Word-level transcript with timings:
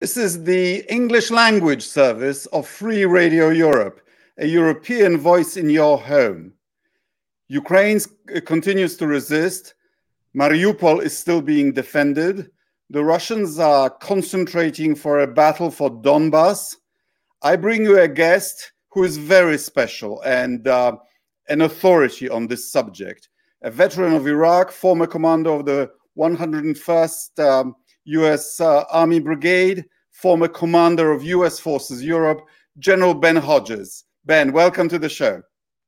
This 0.00 0.16
is 0.16 0.44
the 0.44 0.84
English 0.88 1.32
language 1.32 1.84
service 1.84 2.46
of 2.46 2.68
Free 2.68 3.04
Radio 3.04 3.48
Europe, 3.48 4.00
a 4.36 4.46
European 4.46 5.18
voice 5.18 5.56
in 5.56 5.68
your 5.68 5.98
home. 5.98 6.52
Ukraine 7.48 7.98
continues 8.46 8.96
to 8.98 9.08
resist. 9.08 9.74
Mariupol 10.36 11.02
is 11.02 11.18
still 11.18 11.42
being 11.42 11.72
defended. 11.72 12.48
The 12.90 13.02
Russians 13.02 13.58
are 13.58 13.90
concentrating 13.90 14.94
for 14.94 15.18
a 15.18 15.26
battle 15.26 15.68
for 15.68 15.90
Donbass. 15.90 16.76
I 17.42 17.56
bring 17.56 17.82
you 17.82 17.98
a 17.98 18.06
guest 18.06 18.70
who 18.90 19.02
is 19.02 19.16
very 19.16 19.58
special 19.58 20.20
and 20.22 20.68
uh, 20.68 20.96
an 21.48 21.62
authority 21.62 22.28
on 22.30 22.46
this 22.46 22.70
subject. 22.70 23.30
A 23.62 23.70
veteran 23.72 24.12
of 24.12 24.28
Iraq, 24.28 24.70
former 24.70 25.08
commander 25.08 25.50
of 25.50 25.66
the 25.66 25.90
101st 26.16 27.38
um, 27.40 27.74
US 28.08 28.60
uh, 28.60 28.84
Army 28.90 29.20
Brigade, 29.20 29.84
former 30.10 30.48
commander 30.48 31.12
of 31.12 31.22
US 31.24 31.60
Forces 31.60 32.02
Europe, 32.02 32.40
General 32.78 33.14
Ben 33.14 33.36
Hodges. 33.36 34.04
Ben, 34.24 34.52
welcome 34.52 34.88
to 34.88 34.98
the 34.98 35.08
show. 35.08 35.42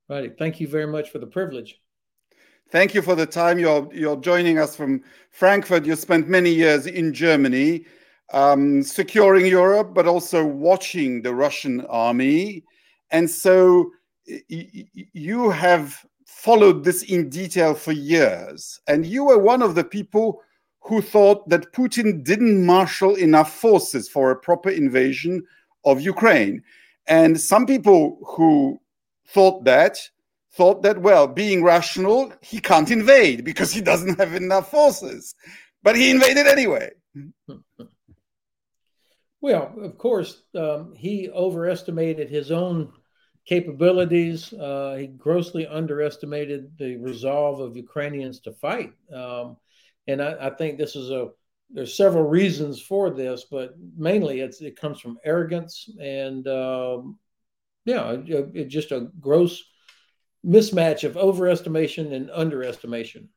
Right. 0.09 0.33
Thank 0.39 0.61
you 0.61 0.69
very 0.69 0.87
much 0.87 1.11
for 1.11 1.19
the 1.19 1.27
privilege. 1.27 1.81
Thank 2.71 2.95
you 2.95 3.03
for 3.03 3.15
the 3.15 3.27
time. 3.27 3.59
You're, 3.59 3.89
you're 3.93 4.21
joining 4.21 4.59
us 4.59 4.77
from 4.77 5.03
Frankfurt. 5.31 5.85
You 5.85 5.97
spent 5.97 6.29
many 6.29 6.51
years 6.51 6.87
in 6.87 7.13
Germany, 7.13 7.87
um, 8.33 8.83
securing 8.83 9.47
Europe, 9.47 9.95
but 9.95 10.07
also 10.07 10.45
watching 10.45 11.23
the 11.23 11.35
Russian 11.35 11.81
army. 11.87 12.65
And 13.11 13.29
so 13.29 13.91
you 14.49 15.51
have 15.51 16.05
followed 16.27 16.85
this 16.85 17.03
in 17.03 17.29
detail 17.29 17.75
for 17.75 17.93
years. 17.93 18.81
And 18.87 19.05
you 19.05 19.25
were 19.25 19.39
one 19.39 19.63
of 19.63 19.75
the 19.75 19.85
people 19.85 20.41
who 20.81 21.03
thought 21.03 21.49
that 21.49 21.73
Putin 21.73 22.25
didn't 22.25 22.65
marshal 22.65 23.15
enough 23.15 23.55
forces 23.55 24.09
for 24.09 24.31
a 24.31 24.37
proper 24.37 24.71
invasion 24.71 25.43
of 25.85 26.01
Ukraine. 26.01 26.63
And 27.07 27.41
some 27.41 27.67
people 27.67 28.19
who 28.25 28.81
thought 29.27 29.65
that 29.65 29.99
thought 30.53 30.83
that, 30.83 31.01
well, 31.01 31.27
being 31.27 31.63
rational, 31.63 32.33
he 32.41 32.59
can't 32.61 32.91
invade 32.91 33.45
because 33.45 33.73
he 33.73 33.81
doesn't 33.81 34.19
have 34.19 34.35
enough 34.35 34.71
forces. 34.71 35.35
But 35.83 35.97
he 35.97 36.11
invaded 36.11 36.47
anyway. 36.47 36.91
Well, 39.41 39.73
of 39.81 39.97
course, 39.97 40.43
um, 40.55 40.93
he 40.95 41.31
overestimated 41.31 42.29
his 42.29 42.51
own 42.51 42.93
capabilities. 43.47 44.53
Uh, 44.53 44.97
he 44.99 45.07
grossly 45.07 45.67
underestimated 45.67 46.77
the 46.79 46.97
resolve 46.97 47.61
of 47.61 47.77
Ukrainians 47.77 48.41
to 48.41 48.53
fight. 48.53 48.93
Um, 49.13 49.57
and 50.11 50.23
I, 50.23 50.49
I, 50.49 50.51
think 50.51 50.79
this 50.79 50.97
is 50.97 51.11
a 51.11 51.29
there's 51.71 51.97
several 51.97 52.25
reasons 52.25 52.81
for 52.81 53.11
this, 53.11 53.47
but 53.51 53.75
mainly 53.97 54.41
it's 54.41 54.61
it 54.61 54.81
comes 54.81 55.01
from 55.01 55.19
arrogance 55.25 55.89
and 56.01 56.47
um, 56.49 57.19
yeah, 57.85 58.13
it, 58.13 58.51
it 58.55 58.69
just 58.69 58.93
a 58.93 59.09
gross 59.21 59.63
mismatch 60.47 61.05
of 61.05 61.15
overestimation 61.15 62.13
and 62.13 62.31
underestimation. 62.31 63.29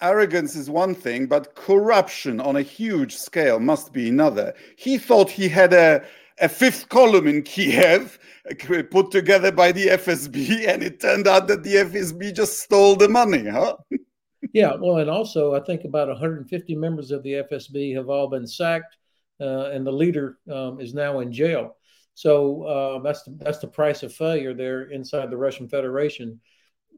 Arrogance 0.00 0.56
is 0.56 0.68
one 0.68 0.94
thing, 0.94 1.26
but 1.26 1.54
corruption 1.54 2.40
on 2.40 2.56
a 2.56 2.62
huge 2.62 3.16
scale 3.16 3.60
must 3.60 3.92
be 3.92 4.08
another. 4.08 4.52
He 4.76 4.98
thought 4.98 5.30
he 5.30 5.48
had 5.48 5.72
a, 5.72 6.04
a 6.40 6.48
fifth 6.48 6.88
column 6.88 7.26
in 7.28 7.42
Kiev 7.42 8.18
put 8.90 9.10
together 9.10 9.52
by 9.52 9.72
the 9.72 9.86
FSB, 9.86 10.68
and 10.68 10.82
it 10.82 11.00
turned 11.00 11.28
out 11.28 11.46
that 11.46 11.62
the 11.62 11.76
FSB 11.76 12.34
just 12.34 12.60
stole 12.60 12.96
the 12.96 13.08
money, 13.08 13.46
huh? 13.48 13.76
Yeah, 14.52 14.74
well, 14.74 14.98
and 14.98 15.10
also 15.10 15.54
I 15.54 15.60
think 15.60 15.84
about 15.84 16.08
150 16.08 16.74
members 16.74 17.10
of 17.10 17.22
the 17.22 17.34
FSB 17.34 17.94
have 17.94 18.08
all 18.08 18.28
been 18.28 18.46
sacked, 18.46 18.96
uh, 19.40 19.70
and 19.70 19.86
the 19.86 19.92
leader 19.92 20.38
um, 20.50 20.80
is 20.80 20.94
now 20.94 21.20
in 21.20 21.32
jail. 21.32 21.76
So 22.14 22.62
uh, 22.62 22.98
that's 23.00 23.22
the, 23.24 23.36
that's 23.40 23.58
the 23.58 23.66
price 23.66 24.02
of 24.02 24.12
failure 24.12 24.54
there 24.54 24.82
inside 24.90 25.30
the 25.30 25.36
Russian 25.36 25.68
Federation. 25.68 26.40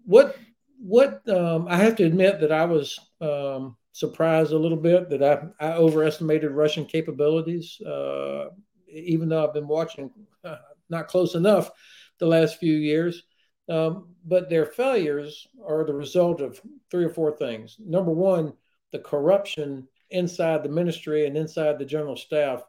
What 0.05 0.37
what 0.79 1.27
um, 1.29 1.67
I 1.69 1.77
have 1.77 1.97
to 1.97 2.05
admit 2.05 2.41
that 2.41 2.53
I 2.53 2.67
was 2.67 2.99
um, 3.21 3.77
surprised 3.93 4.53
a 4.53 4.59
little 4.59 4.77
bit 4.77 5.09
that 5.11 5.23
I, 5.23 5.67
I 5.67 5.73
overestimated 5.73 6.51
Russian 6.51 6.85
capabilities, 6.85 7.81
uh, 7.81 8.49
even 8.89 9.29
though 9.29 9.47
I've 9.47 9.55
been 9.55 9.69
watching 9.69 10.11
uh, 10.45 10.57
not 10.91 11.09
close 11.09 11.35
enough 11.35 11.71
the 12.19 12.27
last 12.27 12.59
few 12.59 12.75
years. 12.75 13.23
Um, 13.69 14.09
but 14.25 14.49
their 14.49 14.67
failures 14.67 15.47
are 15.67 15.85
the 15.85 15.95
result 15.95 16.41
of 16.41 16.61
three 16.91 17.05
or 17.05 17.11
four 17.11 17.37
things. 17.37 17.77
Number 17.79 18.13
one, 18.13 18.53
the 18.93 18.99
corruption 18.99 19.89
inside 20.11 20.63
the 20.63 20.69
ministry 20.69 21.27
and 21.27 21.37
inside 21.37 21.79
the 21.79 21.85
general 21.85 22.17
staff 22.17 22.63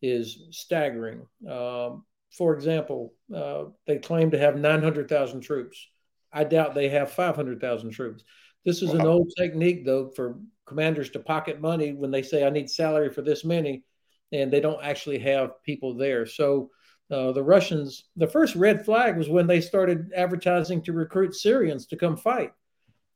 is 0.00 0.46
staggering. 0.50 1.26
Um, 1.48 2.04
for 2.30 2.54
example, 2.54 3.14
uh, 3.34 3.64
they 3.86 3.98
claim 3.98 4.30
to 4.30 4.38
have 4.38 4.56
900,000 4.56 5.40
troops. 5.40 5.88
I 6.32 6.44
doubt 6.44 6.74
they 6.74 6.88
have 6.88 7.12
500,000 7.12 7.90
troops. 7.90 8.24
This 8.64 8.82
is 8.82 8.90
wow. 8.90 8.96
an 8.96 9.06
old 9.06 9.32
technique, 9.36 9.84
though, 9.84 10.08
for 10.08 10.38
commanders 10.66 11.10
to 11.10 11.20
pocket 11.20 11.60
money 11.60 11.92
when 11.92 12.10
they 12.10 12.22
say, 12.22 12.44
I 12.44 12.50
need 12.50 12.70
salary 12.70 13.10
for 13.10 13.22
this 13.22 13.44
many, 13.44 13.84
and 14.32 14.52
they 14.52 14.60
don't 14.60 14.82
actually 14.82 15.18
have 15.20 15.62
people 15.62 15.94
there. 15.94 16.26
So 16.26 16.70
uh, 17.10 17.32
the 17.32 17.42
Russians, 17.42 18.04
the 18.16 18.26
first 18.26 18.54
red 18.54 18.84
flag 18.84 19.16
was 19.16 19.28
when 19.28 19.46
they 19.46 19.60
started 19.60 20.12
advertising 20.16 20.82
to 20.82 20.92
recruit 20.92 21.34
Syrians 21.34 21.86
to 21.86 21.96
come 21.96 22.16
fight. 22.16 22.52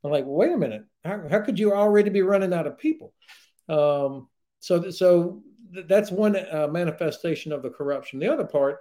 I'm 0.04 0.10
like, 0.10 0.24
wait 0.26 0.52
a 0.52 0.56
minute, 0.56 0.84
how, 1.04 1.26
how 1.28 1.40
could 1.40 1.58
you 1.58 1.72
already 1.72 2.10
be 2.10 2.22
running 2.22 2.52
out 2.52 2.66
of 2.66 2.78
people? 2.78 3.12
Um, 3.68 4.28
so, 4.60 4.90
so 4.90 5.42
that's 5.86 6.10
one 6.10 6.36
uh, 6.36 6.68
manifestation 6.70 7.52
of 7.52 7.62
the 7.62 7.70
corruption. 7.70 8.18
The 8.18 8.32
other 8.32 8.44
part, 8.44 8.78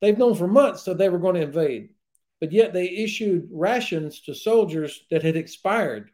they've 0.00 0.18
known 0.18 0.34
for 0.34 0.48
months 0.48 0.84
that 0.84 0.98
they 0.98 1.08
were 1.08 1.18
going 1.18 1.36
to 1.36 1.42
invade, 1.42 1.90
but 2.40 2.52
yet 2.52 2.72
they 2.72 2.88
issued 2.88 3.48
rations 3.52 4.20
to 4.22 4.34
soldiers 4.34 5.04
that 5.10 5.22
had 5.22 5.36
expired. 5.36 6.10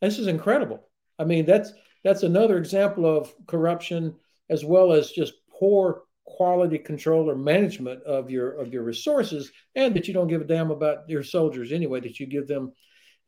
This 0.00 0.18
is 0.18 0.26
incredible. 0.26 0.88
I 1.18 1.24
mean, 1.24 1.46
that's 1.46 1.72
that's 2.04 2.22
another 2.22 2.58
example 2.58 3.04
of 3.04 3.34
corruption 3.46 4.14
as 4.48 4.64
well 4.64 4.92
as 4.92 5.10
just 5.10 5.34
poor 5.50 6.02
quality 6.26 6.78
control 6.78 7.30
or 7.30 7.36
management 7.36 8.02
of 8.02 8.30
your 8.30 8.52
of 8.60 8.72
your 8.72 8.82
resources 8.82 9.52
and 9.74 9.94
that 9.94 10.08
you 10.08 10.14
don't 10.14 10.28
give 10.28 10.40
a 10.40 10.44
damn 10.44 10.70
about 10.70 11.08
your 11.08 11.22
soldiers 11.22 11.72
anyway 11.72 12.00
that 12.00 12.18
you 12.20 12.26
give 12.26 12.46
them 12.46 12.72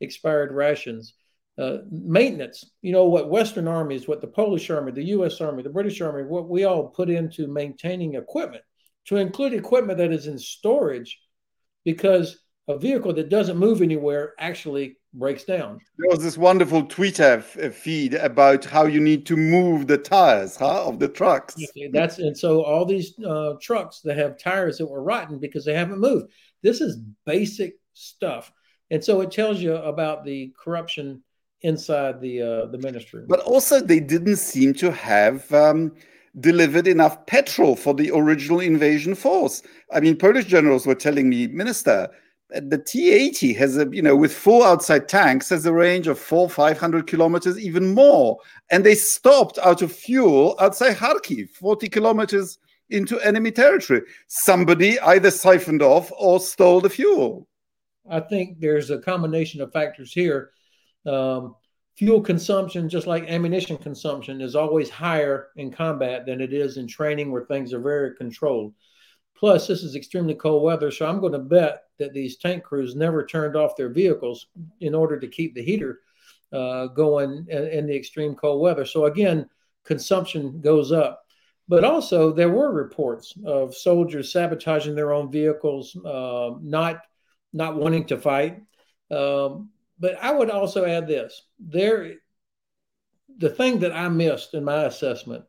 expired 0.01 0.51
rations. 0.51 1.13
Uh, 1.57 1.79
maintenance 1.91 2.71
you 2.81 2.93
know 2.93 3.03
what 3.09 3.29
western 3.29 3.67
armies 3.67 4.07
what 4.07 4.21
the 4.21 4.27
polish 4.27 4.69
army 4.69 4.93
the 4.93 5.03
us 5.03 5.41
army 5.41 5.61
the 5.61 5.69
british 5.69 5.99
army 5.99 6.23
what 6.23 6.47
we 6.47 6.63
all 6.63 6.87
put 6.87 7.09
into 7.09 7.47
maintaining 7.47 8.15
equipment 8.15 8.63
to 9.03 9.17
include 9.17 9.53
equipment 9.53 9.97
that 9.97 10.13
is 10.13 10.27
in 10.27 10.39
storage 10.39 11.19
because 11.83 12.39
a 12.69 12.77
vehicle 12.77 13.11
that 13.13 13.29
doesn't 13.29 13.57
move 13.57 13.81
anywhere 13.81 14.33
actually 14.37 14.97
breaks 15.15 15.43
down. 15.43 15.79
There 15.97 16.09
was 16.09 16.23
this 16.23 16.37
wonderful 16.37 16.83
Twitter 16.83 17.43
f- 17.43 17.73
feed 17.73 18.13
about 18.13 18.63
how 18.63 18.85
you 18.85 18.99
need 18.99 19.25
to 19.25 19.35
move 19.35 19.87
the 19.87 19.97
tires 19.97 20.55
huh, 20.55 20.85
of 20.85 20.99
the 20.99 21.07
trucks. 21.07 21.55
That's 21.91 22.19
and 22.19 22.37
so 22.37 22.63
all 22.63 22.85
these 22.85 23.17
uh, 23.19 23.53
trucks 23.59 24.01
that 24.01 24.17
have 24.17 24.37
tires 24.37 24.77
that 24.77 24.85
were 24.85 25.01
rotten 25.01 25.39
because 25.39 25.65
they 25.65 25.73
haven't 25.73 25.99
moved. 25.99 26.31
This 26.61 26.79
is 26.79 26.99
basic 27.25 27.73
stuff, 27.93 28.51
and 28.91 29.03
so 29.03 29.21
it 29.21 29.31
tells 29.31 29.59
you 29.59 29.75
about 29.75 30.23
the 30.23 30.53
corruption 30.63 31.23
inside 31.61 32.21
the 32.21 32.41
uh, 32.41 32.65
the 32.67 32.77
ministry. 32.77 33.23
But 33.27 33.39
also, 33.39 33.81
they 33.81 33.99
didn't 33.99 34.37
seem 34.37 34.73
to 34.75 34.91
have. 34.91 35.51
Um, 35.51 35.93
delivered 36.39 36.87
enough 36.87 37.25
petrol 37.25 37.75
for 37.75 37.93
the 37.95 38.11
original 38.13 38.59
invasion 38.59 39.15
force. 39.15 39.63
I 39.91 39.99
mean, 39.99 40.15
Polish 40.15 40.45
generals 40.45 40.85
were 40.85 40.95
telling 40.95 41.27
me, 41.27 41.47
Minister, 41.47 42.07
the 42.49 42.79
T80 42.79 43.55
has 43.57 43.77
a, 43.77 43.87
you 43.91 44.01
know, 44.01 44.15
with 44.15 44.33
full 44.33 44.63
outside 44.63 45.07
tanks, 45.07 45.49
has 45.49 45.65
a 45.65 45.73
range 45.73 46.07
of 46.07 46.17
four, 46.17 46.49
500 46.49 47.05
kilometers, 47.05 47.59
even 47.59 47.93
more. 47.93 48.39
And 48.71 48.83
they 48.83 48.95
stopped 48.95 49.59
out 49.59 49.81
of 49.81 49.91
fuel 49.91 50.55
outside 50.59 50.97
Kharkiv, 50.97 51.49
40 51.51 51.89
kilometers 51.89 52.57
into 52.89 53.19
enemy 53.19 53.51
territory. 53.51 54.01
Somebody 54.27 54.99
either 54.99 55.29
siphoned 55.29 55.83
off 55.83 56.11
or 56.17 56.39
stole 56.39 56.81
the 56.81 56.89
fuel. 56.89 57.47
I 58.09 58.19
think 58.19 58.59
there's 58.59 58.89
a 58.89 58.97
combination 58.97 59.61
of 59.61 59.71
factors 59.71 60.11
here. 60.11 60.51
Um, 61.05 61.55
fuel 61.95 62.21
consumption, 62.21 62.89
just 62.89 63.05
like 63.05 63.25
ammunition 63.25 63.77
consumption, 63.77 64.41
is 64.41 64.55
always 64.55 64.89
higher 64.89 65.49
in 65.55 65.71
combat 65.71 66.25
than 66.25 66.41
it 66.41 66.51
is 66.51 66.77
in 66.77 66.87
training 66.87 67.31
where 67.31 67.45
things 67.45 67.73
are 67.73 67.79
very 67.79 68.15
controlled. 68.15 68.73
Plus, 69.39 69.67
this 69.67 69.83
is 69.83 69.95
extremely 69.95 70.35
cold 70.35 70.63
weather, 70.63 70.91
so 70.91 71.07
I'm 71.07 71.21
going 71.21 71.31
to 71.31 71.39
bet 71.39 71.83
that 71.97 72.11
these 72.11 72.35
tank 72.35 72.61
crews 72.61 72.93
never 72.93 73.25
turned 73.25 73.55
off 73.55 73.77
their 73.77 73.87
vehicles 73.87 74.47
in 74.81 74.93
order 74.93 75.17
to 75.17 75.29
keep 75.29 75.55
the 75.55 75.63
heater 75.63 76.01
uh, 76.51 76.87
going 76.87 77.45
in, 77.47 77.67
in, 77.67 77.87
the 77.87 77.95
extreme 77.95 78.35
cold 78.35 78.61
weather. 78.61 78.83
So 78.83 79.05
again, 79.05 79.49
consumption 79.85 80.59
goes 80.59 80.91
up. 80.91 81.23
But 81.69 81.85
also, 81.85 82.33
there 82.33 82.49
were 82.49 82.73
reports 82.73 83.33
of 83.45 83.73
soldiers 83.73 84.33
sabotaging 84.33 84.93
their 84.93 85.13
own 85.13 85.31
vehicles, 85.31 85.95
uh, 86.03 86.55
not 86.61 87.01
not 87.53 87.77
wanting 87.77 88.05
to 88.07 88.17
fight. 88.17 88.61
Um, 89.09 89.69
but 89.99 90.21
I 90.21 90.31
would 90.31 90.49
also 90.49 90.83
add 90.83 91.07
this: 91.07 91.43
there, 91.59 92.15
the 93.37 93.51
thing 93.51 93.79
that 93.79 93.93
I 93.93 94.09
missed 94.09 94.53
in 94.53 94.65
my 94.65 94.83
assessment 94.83 95.45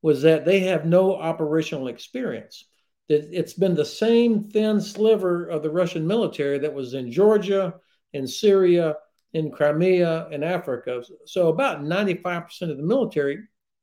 was 0.00 0.22
that 0.22 0.44
they 0.44 0.60
have 0.60 0.84
no 0.84 1.16
operational 1.16 1.88
experience. 1.88 2.66
It's 3.12 3.54
been 3.54 3.74
the 3.74 3.84
same 3.84 4.44
thin 4.44 4.80
sliver 4.80 5.46
of 5.46 5.62
the 5.62 5.70
Russian 5.70 6.06
military 6.06 6.58
that 6.58 6.72
was 6.72 6.94
in 6.94 7.12
Georgia, 7.12 7.74
in 8.12 8.26
Syria, 8.26 8.96
in 9.32 9.50
Crimea, 9.50 10.28
in 10.30 10.42
Africa. 10.42 11.02
So 11.26 11.48
about 11.48 11.82
95% 11.82 12.70
of 12.70 12.76
the 12.76 12.82
military 12.82 13.38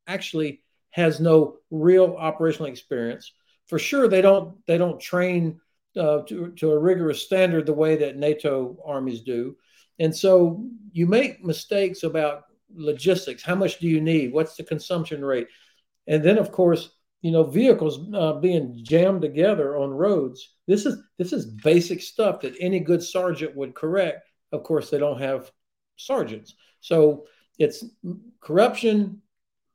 actually 0.07 0.61
has 0.91 1.19
no 1.19 1.57
real 1.69 2.15
operational 2.17 2.71
experience. 2.71 3.31
For 3.67 3.79
sure, 3.79 4.07
they 4.07 4.21
don't 4.21 4.57
they 4.65 4.77
don't 4.77 4.99
train 4.99 5.59
uh, 5.97 6.21
to, 6.23 6.51
to 6.57 6.71
a 6.71 6.79
rigorous 6.79 7.21
standard 7.21 7.65
the 7.65 7.73
way 7.73 7.95
that 7.97 8.17
NATO 8.17 8.77
armies 8.85 9.21
do. 9.21 9.55
And 9.99 10.15
so 10.15 10.65
you 10.91 11.07
make 11.07 11.43
mistakes 11.43 12.03
about 12.03 12.43
logistics. 12.73 13.43
How 13.43 13.55
much 13.55 13.79
do 13.79 13.87
you 13.87 14.01
need? 14.01 14.31
What's 14.33 14.55
the 14.55 14.63
consumption 14.63 15.23
rate? 15.23 15.47
And 16.07 16.23
then, 16.23 16.37
of 16.37 16.51
course, 16.51 16.89
you 17.21 17.31
know, 17.31 17.43
vehicles 17.43 17.99
uh, 18.13 18.33
being 18.33 18.79
jammed 18.81 19.21
together 19.21 19.77
on 19.77 19.89
roads. 19.89 20.55
This 20.67 20.85
is 20.85 21.01
this 21.17 21.33
is 21.33 21.45
basic 21.45 22.01
stuff 22.01 22.41
that 22.41 22.55
any 22.59 22.79
good 22.79 23.03
sergeant 23.03 23.55
would 23.55 23.75
correct. 23.75 24.29
Of 24.51 24.63
course, 24.63 24.89
they 24.89 24.97
don't 24.97 25.21
have 25.21 25.51
sergeants, 25.97 26.55
so 26.79 27.25
it's 27.57 27.83
corruption, 28.41 29.21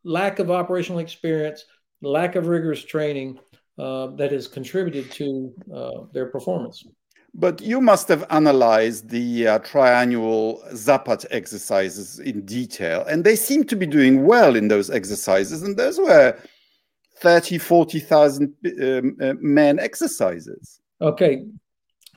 lack 0.05 0.39
of 0.39 0.51
operational 0.51 1.01
experience, 1.01 1.65
lack 2.01 2.35
of 2.35 2.47
rigorous 2.47 2.83
training 2.83 3.39
uh, 3.79 4.07
that 4.17 4.33
has 4.33 4.49
contributed 4.49 5.11
to 5.13 5.53
uh, 5.75 6.05
their 6.13 6.27
performance. 6.27 6.85
But 7.37 7.61
you 7.61 7.81
must 7.81 8.07
have 8.09 8.25
analyzed 8.31 9.09
the 9.09 9.49
uh, 9.49 9.59
triannual 9.59 10.73
Zapad 10.73 11.27
exercises 11.33 12.21
in 12.21 12.47
detail, 12.47 13.05
and 13.05 13.25
they 13.25 13.35
seem 13.35 13.65
to 13.65 13.77
be 13.77 13.87
doing 13.87 14.25
well 14.25 14.55
in 14.55 14.69
those 14.69 14.89
exercises. 14.89 15.63
And 15.65 15.77
those 15.77 15.99
were 15.99 16.39
30, 17.25 17.57
40,000 17.57 18.55
um, 18.83 19.17
uh, 19.19 19.33
men 19.41 19.79
exercises. 19.79 20.81
Okay. 21.01 21.47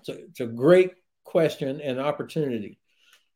So 0.03 0.13
it's 0.13 0.41
a 0.41 0.45
great 0.45 0.91
question 1.23 1.79
and 1.79 1.97
opportunity. 1.97 2.77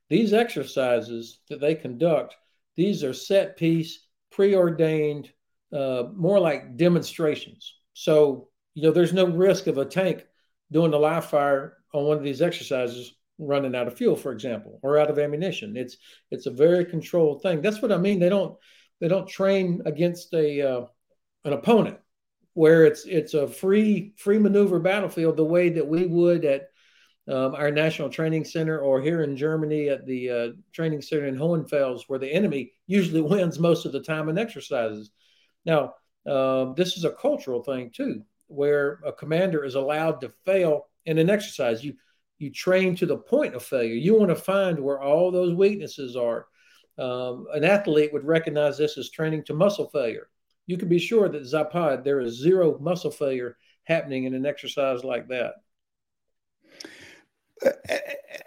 These 0.09 0.33
exercises 0.33 1.39
that 1.49 1.61
they 1.61 1.75
conduct, 1.75 2.35
these 2.75 3.05
are 3.05 3.13
set 3.13 3.55
piece, 3.55 4.05
preordained, 4.31 5.31
uh, 5.73 6.03
more 6.13 6.41
like 6.41 6.75
demonstrations. 6.75 7.73
So, 7.93 8.49
you 8.73 8.83
know, 8.83 8.91
there's 8.91 9.13
no 9.13 9.25
risk 9.25 9.67
of 9.67 9.77
a 9.77 9.85
tank 9.85 10.25
doing 10.73 10.93
a 10.93 10.97
live 10.97 11.25
fire 11.25 11.77
on 11.93 12.03
one 12.03 12.17
of 12.17 12.23
these 12.23 12.41
exercises 12.41 13.15
running 13.37 13.75
out 13.75 13.87
of 13.87 13.95
fuel, 13.95 14.17
for 14.17 14.33
example, 14.33 14.77
or 14.83 14.97
out 14.97 15.09
of 15.09 15.19
ammunition. 15.19 15.77
It's 15.77 15.95
it's 16.31 16.47
a 16.47 16.51
very 16.51 16.83
controlled 16.83 17.41
thing. 17.41 17.61
That's 17.61 17.81
what 17.81 17.93
I 17.93 17.97
mean. 17.97 18.19
They 18.19 18.29
don't 18.29 18.57
they 18.99 19.07
don't 19.07 19.27
train 19.27 19.81
against 19.85 20.33
a 20.33 20.61
uh, 20.61 20.85
an 21.45 21.53
opponent 21.53 21.97
where 22.53 22.85
it's 22.85 23.05
it's 23.05 23.33
a 23.33 23.47
free 23.47 24.13
free 24.17 24.37
maneuver 24.37 24.79
battlefield 24.79 25.37
the 25.37 25.43
way 25.43 25.69
that 25.69 25.87
we 25.87 26.05
would 26.05 26.45
at 26.45 26.67
um, 27.27 27.55
our 27.55 27.71
national 27.71 28.09
training 28.09 28.43
center 28.43 28.79
or 28.79 28.99
here 28.99 29.21
in 29.21 29.37
Germany 29.37 29.89
at 29.89 30.05
the 30.05 30.29
uh, 30.29 30.47
training 30.73 31.01
center 31.01 31.27
in 31.27 31.35
Hohenfels, 31.35 32.03
where 32.07 32.19
the 32.19 32.31
enemy 32.31 32.73
usually 32.87 33.21
wins 33.21 33.59
most 33.59 33.85
of 33.85 33.91
the 33.91 34.01
time 34.01 34.27
in 34.29 34.37
exercises. 34.37 35.11
Now, 35.65 35.93
uh, 36.25 36.73
this 36.73 36.97
is 36.97 37.05
a 37.05 37.11
cultural 37.11 37.63
thing 37.63 37.91
too, 37.91 38.23
where 38.47 38.99
a 39.05 39.13
commander 39.13 39.63
is 39.63 39.75
allowed 39.75 40.21
to 40.21 40.33
fail 40.45 40.87
in 41.05 41.17
an 41.17 41.29
exercise. 41.29 41.83
You 41.83 41.93
you 42.39 42.51
train 42.51 42.95
to 42.95 43.05
the 43.05 43.17
point 43.17 43.53
of 43.53 43.63
failure. 43.63 43.93
You 43.93 44.17
want 44.17 44.29
to 44.29 44.35
find 44.35 44.79
where 44.79 44.99
all 44.99 45.31
those 45.31 45.53
weaknesses 45.53 46.15
are. 46.15 46.47
Um, 46.97 47.45
an 47.53 47.63
athlete 47.63 48.11
would 48.13 48.25
recognize 48.25 48.77
this 48.77 48.97
as 48.97 49.11
training 49.11 49.43
to 49.45 49.53
muscle 49.53 49.89
failure. 49.89 50.27
You 50.71 50.77
can 50.77 50.87
be 50.87 50.99
sure 50.99 51.27
that 51.27 51.43
Zapad, 51.43 52.05
there 52.05 52.21
is 52.21 52.39
zero 52.39 52.79
muscle 52.79 53.11
failure 53.11 53.57
happening 53.83 54.23
in 54.23 54.33
an 54.33 54.45
exercise 54.45 55.03
like 55.03 55.27
that. 55.27 55.55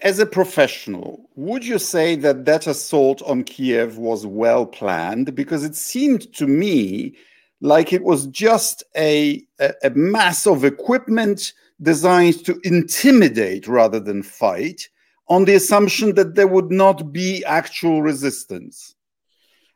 As 0.00 0.18
a 0.20 0.24
professional, 0.24 1.28
would 1.36 1.66
you 1.66 1.78
say 1.78 2.16
that 2.16 2.46
that 2.46 2.66
assault 2.66 3.20
on 3.26 3.44
Kiev 3.44 3.98
was 3.98 4.24
well 4.24 4.64
planned? 4.64 5.34
Because 5.34 5.64
it 5.64 5.76
seemed 5.76 6.32
to 6.32 6.46
me 6.46 7.14
like 7.60 7.92
it 7.92 8.02
was 8.02 8.26
just 8.28 8.82
a, 8.96 9.44
a, 9.60 9.74
a 9.82 9.90
mass 9.90 10.46
of 10.46 10.64
equipment 10.64 11.52
designed 11.82 12.42
to 12.46 12.58
intimidate 12.64 13.68
rather 13.68 14.00
than 14.00 14.22
fight 14.22 14.88
on 15.28 15.44
the 15.44 15.56
assumption 15.56 16.14
that 16.14 16.36
there 16.36 16.48
would 16.48 16.70
not 16.70 17.12
be 17.12 17.44
actual 17.44 18.00
resistance? 18.00 18.94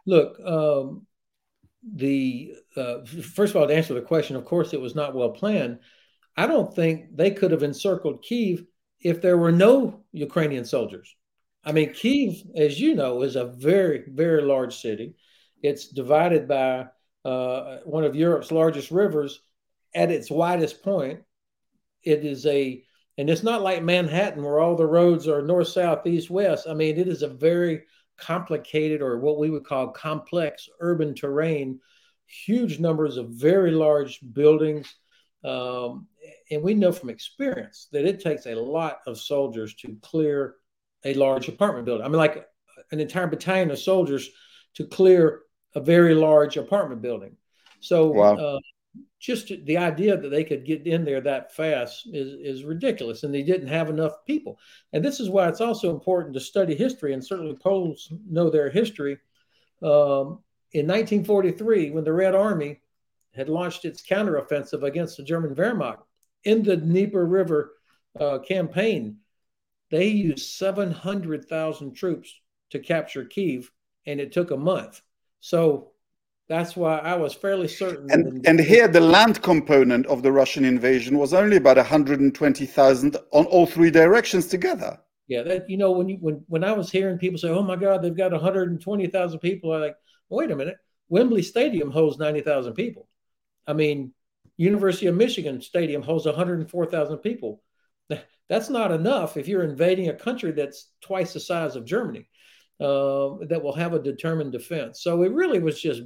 Look, 0.06 0.40
um, 0.40 1.06
the 1.82 2.54
uh, 2.76 3.04
first 3.04 3.54
of 3.54 3.60
all, 3.60 3.68
to 3.68 3.74
answer 3.74 3.94
the 3.94 4.00
question, 4.02 4.36
of 4.36 4.44
course, 4.44 4.72
it 4.72 4.80
was 4.80 4.94
not 4.94 5.14
well 5.14 5.30
planned. 5.30 5.78
I 6.36 6.46
don't 6.46 6.74
think 6.74 7.16
they 7.16 7.30
could 7.30 7.50
have 7.50 7.62
encircled 7.62 8.22
Kiev 8.22 8.64
if 9.00 9.20
there 9.20 9.38
were 9.38 9.52
no 9.52 10.04
Ukrainian 10.12 10.64
soldiers. 10.64 11.14
I 11.64 11.72
mean, 11.72 11.92
Kiev, 11.92 12.42
as 12.56 12.80
you 12.80 12.94
know, 12.94 13.22
is 13.22 13.36
a 13.36 13.44
very, 13.44 14.04
very 14.08 14.42
large 14.42 14.76
city. 14.76 15.14
It's 15.62 15.88
divided 15.88 16.46
by 16.48 16.86
uh, 17.24 17.78
one 17.84 18.04
of 18.04 18.14
Europe's 18.14 18.52
largest 18.52 18.90
rivers 18.90 19.40
at 19.94 20.10
its 20.10 20.30
widest 20.30 20.82
point 20.82 21.20
it 22.02 22.24
is 22.24 22.46
a 22.46 22.82
and 23.16 23.28
it's 23.28 23.42
not 23.42 23.62
like 23.62 23.82
Manhattan 23.82 24.44
where 24.44 24.60
all 24.60 24.76
the 24.76 24.86
roads 24.86 25.26
are 25.26 25.42
north, 25.42 25.68
south, 25.68 26.06
east, 26.06 26.30
west. 26.30 26.68
I 26.68 26.74
mean, 26.74 26.98
it 26.98 27.08
is 27.08 27.22
a 27.22 27.28
very 27.28 27.82
complicated 28.18 29.00
or 29.00 29.18
what 29.18 29.38
we 29.38 29.50
would 29.50 29.64
call 29.64 29.88
complex 29.88 30.68
urban 30.80 31.14
terrain, 31.14 31.80
huge 32.26 32.78
numbers 32.78 33.16
of 33.16 33.30
very 33.30 33.70
large 33.70 34.20
buildings. 34.32 34.94
Um, 35.44 36.08
and 36.50 36.62
we 36.62 36.74
know 36.74 36.92
from 36.92 37.10
experience 37.10 37.88
that 37.92 38.04
it 38.04 38.20
takes 38.20 38.46
a 38.46 38.54
lot 38.54 38.98
of 39.06 39.18
soldiers 39.18 39.74
to 39.76 39.96
clear 40.02 40.56
a 41.04 41.14
large 41.14 41.48
apartment 41.48 41.86
building. 41.86 42.04
I 42.04 42.08
mean, 42.08 42.18
like 42.18 42.44
an 42.90 43.00
entire 43.00 43.26
battalion 43.26 43.70
of 43.70 43.78
soldiers 43.78 44.28
to 44.74 44.86
clear 44.86 45.42
a 45.74 45.80
very 45.80 46.14
large 46.14 46.56
apartment 46.56 47.02
building. 47.02 47.36
So, 47.80 48.08
wow. 48.08 48.36
uh, 48.36 48.58
just 49.18 49.52
the 49.64 49.76
idea 49.76 50.16
that 50.16 50.28
they 50.28 50.44
could 50.44 50.64
get 50.64 50.86
in 50.86 51.04
there 51.04 51.20
that 51.20 51.54
fast 51.54 52.06
is, 52.12 52.58
is 52.58 52.64
ridiculous 52.64 53.24
and 53.24 53.34
they 53.34 53.42
didn't 53.42 53.68
have 53.68 53.90
enough 53.90 54.24
people. 54.26 54.58
And 54.92 55.04
this 55.04 55.18
is 55.18 55.28
why 55.28 55.48
it's 55.48 55.60
also 55.60 55.90
important 55.90 56.34
to 56.34 56.40
study 56.40 56.74
history 56.74 57.12
and 57.14 57.24
certainly 57.24 57.56
poles 57.56 58.12
know 58.28 58.48
their 58.50 58.70
history. 58.70 59.18
Um, 59.82 60.40
in 60.72 60.86
1943 60.86 61.90
when 61.90 62.04
the 62.04 62.12
red 62.12 62.34
army 62.34 62.80
had 63.34 63.48
launched 63.48 63.84
its 63.84 64.02
counteroffensive 64.02 64.82
against 64.82 65.16
the 65.16 65.22
german 65.22 65.54
wehrmacht 65.54 66.02
in 66.44 66.62
the 66.62 66.76
dnieper 66.76 67.24
river 67.24 67.72
uh, 68.20 68.38
campaign 68.40 69.16
they 69.90 70.08
used 70.08 70.50
700000 70.50 71.94
troops 71.94 72.40
to 72.70 72.78
capture 72.78 73.24
kiev 73.24 73.70
and 74.06 74.20
it 74.20 74.32
took 74.32 74.50
a 74.50 74.56
month. 74.56 75.00
So 75.40 75.92
that's 76.48 76.74
why 76.74 76.98
I 76.98 77.14
was 77.14 77.34
fairly 77.34 77.68
certain. 77.68 78.10
And, 78.10 78.46
and 78.46 78.58
here, 78.58 78.88
the 78.88 79.00
land 79.00 79.42
component 79.42 80.06
of 80.06 80.22
the 80.22 80.32
Russian 80.32 80.64
invasion 80.64 81.18
was 81.18 81.34
only 81.34 81.58
about 81.58 81.76
120,000 81.76 83.16
on 83.32 83.44
all 83.46 83.66
three 83.66 83.90
directions 83.90 84.46
together. 84.46 84.98
Yeah, 85.26 85.42
that 85.42 85.68
you 85.68 85.76
know 85.76 85.92
when 85.92 86.08
you 86.08 86.16
when 86.20 86.42
when 86.48 86.64
I 86.64 86.72
was 86.72 86.90
hearing 86.90 87.18
people 87.18 87.38
say, 87.38 87.50
"Oh 87.50 87.62
my 87.62 87.76
God, 87.76 88.00
they've 88.00 88.16
got 88.16 88.32
120,000 88.32 89.38
people," 89.40 89.74
I'm 89.74 89.82
like, 89.82 89.96
wait 90.30 90.50
a 90.50 90.56
minute, 90.56 90.76
Wembley 91.10 91.42
Stadium 91.42 91.90
holds 91.90 92.18
90,000 92.18 92.72
people. 92.72 93.08
I 93.66 93.74
mean, 93.74 94.14
University 94.56 95.06
of 95.06 95.16
Michigan 95.16 95.60
Stadium 95.60 96.00
holds 96.00 96.24
104,000 96.24 97.18
people. 97.18 97.62
That's 98.48 98.70
not 98.70 98.90
enough 98.90 99.36
if 99.36 99.48
you're 99.48 99.64
invading 99.64 100.08
a 100.08 100.14
country 100.14 100.52
that's 100.52 100.90
twice 101.02 101.34
the 101.34 101.40
size 101.40 101.76
of 101.76 101.84
Germany. 101.84 102.26
Uh, 102.80 103.44
that 103.48 103.60
will 103.60 103.74
have 103.74 103.92
a 103.92 103.98
determined 103.98 104.52
defense. 104.52 105.02
So 105.02 105.24
it 105.24 105.32
really 105.32 105.58
was 105.58 105.82
just 105.82 106.00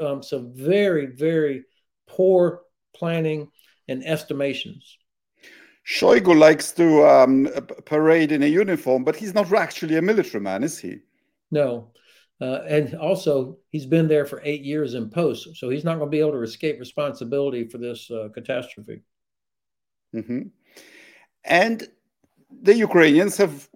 um, 0.00 0.22
some 0.22 0.52
very, 0.54 1.06
very 1.06 1.64
poor 2.06 2.62
planning 2.94 3.48
and 3.88 4.04
estimations. 4.04 4.98
Shoigu 5.86 6.38
likes 6.38 6.72
to 6.72 7.04
um, 7.04 7.48
parade 7.84 8.32
in 8.32 8.42
a 8.42 8.46
uniform, 8.46 9.04
but 9.04 9.16
he's 9.16 9.34
not 9.34 9.52
actually 9.52 9.96
a 9.96 10.02
military 10.02 10.42
man, 10.42 10.62
is 10.62 10.78
he? 10.78 10.98
No. 11.50 11.90
Uh, 12.40 12.60
and 12.68 12.94
also, 12.94 13.58
he's 13.70 13.86
been 13.86 14.08
there 14.08 14.24
for 14.24 14.40
eight 14.44 14.62
years 14.62 14.94
in 14.94 15.10
post, 15.10 15.56
so 15.56 15.68
he's 15.68 15.84
not 15.84 15.98
going 15.98 16.06
to 16.06 16.10
be 16.10 16.20
able 16.20 16.32
to 16.32 16.42
escape 16.42 16.78
responsibility 16.78 17.66
for 17.68 17.78
this 17.78 18.10
uh, 18.10 18.28
catastrophe. 18.32 19.02
Mm-hmm. 20.14 20.42
And 21.44 21.88
the 22.62 22.74
Ukrainians 22.74 23.36
have 23.36 23.68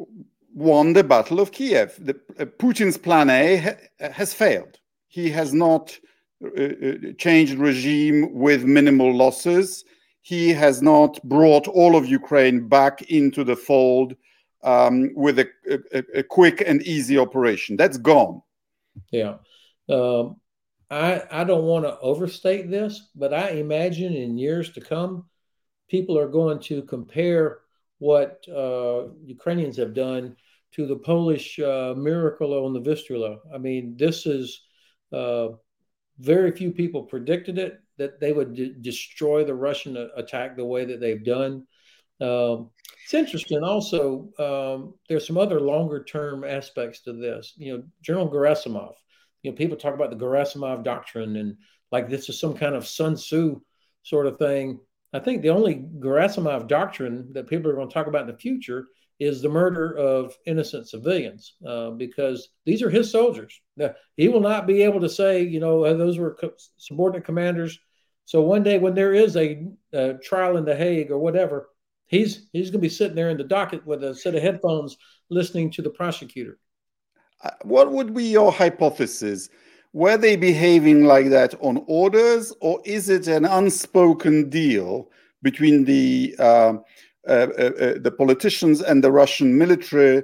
won 0.55 0.93
the 0.93 1.05
Battle 1.05 1.41
of 1.41 1.53
Kiev. 1.53 1.97
The, 1.99 2.19
uh, 2.39 2.45
Putin's 2.45 2.97
Plan 2.97 3.29
A 3.29 3.57
ha- 3.57 4.11
has 4.13 4.33
failed. 4.33 4.79
He 5.09 5.31
has 5.31 5.53
not 5.53 5.99
changed 7.19 7.55
regime 7.55 8.35
with 8.35 8.65
minimal 8.65 9.15
losses. 9.15 9.85
He 10.23 10.51
has 10.51 10.83
not 10.83 11.23
brought 11.23 11.69
all 11.69 11.97
of 11.97 12.07
Ukraine 12.07 12.69
back 12.69 13.03
into 13.03 13.45
the 13.45 13.57
fold 13.57 14.15
um, 14.63 15.11
with 15.15 15.39
a, 15.39 15.49
a, 15.93 16.03
a, 16.21 16.23
quick 16.23 16.63
and 16.67 16.83
easy 16.83 17.19
operation. 17.19 17.77
That's 17.77 17.99
gone. 17.99 18.41
Yeah. 19.13 19.37
Um, 19.91 20.37
I, 20.91 21.23
I 21.31 21.45
don't 21.45 21.65
want 21.65 21.85
to 21.85 21.99
overstate 22.01 22.71
this, 22.71 23.09
but 23.15 23.35
I 23.35 23.51
imagine 23.51 24.15
in 24.15 24.39
years 24.39 24.73
to 24.73 24.81
come, 24.81 25.27
people 25.89 26.19
are 26.19 26.29
going 26.29 26.61
to 26.61 26.83
compare 26.83 27.59
what 27.99 28.45
uh, 28.49 29.09
Ukrainians 29.25 29.77
have 29.77 29.95
done 29.95 30.37
to 30.73 30.87
the 30.87 30.97
Polish 30.97 31.59
uh, 31.59 31.95
miracle 31.97 32.65
on 32.65 32.73
the 32.73 32.81
Vistula. 32.81 33.39
I 33.55 33.59
mean, 33.59 33.97
this 33.97 34.27
is 34.27 34.63
uh, 35.13 35.49
very 36.19 36.53
few 36.53 36.71
people 36.71 37.03
predicted 37.03 37.59
it 37.59 37.81
that 37.99 38.21
they 38.21 38.33
would 38.33 38.55
d- 38.55 38.75
destroy 38.81 39.45
the 39.45 39.55
Russian 39.55 39.97
attack 40.17 40.57
the 40.57 40.65
way 40.65 40.85
that 40.85 41.01
they've 41.01 41.25
done. 41.25 41.67
Um, 42.21 42.71
it's 43.05 43.15
interesting. 43.15 43.63
Also, 43.63 44.31
um, 44.39 44.95
there's 45.09 45.27
some 45.27 45.39
other 45.39 45.61
longer 45.61 46.03
term 46.03 46.45
aspects 46.45 47.03
to 47.03 47.13
this. 47.13 47.53
You 47.57 47.77
know, 47.77 47.83
General 48.03 48.31
Gerasimov. 48.31 48.95
You 49.43 49.51
know, 49.51 49.57
people 49.57 49.77
talk 49.77 49.95
about 49.95 50.11
the 50.11 50.17
Gerasimov 50.17 50.85
doctrine 50.85 51.37
and 51.37 51.57
like 51.93 52.09
this 52.09 52.29
is 52.29 52.41
some 52.41 52.55
kind 52.55 52.75
of 52.75 52.87
Sun 52.87 53.17
Tzu 53.17 53.61
sort 54.03 54.27
of 54.27 54.39
thing. 54.39 54.81
I 55.13 55.21
think 55.21 55.43
the 55.43 55.51
only 55.51 55.87
Gerasimov 55.99 56.67
doctrine 56.67 57.33
that 57.35 57.47
people 57.47 57.71
are 57.71 57.75
going 57.75 57.89
to 57.89 57.95
talk 57.95 58.07
about 58.07 58.23
in 58.23 58.35
the 58.35 58.39
future 58.39 58.87
is 59.21 59.41
the 59.41 59.49
murder 59.49 59.97
of 59.97 60.37
innocent 60.47 60.89
civilians 60.89 61.55
uh, 61.67 61.91
because 61.91 62.49
these 62.67 62.83
are 62.83 62.91
his 62.91 63.11
soldiers. 63.11 63.61
Now, 63.77 63.95
he 64.17 64.29
will 64.29 64.41
not 64.41 64.67
be 64.67 64.83
able 64.83 65.01
to 65.01 65.09
say, 65.09 65.43
you 65.43 65.61
know, 65.61 65.85
uh, 65.85 65.95
those 65.95 66.19
were 66.19 66.35
co- 66.35 66.55
subordinate 66.77 67.25
commanders. 67.25 67.79
So 68.25 68.41
one 68.41 68.63
day 68.63 68.79
when 68.79 68.95
there 68.95 69.15
is 69.15 69.37
a, 69.37 69.67
trial 70.23 70.57
in 70.57 70.65
The 70.65 70.75
Hague 70.75 71.13
or 71.13 71.19
whatever, 71.19 71.71
he's 72.07 72.49
he's 72.53 72.71
going 72.71 72.81
to 72.81 72.89
be 72.89 72.89
sitting 72.89 73.15
there 73.15 73.31
in 73.31 73.37
the 73.37 73.45
docket 73.45 73.87
with 73.87 74.03
a 74.03 74.15
set 74.15 74.35
of 74.35 74.43
headphones 74.43 74.97
listening 75.31 75.71
to 75.73 75.83
the 75.83 75.91
prosecutor. 75.91 76.59
Uh, 77.43 77.51
what 77.63 77.93
would 77.93 78.15
be 78.15 78.25
your 78.25 78.51
hypothesis? 78.51 79.49
Were 79.93 80.17
they 80.17 80.35
behaving 80.35 81.05
like 81.05 81.29
that 81.29 81.55
on 81.61 81.85
orders, 81.87 82.53
or 82.61 82.81
is 82.85 83.09
it 83.09 83.29
an 83.29 83.45
unspoken 83.45 84.51
deal 84.51 85.11
between 85.43 85.85
the 85.85 86.35
uh, 86.41 86.75
the 87.27 88.15
politicians 88.17 88.81
and 88.81 89.03
the 89.03 89.13
Russian 89.13 89.57
military? 89.57 90.23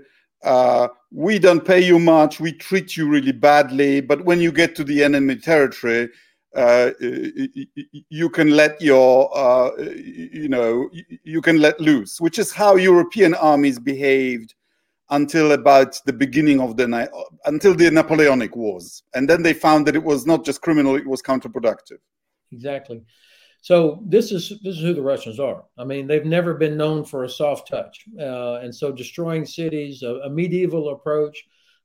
we 1.12 1.38
don't 1.38 1.64
pay 1.64 1.80
you 1.80 1.98
much, 1.98 2.40
we 2.40 2.52
treat 2.52 2.96
you 2.96 3.08
really 3.08 3.32
badly, 3.32 4.00
but 4.00 4.24
when 4.24 4.40
you 4.40 4.52
get 4.52 4.74
to 4.76 4.84
the 4.84 5.02
enemy 5.02 5.36
territory, 5.36 6.08
uh, 6.56 6.90
you 7.00 8.28
can 8.28 8.50
let 8.50 8.80
your 8.80 9.30
uh, 9.36 9.70
you 9.78 10.48
know 10.48 10.90
you 11.22 11.40
can 11.40 11.60
let 11.60 11.80
loose 11.80 12.20
which 12.20 12.40
is 12.40 12.50
how 12.50 12.74
european 12.74 13.34
armies 13.34 13.78
behaved 13.78 14.56
until 15.10 15.52
about 15.52 16.00
the 16.06 16.12
beginning 16.12 16.60
of 16.60 16.76
the 16.76 17.10
until 17.44 17.74
the 17.74 17.90
Napoleonic 17.90 18.56
Wars, 18.56 19.02
and 19.14 19.28
then 19.28 19.42
they 19.42 19.52
found 19.52 19.86
that 19.86 19.96
it 19.96 20.02
was 20.02 20.26
not 20.26 20.44
just 20.44 20.62
criminal; 20.62 20.96
it 20.96 21.06
was 21.06 21.20
counterproductive. 21.20 21.98
Exactly. 22.52 23.02
So 23.62 24.02
this 24.06 24.32
is 24.32 24.48
this 24.62 24.76
is 24.76 24.82
who 24.82 24.94
the 24.94 25.02
Russians 25.02 25.38
are. 25.38 25.64
I 25.76 25.84
mean, 25.84 26.06
they've 26.06 26.24
never 26.24 26.54
been 26.54 26.76
known 26.76 27.04
for 27.04 27.24
a 27.24 27.28
soft 27.28 27.68
touch, 27.68 28.04
uh, 28.18 28.54
and 28.56 28.74
so 28.74 28.90
destroying 28.90 29.44
cities, 29.44 30.02
a, 30.02 30.14
a 30.24 30.30
medieval 30.30 30.90
approach, 30.90 31.44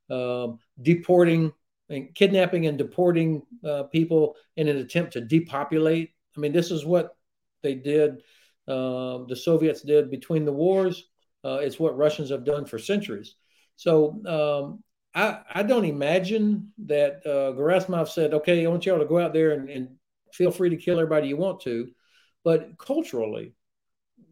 um, 0.09 0.59
deporting 0.81 1.51
and 1.89 2.13
kidnapping 2.15 2.67
and 2.67 2.77
deporting 2.77 3.41
uh, 3.63 3.83
people 3.83 4.35
in 4.55 4.67
an 4.67 4.77
attempt 4.77 5.13
to 5.13 5.21
depopulate. 5.21 6.11
I 6.35 6.39
mean, 6.39 6.51
this 6.51 6.71
is 6.71 6.85
what 6.85 7.15
they 7.61 7.75
did. 7.75 8.21
Uh, 8.67 9.25
the 9.27 9.35
Soviets 9.35 9.81
did 9.81 10.09
between 10.09 10.45
the 10.45 10.53
wars. 10.53 11.05
Uh, 11.43 11.59
it's 11.61 11.79
what 11.79 11.97
Russians 11.97 12.31
have 12.31 12.43
done 12.43 12.65
for 12.65 12.79
centuries. 12.79 13.35
So 13.75 14.19
um, 14.25 14.83
I, 15.13 15.41
I, 15.53 15.63
don't 15.63 15.85
imagine 15.85 16.71
that 16.85 17.21
uh, 17.25 17.53
Gerasimov 17.55 18.07
said, 18.07 18.33
okay, 18.33 18.65
I 18.65 18.69
want 18.69 18.85
y'all 18.85 18.97
to 18.97 19.05
go 19.05 19.19
out 19.19 19.33
there 19.33 19.51
and, 19.51 19.69
and, 19.69 19.89
feel 20.35 20.51
free 20.51 20.69
to 20.69 20.77
kill 20.77 20.99
everybody 20.99 21.27
you 21.27 21.37
want 21.37 21.61
to. 21.61 21.89
But 22.43 22.77
culturally, 22.77 23.53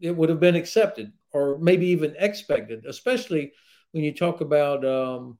it 0.00 0.16
would 0.16 0.28
have 0.28 0.40
been 0.40 0.56
accepted 0.56 1.12
or 1.32 1.58
maybe 1.58 1.86
even 1.88 2.14
expected, 2.18 2.86
especially 2.86 3.52
when 3.92 4.04
you 4.04 4.14
talk 4.14 4.40
about 4.40 4.84
um, 4.84 5.38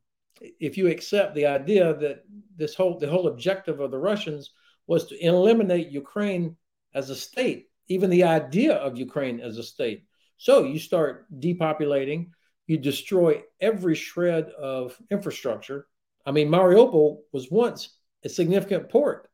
if 0.60 0.76
you 0.76 0.88
accept 0.88 1.34
the 1.34 1.46
idea 1.46 1.94
that 1.94 2.24
this 2.56 2.74
whole 2.74 2.98
the 2.98 3.08
whole 3.08 3.28
objective 3.28 3.80
of 3.80 3.90
the 3.90 3.98
Russians 3.98 4.50
was 4.86 5.06
to 5.06 5.24
eliminate 5.24 5.88
Ukraine 5.88 6.56
as 6.94 7.10
a 7.10 7.16
state, 7.16 7.68
even 7.88 8.10
the 8.10 8.24
idea 8.24 8.74
of 8.74 8.98
Ukraine 8.98 9.40
as 9.40 9.58
a 9.58 9.62
state. 9.62 10.04
So 10.36 10.64
you 10.64 10.78
start 10.78 11.26
depopulating, 11.40 12.30
you 12.66 12.78
destroy 12.78 13.42
every 13.60 13.94
shred 13.94 14.50
of 14.50 14.96
infrastructure. 15.10 15.86
I 16.26 16.32
mean, 16.32 16.48
Mariupol 16.48 17.18
was 17.32 17.50
once 17.50 17.96
a 18.24 18.28
significant 18.28 18.88
port. 18.88 19.28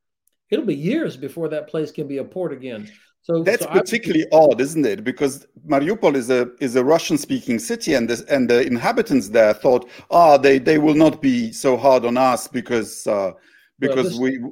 It'll 0.50 0.64
be 0.64 0.74
years 0.74 1.16
before 1.16 1.48
that 1.48 1.68
place 1.68 1.90
can 1.92 2.06
be 2.08 2.18
a 2.18 2.24
port 2.24 2.52
again. 2.52 2.90
So 3.22 3.42
that's 3.42 3.64
so 3.64 3.70
particularly 3.70 4.26
I, 4.32 4.36
odd, 4.36 4.60
isn't 4.60 4.86
it? 4.86 5.04
Because 5.04 5.46
Mariupol 5.66 6.16
is 6.16 6.30
a 6.30 6.50
is 6.60 6.76
a 6.76 6.84
Russian-speaking 6.84 7.58
city, 7.58 7.94
and 7.94 8.08
the, 8.08 8.24
and 8.34 8.48
the 8.48 8.66
inhabitants 8.66 9.28
there 9.28 9.52
thought, 9.52 9.88
ah, 10.10 10.34
oh, 10.34 10.38
they 10.38 10.58
they 10.58 10.78
will 10.78 10.94
not 10.94 11.20
be 11.20 11.52
so 11.52 11.76
hard 11.76 12.04
on 12.04 12.16
us 12.16 12.48
because 12.48 13.06
uh, 13.06 13.32
because 13.78 14.18
well, 14.18 14.30
this, 14.30 14.40
we 14.42 14.50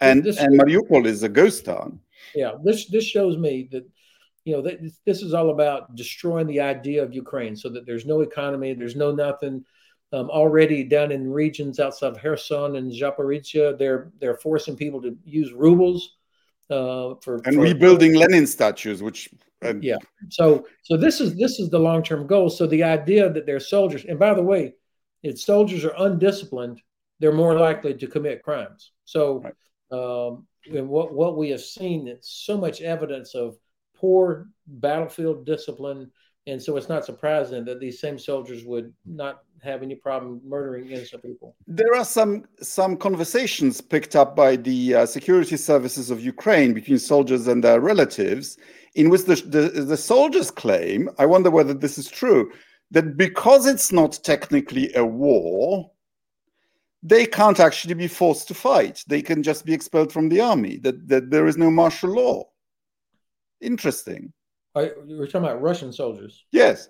and 0.00 0.24
this, 0.24 0.38
and 0.38 0.60
Mariupol 0.60 1.06
is 1.06 1.22
a 1.22 1.28
ghost 1.28 1.64
town. 1.64 2.00
Yeah, 2.34 2.52
this 2.62 2.86
this 2.86 3.04
shows 3.04 3.38
me 3.38 3.68
that 3.72 3.86
you 4.46 4.52
know, 4.52 4.62
this 4.62 5.22
is 5.22 5.34
all 5.34 5.50
about 5.50 5.96
destroying 5.96 6.46
the 6.46 6.60
idea 6.60 7.02
of 7.02 7.12
Ukraine 7.12 7.56
so 7.56 7.68
that 7.70 7.84
there's 7.84 8.06
no 8.06 8.20
economy, 8.20 8.74
there's 8.74 8.94
no 8.94 9.10
nothing. 9.10 9.64
Um, 10.12 10.30
already 10.30 10.84
down 10.84 11.10
in 11.10 11.30
regions 11.30 11.80
outside 11.80 12.12
of 12.12 12.18
Kherson 12.18 12.76
and 12.76 12.92
Zaporizhia, 12.92 13.76
they're 13.76 14.12
they're 14.20 14.36
forcing 14.36 14.76
people 14.76 15.02
to 15.02 15.16
use 15.24 15.52
rubles 15.52 16.16
uh, 16.70 17.14
for 17.22 17.40
and 17.44 17.54
for, 17.54 17.60
rebuilding 17.60 18.14
Lenin 18.14 18.46
statues, 18.46 19.02
which 19.02 19.28
uh, 19.64 19.74
yeah. 19.80 19.96
So 20.30 20.66
so 20.82 20.96
this 20.96 21.20
is 21.20 21.36
this 21.36 21.58
is 21.58 21.70
the 21.70 21.78
long 21.78 22.02
term 22.02 22.26
goal. 22.26 22.50
So 22.50 22.66
the 22.66 22.84
idea 22.84 23.30
that 23.32 23.46
they're 23.46 23.60
soldiers, 23.60 24.04
and 24.04 24.18
by 24.18 24.34
the 24.34 24.42
way, 24.42 24.74
if 25.22 25.40
soldiers 25.40 25.84
are 25.84 25.94
undisciplined, 25.98 26.80
they're 27.20 27.32
more 27.32 27.58
likely 27.58 27.94
to 27.94 28.06
commit 28.06 28.42
crimes. 28.42 28.92
So 29.04 29.42
right. 29.42 29.54
um, 29.90 30.46
and 30.72 30.88
what 30.88 31.12
what 31.12 31.36
we 31.36 31.50
have 31.50 31.60
seen, 31.60 32.08
it's 32.08 32.44
so 32.44 32.56
much 32.58 32.80
evidence 32.80 33.34
of 33.34 33.56
poor 33.96 34.48
battlefield 34.66 35.46
discipline. 35.46 36.10
And 36.48 36.62
so 36.62 36.76
it's 36.76 36.88
not 36.88 37.04
surprising 37.04 37.64
that 37.64 37.80
these 37.80 38.00
same 38.00 38.18
soldiers 38.18 38.64
would 38.64 38.92
not 39.04 39.42
have 39.62 39.82
any 39.82 39.96
problem 39.96 40.40
murdering 40.44 40.90
innocent 40.90 41.22
people. 41.22 41.56
There 41.66 41.94
are 41.96 42.04
some 42.04 42.44
some 42.60 42.96
conversations 42.96 43.80
picked 43.80 44.14
up 44.14 44.36
by 44.36 44.56
the 44.56 44.94
uh, 44.94 45.06
security 45.06 45.56
services 45.56 46.10
of 46.10 46.20
Ukraine 46.20 46.72
between 46.72 46.98
soldiers 46.98 47.48
and 47.48 47.64
their 47.64 47.80
relatives, 47.80 48.58
in 48.94 49.10
which 49.10 49.24
the, 49.24 49.34
the, 49.34 49.82
the 49.82 49.96
soldiers 49.96 50.50
claim, 50.52 51.10
I 51.18 51.26
wonder 51.26 51.50
whether 51.50 51.74
this 51.74 51.98
is 51.98 52.08
true, 52.08 52.52
that 52.92 53.16
because 53.16 53.66
it's 53.66 53.90
not 53.90 54.20
technically 54.22 54.94
a 54.94 55.04
war, 55.04 55.90
they 57.02 57.26
can't 57.26 57.58
actually 57.58 57.94
be 57.94 58.08
forced 58.08 58.46
to 58.48 58.54
fight. 58.54 59.02
They 59.08 59.22
can 59.22 59.42
just 59.42 59.64
be 59.64 59.74
expelled 59.74 60.12
from 60.12 60.28
the 60.28 60.40
army. 60.40 60.76
That 60.78 61.08
that 61.08 61.30
there 61.30 61.48
is 61.48 61.56
no 61.56 61.72
martial 61.72 62.10
law. 62.10 62.44
Interesting. 63.60 64.32
Are, 64.76 64.94
you 65.06 65.16
were 65.16 65.26
talking 65.26 65.48
about 65.48 65.62
Russian 65.62 65.92
soldiers. 65.92 66.44
Yes. 66.52 66.88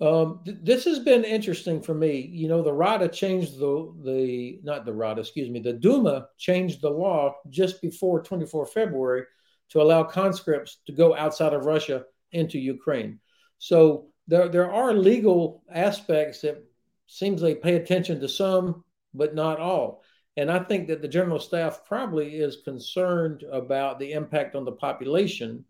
Um, 0.00 0.40
th- 0.44 0.58
this 0.62 0.84
has 0.86 0.98
been 0.98 1.24
interesting 1.24 1.82
for 1.82 1.94
me. 1.94 2.20
You 2.20 2.48
know, 2.48 2.62
the 2.62 2.72
Rada 2.72 3.06
changed 3.06 3.58
the 3.58 3.94
the 4.02 4.60
not 4.64 4.84
the 4.84 4.92
Rada, 4.92 5.20
excuse 5.20 5.50
me, 5.50 5.60
the 5.60 5.74
Duma 5.74 6.28
changed 6.38 6.80
the 6.80 6.90
law 6.90 7.36
just 7.50 7.80
before 7.80 8.22
24 8.22 8.66
February 8.66 9.24
to 9.70 9.82
allow 9.82 10.02
conscripts 10.02 10.78
to 10.86 10.92
go 10.92 11.14
outside 11.14 11.52
of 11.52 11.66
Russia 11.66 12.04
into 12.32 12.58
Ukraine. 12.58 13.20
So 13.58 14.08
there 14.26 14.48
there 14.48 14.72
are 14.72 14.94
legal 14.94 15.62
aspects 15.70 16.40
that 16.40 16.64
seems 17.06 17.40
they 17.40 17.54
pay 17.54 17.76
attention 17.76 18.20
to 18.20 18.28
some, 18.28 18.84
but 19.12 19.34
not 19.34 19.60
all. 19.60 20.02
And 20.36 20.50
I 20.50 20.58
think 20.60 20.88
that 20.88 21.02
the 21.02 21.08
general 21.08 21.38
staff 21.38 21.82
probably 21.86 22.36
is 22.36 22.62
concerned 22.64 23.44
about 23.52 24.00
the 24.00 24.12
impact 24.12 24.56
on 24.56 24.64
the 24.64 24.72
population 24.72 25.64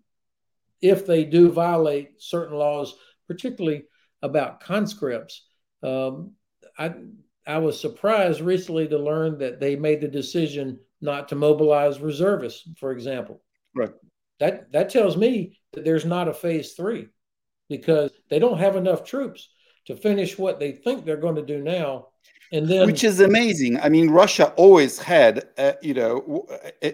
if 0.84 1.06
they 1.06 1.24
do 1.24 1.50
violate 1.50 2.20
certain 2.20 2.58
laws, 2.58 2.94
particularly 3.26 3.84
about 4.20 4.60
conscripts. 4.60 5.46
Um, 5.82 6.32
I, 6.78 6.92
I 7.46 7.56
was 7.56 7.80
surprised 7.80 8.42
recently 8.42 8.86
to 8.88 8.98
learn 8.98 9.38
that 9.38 9.60
they 9.60 9.76
made 9.76 10.02
the 10.02 10.08
decision 10.08 10.78
not 11.00 11.30
to 11.30 11.36
mobilize 11.36 12.00
reservists, 12.00 12.68
for 12.78 12.92
example. 12.92 13.40
Right. 13.74 13.92
That 14.40 14.72
that 14.72 14.90
tells 14.90 15.16
me 15.16 15.58
that 15.72 15.86
there's 15.86 16.04
not 16.04 16.28
a 16.28 16.34
phase 16.34 16.74
three 16.74 17.08
because 17.70 18.10
they 18.28 18.38
don't 18.38 18.58
have 18.58 18.76
enough 18.76 19.04
troops 19.04 19.48
to 19.86 19.96
finish 19.96 20.36
what 20.36 20.60
they 20.60 20.72
think 20.72 21.04
they're 21.04 21.16
going 21.16 21.36
to 21.36 21.46
do 21.46 21.62
now 21.62 22.08
and 22.54 22.68
then, 22.68 22.86
which 22.86 23.04
is 23.04 23.20
amazing. 23.20 23.80
I 23.80 23.88
mean, 23.88 24.10
Russia 24.10 24.52
always 24.56 24.98
had, 24.98 25.48
uh, 25.58 25.72
you 25.82 25.94
know, 25.94 26.46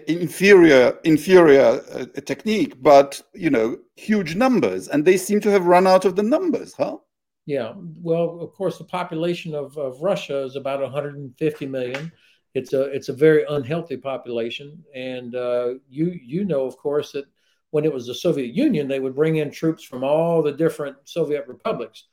inferior 0.07 0.97
inferior 1.03 1.81
uh, 1.93 2.05
technique, 2.21 2.81
but 2.81 3.21
you 3.33 3.49
know, 3.49 3.77
huge 3.95 4.35
numbers, 4.35 4.87
and 4.87 5.05
they 5.05 5.17
seem 5.17 5.39
to 5.41 5.51
have 5.51 5.65
run 5.65 5.85
out 5.87 6.03
of 6.05 6.15
the 6.15 6.23
numbers, 6.23 6.73
huh? 6.73 6.97
Yeah. 7.45 7.73
Well, 7.75 8.39
of 8.41 8.53
course, 8.53 8.77
the 8.77 8.83
population 8.83 9.53
of, 9.55 9.77
of 9.77 10.01
Russia 10.01 10.43
is 10.43 10.55
about 10.55 10.81
150 10.81 11.65
million, 11.67 12.11
it's 12.53 12.73
a 12.73 12.83
it's 12.83 13.09
a 13.09 13.13
very 13.13 13.45
unhealthy 13.49 13.97
population, 13.97 14.83
and 14.93 15.35
uh, 15.35 15.75
you 15.89 16.19
you 16.21 16.43
know, 16.43 16.65
of 16.65 16.75
course, 16.77 17.13
that 17.13 17.25
when 17.69 17.85
it 17.85 17.93
was 17.93 18.07
the 18.07 18.15
Soviet 18.15 18.53
Union, 18.53 18.87
they 18.87 18.99
would 18.99 19.15
bring 19.15 19.37
in 19.37 19.51
troops 19.51 19.83
from 19.83 20.03
all 20.03 20.41
the 20.41 20.51
different 20.51 20.97
Soviet 21.05 21.47
republics. 21.47 22.05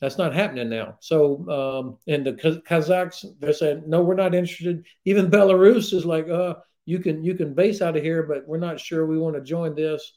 That's 0.00 0.18
not 0.18 0.34
happening 0.34 0.68
now. 0.68 0.96
So, 1.00 1.48
um, 1.48 1.98
and 2.06 2.26
the 2.26 2.32
Kazakhs, 2.32 3.24
they're 3.38 3.52
saying, 3.52 3.84
no, 3.86 4.02
we're 4.02 4.14
not 4.14 4.34
interested. 4.34 4.84
Even 5.04 5.30
Belarus 5.30 5.92
is 5.92 6.04
like, 6.04 6.28
uh, 6.28 6.54
you 6.84 6.98
can 6.98 7.24
you 7.24 7.34
can 7.34 7.54
base 7.54 7.80
out 7.80 7.96
of 7.96 8.02
here, 8.02 8.24
but 8.24 8.46
we're 8.46 8.58
not 8.58 8.80
sure 8.80 9.06
we 9.06 9.18
want 9.18 9.36
to 9.36 9.40
join 9.40 9.74
this. 9.74 10.12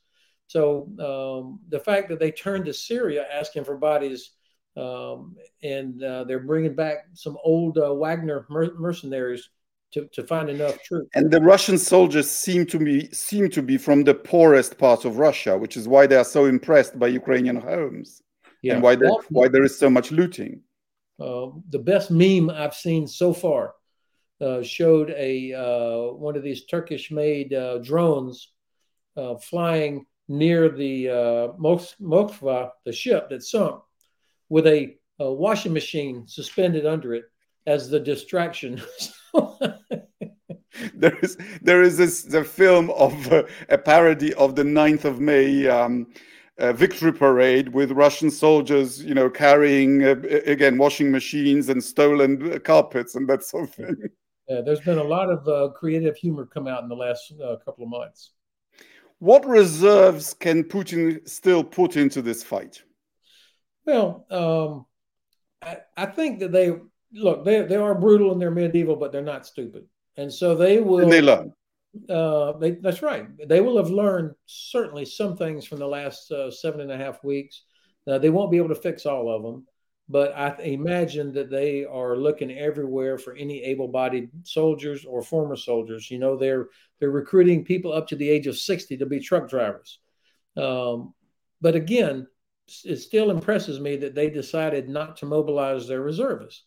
So 0.47 0.89
um, 0.99 1.59
the 1.69 1.79
fact 1.79 2.09
that 2.09 2.19
they 2.19 2.31
turned 2.31 2.65
to 2.65 2.73
Syria 2.73 3.25
asking 3.31 3.65
for 3.65 3.77
bodies, 3.77 4.31
um, 4.75 5.35
and 5.63 6.01
uh, 6.03 6.23
they're 6.23 6.39
bringing 6.39 6.75
back 6.75 7.05
some 7.13 7.37
old 7.43 7.77
uh, 7.77 7.93
Wagner 7.93 8.45
mer- 8.49 8.73
mercenaries 8.77 9.49
to, 9.93 10.07
to 10.13 10.23
find 10.23 10.49
enough 10.49 10.81
troops. 10.83 11.09
And 11.15 11.31
the 11.31 11.41
Russian 11.41 11.77
soldiers 11.77 12.29
seem 12.29 12.65
to 12.67 12.79
be 12.79 13.09
seem 13.11 13.49
to 13.51 13.61
be 13.61 13.77
from 13.77 14.03
the 14.03 14.13
poorest 14.13 14.77
part 14.77 15.05
of 15.05 15.17
Russia, 15.17 15.57
which 15.57 15.77
is 15.77 15.87
why 15.87 16.07
they 16.07 16.15
are 16.15 16.25
so 16.25 16.45
impressed 16.45 16.97
by 16.99 17.07
Ukrainian 17.07 17.57
homes, 17.57 18.21
yeah, 18.61 18.75
and 18.75 18.83
why 18.83 18.95
there, 18.95 19.09
why 19.29 19.47
there 19.47 19.63
is 19.63 19.77
so 19.77 19.89
much 19.89 20.11
looting. 20.11 20.61
Uh, 21.19 21.47
the 21.69 21.79
best 21.79 22.11
meme 22.11 22.49
I've 22.49 22.75
seen 22.75 23.07
so 23.07 23.33
far 23.33 23.73
uh, 24.39 24.61
showed 24.61 25.09
a 25.11 25.53
uh, 25.53 26.13
one 26.13 26.35
of 26.35 26.43
these 26.43 26.65
Turkish-made 26.65 27.53
uh, 27.53 27.79
drones 27.79 28.51
uh, 29.15 29.35
flying 29.37 30.05
near 30.27 30.69
the 30.69 31.09
uh, 31.09 31.47
Moskva, 31.59 32.71
the 32.85 32.91
ship 32.91 33.29
that 33.29 33.43
sunk, 33.43 33.81
with 34.49 34.67
a, 34.67 34.95
a 35.19 35.31
washing 35.31 35.73
machine 35.73 36.27
suspended 36.27 36.85
under 36.85 37.15
it 37.15 37.25
as 37.65 37.89
the 37.89 37.99
distraction. 37.99 38.81
there 40.93 41.17
is 41.21 41.37
there 41.61 41.81
is 41.81 41.97
this 41.97 42.23
the 42.23 42.43
film 42.43 42.89
of 42.91 43.31
uh, 43.31 43.43
a 43.69 43.77
parody 43.77 44.33
of 44.35 44.55
the 44.55 44.63
9th 44.63 45.05
of 45.05 45.19
May 45.19 45.67
um, 45.67 46.07
uh, 46.59 46.73
victory 46.73 47.13
parade 47.13 47.73
with 47.73 47.91
Russian 47.91 48.31
soldiers, 48.31 49.03
you 49.03 49.13
know, 49.13 49.29
carrying 49.29 50.03
uh, 50.03 50.15
again 50.45 50.77
washing 50.77 51.11
machines 51.11 51.69
and 51.69 51.83
stolen 51.83 52.59
carpets 52.61 53.15
and 53.15 53.27
that 53.29 53.43
sort 53.43 53.65
of 53.65 53.75
thing. 53.75 53.95
Yeah, 54.47 54.61
there's 54.61 54.79
been 54.79 54.97
a 54.97 55.03
lot 55.03 55.29
of 55.29 55.47
uh, 55.47 55.73
creative 55.73 56.15
humor 56.15 56.45
come 56.45 56.67
out 56.67 56.81
in 56.83 56.89
the 56.89 56.95
last 56.95 57.33
uh, 57.43 57.57
couple 57.65 57.83
of 57.83 57.89
months. 57.89 58.31
What 59.19 59.45
reserves 59.45 60.33
can 60.33 60.63
Putin 60.63 61.27
still 61.27 61.63
put 61.63 61.97
into 61.97 62.21
this 62.21 62.43
fight? 62.43 62.81
Well, 63.85 64.25
um, 64.29 64.85
I, 65.61 65.79
I 65.95 66.05
think 66.05 66.39
that 66.39 66.51
they 66.51 66.73
look, 67.13 67.43
they, 67.43 67.63
they 67.63 67.75
are 67.75 67.95
brutal 67.95 68.31
and 68.31 68.41
they're 68.41 68.51
medieval, 68.51 68.95
but 68.95 69.11
they're 69.11 69.21
not 69.21 69.45
stupid. 69.45 69.85
And 70.15 70.31
so 70.31 70.55
they 70.55 70.79
will. 70.79 70.99
And 70.99 71.11
they 71.11 71.21
learn. 71.21 71.53
Uh, 72.09 72.53
they, 72.53 72.71
that's 72.71 73.01
right. 73.01 73.27
They 73.47 73.61
will 73.61 73.77
have 73.77 73.89
learned 73.89 74.33
certainly 74.45 75.05
some 75.05 75.35
things 75.35 75.65
from 75.65 75.79
the 75.79 75.87
last 75.87 76.31
uh, 76.31 76.51
seven 76.51 76.81
and 76.81 76.91
a 76.91 76.97
half 76.97 77.23
weeks. 77.23 77.63
Uh, 78.07 78.17
they 78.17 78.29
won't 78.29 78.51
be 78.51 78.57
able 78.57 78.69
to 78.69 78.75
fix 78.75 79.05
all 79.05 79.29
of 79.29 79.43
them, 79.43 79.67
but 80.07 80.33
I 80.35 80.55
imagine 80.63 81.33
that 81.33 81.49
they 81.49 81.85
are 81.85 82.15
looking 82.15 82.51
everywhere 82.51 83.17
for 83.17 83.35
any 83.35 83.63
able-bodied 83.63 84.29
soldiers 84.43 85.05
or 85.05 85.21
former 85.21 85.55
soldiers. 85.55 86.09
You 86.09 86.19
know, 86.19 86.37
they're 86.37 86.67
they're 86.99 87.11
recruiting 87.11 87.65
people 87.65 87.93
up 87.93 88.07
to 88.07 88.15
the 88.15 88.29
age 88.29 88.47
of 88.47 88.57
sixty 88.57 88.97
to 88.97 89.05
be 89.05 89.19
truck 89.19 89.49
drivers. 89.49 89.99
Um, 90.55 91.13
but 91.61 91.75
again, 91.75 92.27
it 92.85 92.97
still 92.97 93.31
impresses 93.31 93.79
me 93.79 93.97
that 93.97 94.15
they 94.15 94.29
decided 94.29 94.89
not 94.89 95.17
to 95.17 95.25
mobilize 95.25 95.87
their 95.87 96.01
reservists. 96.01 96.63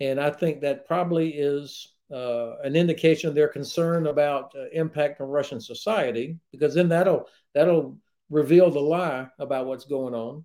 And 0.00 0.18
I 0.18 0.30
think 0.30 0.60
that 0.60 0.86
probably 0.86 1.30
is 1.30 1.91
uh, 2.12 2.56
an 2.62 2.76
indication 2.76 3.28
of 3.28 3.34
their 3.34 3.48
concern 3.48 4.06
about 4.06 4.52
uh, 4.54 4.68
impact 4.72 5.20
on 5.20 5.28
Russian 5.28 5.60
society, 5.60 6.38
because 6.50 6.74
then 6.74 6.88
that'll 6.88 7.26
that'll 7.54 7.98
reveal 8.30 8.70
the 8.70 8.80
lie 8.80 9.28
about 9.38 9.66
what's 9.66 9.84
going 9.84 10.14
on. 10.14 10.44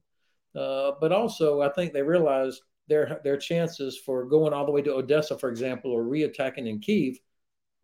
Uh, 0.55 0.93
but 0.99 1.11
also, 1.11 1.61
I 1.61 1.69
think 1.69 1.93
they 1.93 2.01
realize 2.01 2.61
their 2.87 3.19
their 3.23 3.37
chances 3.37 3.97
for 3.97 4.25
going 4.25 4.53
all 4.53 4.65
the 4.65 4.71
way 4.71 4.81
to 4.81 4.93
Odessa, 4.93 5.37
for 5.37 5.49
example, 5.49 5.91
or 5.91 6.03
reattacking 6.03 6.67
in 6.67 6.79
Kiev. 6.79 7.19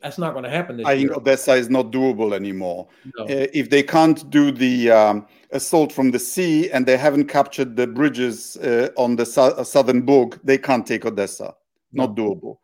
That's 0.02 0.18
not 0.18 0.34
going 0.34 0.44
to 0.44 0.50
happen. 0.50 0.86
I 0.86 0.94
year. 0.94 1.08
think 1.08 1.18
Odessa 1.18 1.54
is 1.54 1.70
not 1.70 1.92
doable 1.92 2.34
anymore. 2.34 2.90
No. 3.18 3.24
Uh, 3.24 3.48
if 3.54 3.70
they 3.70 3.84
can't 3.84 4.30
do 4.30 4.52
the 4.52 4.92
um, 4.92 5.28
assault 5.52 5.94
from 5.94 6.12
the 6.12 6.20
sea 6.20 6.70
and 6.72 6.86
they 6.86 6.98
haven't 6.98 7.28
captured 7.28 7.78
the 7.78 7.88
bridges 7.88 8.58
uh, 8.58 8.90
on 8.98 9.16
the 9.16 9.26
su- 9.26 9.64
southern 9.64 10.02
Bug, 10.02 10.40
they 10.44 10.58
can't 10.58 10.86
take 10.86 11.06
Odessa 11.06 11.54
not 11.94 12.16
doable. 12.16 12.58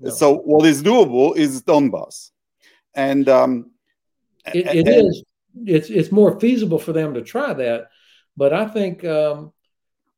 No. 0.00 0.10
So 0.10 0.36
what 0.38 0.66
is 0.66 0.82
doable 0.82 1.36
is 1.36 1.62
Donbass, 1.62 2.30
and 2.94 3.28
um, 3.28 3.70
it, 4.54 4.66
it 4.66 4.88
and, 4.88 4.88
is. 4.88 5.24
It's 5.66 5.90
it's 5.90 6.12
more 6.12 6.38
feasible 6.38 6.78
for 6.78 6.92
them 6.92 7.14
to 7.14 7.22
try 7.22 7.52
that, 7.52 7.88
but 8.36 8.52
I 8.52 8.66
think 8.66 9.04
um, 9.04 9.52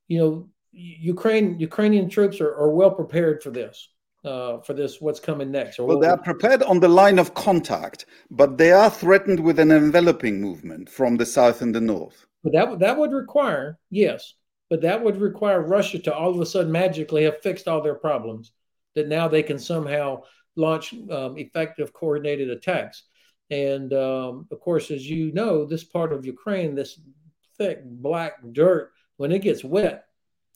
you 0.06 0.18
know 0.18 0.48
Ukraine 0.72 1.58
Ukrainian 1.58 2.08
troops 2.10 2.40
are, 2.40 2.54
are 2.54 2.70
well 2.70 2.90
prepared 2.90 3.42
for 3.42 3.50
this. 3.50 3.88
Uh, 4.22 4.60
for 4.60 4.74
this, 4.74 5.00
what's 5.00 5.18
coming 5.18 5.50
next? 5.50 5.78
well, 5.78 5.98
they 5.98 6.06
are 6.06 6.18
prepared 6.18 6.62
on 6.64 6.78
the 6.78 6.86
line 6.88 7.18
of 7.18 7.32
contact, 7.32 8.04
but 8.30 8.58
they 8.58 8.70
are 8.70 8.90
threatened 8.90 9.40
with 9.40 9.58
an 9.58 9.70
enveloping 9.70 10.42
movement 10.42 10.90
from 10.90 11.16
the 11.16 11.24
south 11.24 11.62
and 11.62 11.74
the 11.74 11.80
north. 11.80 12.26
But 12.44 12.52
that 12.52 12.78
that 12.80 12.98
would 12.98 13.12
require, 13.12 13.78
yes, 13.88 14.34
but 14.68 14.82
that 14.82 15.02
would 15.02 15.16
require 15.16 15.62
Russia 15.62 15.98
to 16.00 16.14
all 16.14 16.30
of 16.30 16.40
a 16.40 16.44
sudden 16.44 16.70
magically 16.70 17.24
have 17.24 17.40
fixed 17.40 17.66
all 17.66 17.80
their 17.80 17.94
problems, 17.94 18.52
that 18.94 19.08
now 19.08 19.28
they 19.28 19.42
can 19.42 19.58
somehow 19.58 20.22
launch 20.56 20.92
um, 21.10 21.38
effective 21.38 21.92
coordinated 21.92 22.50
attacks. 22.50 23.04
And 23.50 23.92
um, 23.92 24.46
of 24.50 24.60
course, 24.60 24.90
as 24.90 25.08
you 25.08 25.32
know, 25.32 25.64
this 25.64 25.84
part 25.84 26.12
of 26.12 26.24
Ukraine, 26.24 26.74
this 26.74 27.00
thick 27.58 27.82
black 27.84 28.34
dirt, 28.52 28.92
when 29.16 29.32
it 29.32 29.42
gets 29.42 29.64
wet, 29.64 30.06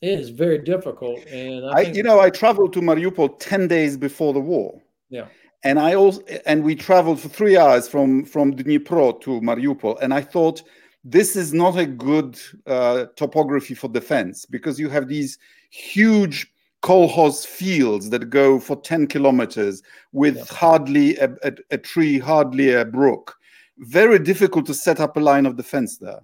it 0.01 0.19
is 0.19 0.31
very 0.31 0.59
difficult. 0.59 1.25
And 1.27 1.65
I, 1.67 1.79
I 1.79 1.81
you 1.83 2.03
know, 2.03 2.21
I 2.21 2.31
traveled 2.31 2.73
to 2.75 2.81
Mariupol 2.81 3.39
ten 3.39 3.69
days 3.69 3.97
before 3.97 4.33
the 4.33 4.41
war. 4.41 4.81
Yeah. 5.11 5.27
And 5.65 5.79
I 5.79 5.95
also 5.95 6.23
and 6.47 6.63
we 6.63 6.75
traveled 6.75 7.21
for 7.21 7.29
three 7.29 7.57
hours 7.57 7.89
from 7.89 8.25
from 8.25 8.55
Dnipro 8.55 9.21
to 9.23 9.41
Mariupol, 9.41 9.99
and 10.03 10.13
I 10.13 10.21
thought 10.21 10.63
this 11.05 11.37
is 11.37 11.53
not 11.53 11.79
a 11.79 11.87
good 11.87 12.39
uh, 12.67 13.07
topography 13.17 13.75
for 13.75 13.89
defense 13.89 14.47
because 14.47 14.79
you 14.79 14.89
have 14.89 15.09
these 15.09 15.39
huge 15.71 16.54
kolkhoz 16.85 17.47
fields 17.47 18.11
that 18.11 18.29
go 18.29 18.61
for 18.61 18.77
10 18.77 19.07
kilometers 19.07 19.83
with 20.13 20.37
yeah. 20.37 20.45
hardly 20.51 21.17
a, 21.17 21.31
a, 21.43 21.53
a, 21.71 21.79
tree, 21.79 22.19
hardly 22.19 22.75
a 22.75 22.85
brook. 22.85 23.35
Very 23.79 24.19
difficult 24.19 24.67
to 24.67 24.75
set 24.75 25.01
up 25.01 25.17
a 25.17 25.21
line 25.21 25.47
of 25.47 25.57
defense 25.57 25.97
there. 25.97 26.21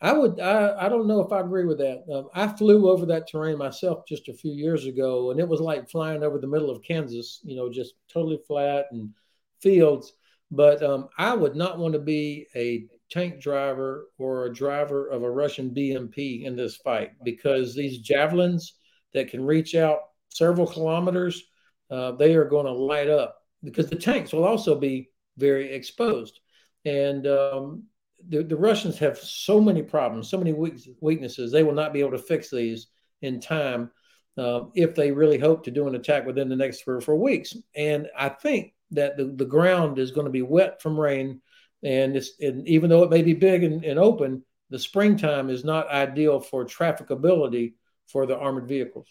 I 0.00 0.14
would. 0.14 0.40
I, 0.40 0.86
I 0.86 0.88
don't 0.88 1.06
know 1.06 1.20
if 1.20 1.30
I 1.30 1.40
agree 1.40 1.64
with 1.64 1.78
that. 1.78 2.02
Um, 2.12 2.28
I 2.34 2.48
flew 2.48 2.90
over 2.90 3.06
that 3.06 3.28
terrain 3.28 3.56
myself 3.56 4.04
just 4.08 4.28
a 4.28 4.34
few 4.34 4.52
years 4.52 4.86
ago, 4.86 5.30
and 5.30 5.38
it 5.38 5.46
was 5.46 5.60
like 5.60 5.88
flying 5.88 6.24
over 6.24 6.38
the 6.38 6.48
middle 6.48 6.70
of 6.70 6.82
Kansas. 6.82 7.40
You 7.44 7.54
know, 7.54 7.70
just 7.70 7.94
totally 8.12 8.40
flat 8.48 8.86
and 8.90 9.10
fields. 9.60 10.14
But 10.50 10.82
um, 10.82 11.08
I 11.18 11.34
would 11.34 11.54
not 11.54 11.78
want 11.78 11.92
to 11.94 12.00
be 12.00 12.48
a 12.56 12.86
tank 13.12 13.40
driver 13.40 14.08
or 14.18 14.46
a 14.46 14.52
driver 14.52 15.06
of 15.06 15.22
a 15.22 15.30
Russian 15.30 15.70
BMP 15.70 16.44
in 16.44 16.56
this 16.56 16.76
fight 16.78 17.12
because 17.22 17.74
these 17.74 17.98
javelins 17.98 18.74
that 19.14 19.30
can 19.30 19.44
reach 19.44 19.74
out 19.74 20.00
several 20.28 20.66
kilometers, 20.66 21.42
uh, 21.90 22.12
they 22.12 22.34
are 22.34 22.44
going 22.44 22.66
to 22.66 22.72
light 22.72 23.08
up 23.08 23.38
because 23.62 23.88
the 23.88 23.96
tanks 23.96 24.32
will 24.32 24.44
also 24.44 24.74
be 24.74 25.10
very 25.36 25.72
exposed. 25.72 26.40
And 26.84 27.26
um, 27.26 27.84
the, 28.28 28.42
the, 28.42 28.56
Russians 28.56 28.98
have 28.98 29.18
so 29.18 29.60
many 29.60 29.82
problems, 29.82 30.28
so 30.28 30.38
many 30.38 30.52
weaknesses. 31.00 31.52
They 31.52 31.62
will 31.62 31.74
not 31.74 31.92
be 31.92 32.00
able 32.00 32.12
to 32.12 32.18
fix 32.18 32.50
these 32.50 32.88
in 33.20 33.40
time 33.40 33.90
uh, 34.36 34.62
if 34.74 34.94
they 34.94 35.12
really 35.12 35.38
hope 35.38 35.64
to 35.64 35.70
do 35.70 35.86
an 35.86 35.94
attack 35.94 36.26
within 36.26 36.48
the 36.48 36.56
next 36.56 36.82
three 36.82 36.96
or 36.96 37.00
four 37.00 37.16
weeks. 37.16 37.54
And 37.76 38.08
I 38.16 38.30
think 38.30 38.74
that 38.92 39.16
the, 39.16 39.26
the 39.26 39.44
ground 39.44 39.98
is 39.98 40.10
going 40.10 40.26
to 40.26 40.32
be 40.32 40.42
wet 40.42 40.82
from 40.82 40.98
rain 40.98 41.40
and 41.82 42.16
it's 42.16 42.32
and 42.40 42.66
even 42.68 42.88
though 42.88 43.02
it 43.02 43.10
may 43.10 43.22
be 43.22 43.34
big 43.34 43.64
and, 43.64 43.84
and 43.84 43.98
open, 43.98 44.44
the 44.70 44.78
springtime 44.78 45.50
is 45.50 45.64
not 45.64 45.90
ideal 45.90 46.40
for 46.40 46.64
trafficability 46.64 47.74
for 48.12 48.26
the 48.26 48.36
armored 48.36 48.68
vehicles. 48.68 49.08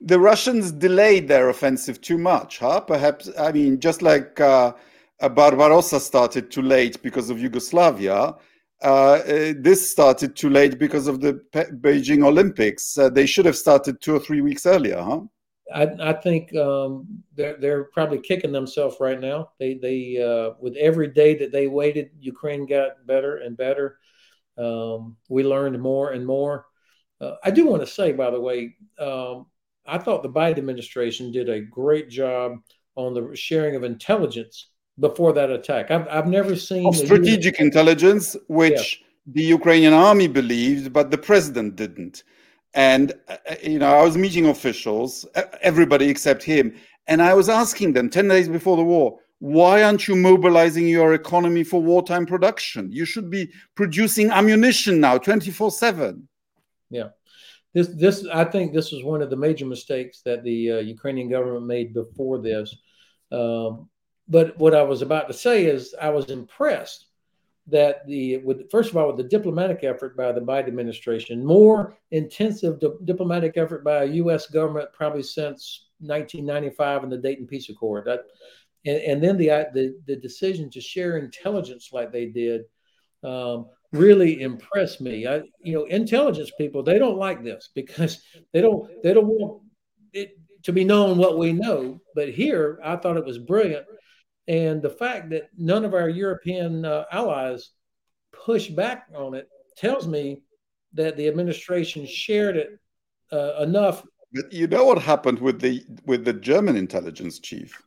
The 0.00 0.18
Russians 0.18 0.72
delayed 0.72 1.28
their 1.28 1.48
offensive 1.48 2.00
too 2.00 2.18
much, 2.18 2.58
huh? 2.58 2.80
Perhaps 2.80 3.30
I 3.38 3.52
mean 3.52 3.80
just 3.80 4.02
like 4.02 4.40
uh, 4.40 4.72
Barbarossa 5.20 6.00
started 6.00 6.50
too 6.50 6.62
late 6.62 7.02
because 7.02 7.30
of 7.30 7.40
Yugoslavia. 7.40 8.34
Uh, 8.82 8.86
uh, 8.86 9.54
this 9.58 9.88
started 9.88 10.36
too 10.36 10.50
late 10.50 10.78
because 10.78 11.06
of 11.06 11.20
the 11.20 11.34
Pe- 11.52 11.70
Beijing 11.70 12.22
Olympics. 12.24 12.98
Uh, 12.98 13.08
they 13.08 13.24
should 13.24 13.46
have 13.46 13.56
started 13.56 14.00
two 14.00 14.14
or 14.16 14.20
three 14.20 14.42
weeks 14.42 14.66
earlier, 14.66 15.00
huh? 15.00 15.20
I, 15.72 15.88
I 16.00 16.12
think 16.12 16.54
um, 16.56 17.06
they're 17.34 17.56
they're 17.58 17.84
probably 17.84 18.20
kicking 18.20 18.52
themselves 18.52 18.96
right 19.00 19.18
now. 19.18 19.50
They 19.58 19.74
they 19.74 20.22
uh, 20.22 20.54
with 20.60 20.76
every 20.76 21.08
day 21.08 21.34
that 21.38 21.52
they 21.52 21.66
waited, 21.66 22.10
Ukraine 22.20 22.66
got 22.66 23.06
better 23.06 23.38
and 23.38 23.56
better. 23.56 23.98
Um, 24.58 25.16
we 25.28 25.42
learned 25.42 25.80
more 25.80 26.10
and 26.10 26.26
more. 26.26 26.66
Uh, 27.20 27.34
I 27.44 27.50
do 27.50 27.66
want 27.66 27.82
to 27.82 27.86
say, 27.86 28.12
by 28.12 28.30
the 28.30 28.40
way, 28.40 28.76
um, 28.98 29.46
I 29.86 29.98
thought 29.98 30.22
the 30.22 30.28
Biden 30.30 30.58
administration 30.58 31.30
did 31.30 31.48
a 31.48 31.60
great 31.60 32.08
job 32.08 32.58
on 32.96 33.14
the 33.14 33.34
sharing 33.36 33.76
of 33.76 33.84
intelligence 33.84 34.68
before 34.98 35.32
that 35.32 35.50
attack. 35.50 35.90
I've, 35.90 36.06
I've 36.08 36.28
never 36.28 36.56
seen 36.56 36.86
of 36.86 36.96
strategic 36.96 37.60
intelligence, 37.60 38.36
which 38.48 39.02
yeah. 39.02 39.32
the 39.34 39.42
Ukrainian 39.42 39.92
army 39.92 40.28
believed, 40.28 40.92
but 40.92 41.10
the 41.10 41.18
president 41.18 41.76
didn't. 41.76 42.22
And 42.74 43.12
uh, 43.28 43.36
you 43.62 43.78
know, 43.78 43.92
I 43.94 44.02
was 44.02 44.16
meeting 44.16 44.46
officials, 44.46 45.26
everybody 45.60 46.08
except 46.08 46.42
him, 46.42 46.74
and 47.06 47.22
I 47.22 47.34
was 47.34 47.48
asking 47.48 47.92
them 47.92 48.08
ten 48.10 48.28
days 48.28 48.48
before 48.48 48.76
the 48.76 48.84
war, 48.84 49.18
why 49.38 49.82
aren't 49.82 50.08
you 50.08 50.16
mobilizing 50.16 50.88
your 50.88 51.14
economy 51.14 51.64
for 51.64 51.82
wartime 51.82 52.26
production? 52.26 52.90
You 52.90 53.04
should 53.04 53.30
be 53.30 53.50
producing 53.74 54.30
ammunition 54.30 55.00
now, 55.00 55.18
twenty 55.18 55.50
four 55.50 55.70
seven. 55.70 56.28
Yeah 56.94 57.08
this 57.74 57.88
this 57.88 58.26
I 58.32 58.44
think 58.44 58.72
this 58.72 58.92
was 58.92 59.02
one 59.02 59.20
of 59.20 59.30
the 59.30 59.36
major 59.36 59.66
mistakes 59.66 60.22
that 60.22 60.44
the 60.44 60.72
uh, 60.72 60.78
Ukrainian 60.78 61.28
government 61.28 61.66
made 61.66 61.92
before 61.92 62.38
this. 62.38 62.74
Um, 63.32 63.90
but 64.28 64.56
what 64.56 64.74
I 64.74 64.82
was 64.82 65.02
about 65.02 65.26
to 65.28 65.34
say 65.34 65.66
is 65.66 65.94
I 66.00 66.08
was 66.10 66.30
impressed 66.30 67.06
that 67.66 68.06
the 68.06 68.38
with 68.38 68.70
first 68.70 68.90
of 68.90 68.96
all 68.96 69.08
with 69.08 69.16
the 69.16 69.24
diplomatic 69.24 69.82
effort 69.82 70.16
by 70.16 70.30
the 70.30 70.40
Biden 70.40 70.68
administration, 70.68 71.44
more 71.44 71.98
intensive 72.12 72.78
di- 72.78 72.88
diplomatic 73.04 73.56
effort 73.56 73.84
by 73.84 74.04
a 74.04 74.12
U.S. 74.22 74.46
government 74.46 74.90
probably 74.92 75.24
since 75.24 75.88
1995 75.98 77.02
and 77.02 77.12
the 77.12 77.18
Dayton 77.18 77.46
Peace 77.46 77.68
Accord. 77.70 78.04
That, 78.06 78.20
and, 78.86 78.98
and 78.98 79.24
then 79.24 79.36
the, 79.36 79.48
the 79.74 79.96
the 80.06 80.16
decision 80.16 80.70
to 80.70 80.80
share 80.80 81.18
intelligence 81.18 81.90
like 81.92 82.12
they 82.12 82.26
did. 82.26 82.62
Um, 83.24 83.66
really 83.94 84.42
impressed 84.42 85.00
me. 85.00 85.26
I, 85.26 85.42
you 85.60 85.74
know, 85.74 85.84
intelligence 85.84 86.50
people 86.58 86.82
they 86.82 86.98
don't 86.98 87.16
like 87.16 87.42
this 87.42 87.70
because 87.74 88.22
they 88.52 88.60
don't 88.60 88.90
they 89.02 89.14
don't 89.14 89.26
want 89.26 89.62
it 90.12 90.38
to 90.64 90.72
be 90.72 90.84
known 90.84 91.18
what 91.18 91.38
we 91.38 91.52
know. 91.52 92.00
But 92.14 92.30
here, 92.30 92.78
I 92.84 92.96
thought 92.96 93.16
it 93.16 93.24
was 93.24 93.38
brilliant, 93.38 93.86
and 94.48 94.82
the 94.82 94.90
fact 94.90 95.30
that 95.30 95.48
none 95.56 95.84
of 95.84 95.94
our 95.94 96.08
European 96.08 96.84
uh, 96.84 97.04
allies 97.10 97.70
pushed 98.32 98.74
back 98.74 99.06
on 99.14 99.34
it 99.34 99.48
tells 99.76 100.06
me 100.06 100.42
that 100.92 101.16
the 101.16 101.28
administration 101.28 102.06
shared 102.06 102.56
it 102.56 102.68
uh, 103.32 103.62
enough. 103.62 104.04
But 104.32 104.52
you 104.52 104.66
know 104.66 104.84
what 104.84 104.98
happened 104.98 105.38
with 105.38 105.60
the 105.60 105.84
with 106.06 106.24
the 106.24 106.32
German 106.32 106.76
intelligence 106.76 107.38
chief? 107.38 107.80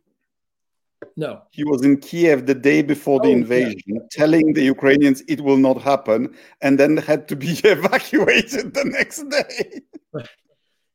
No. 1.19 1.41
He 1.49 1.63
was 1.63 1.83
in 1.83 1.97
Kiev 1.97 2.45
the 2.45 2.53
day 2.53 2.83
before 2.83 3.19
the 3.19 3.29
oh, 3.29 3.39
invasion, 3.39 3.81
yeah. 3.87 4.01
telling 4.11 4.53
the 4.53 4.61
Ukrainians 4.61 5.23
it 5.27 5.41
will 5.41 5.57
not 5.57 5.81
happen, 5.81 6.35
and 6.61 6.79
then 6.79 6.95
had 6.95 7.27
to 7.29 7.35
be 7.35 7.47
evacuated 7.63 8.75
the 8.75 8.85
next 8.85 9.23
day. 9.29 9.81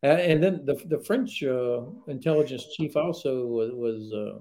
and 0.03 0.41
then 0.41 0.65
the, 0.65 0.75
the 0.87 1.01
French 1.01 1.43
uh, 1.43 1.83
intelligence 2.07 2.65
chief 2.77 2.97
also 2.97 3.47
was, 3.47 3.73
was 3.73 4.13
uh, 4.13 4.39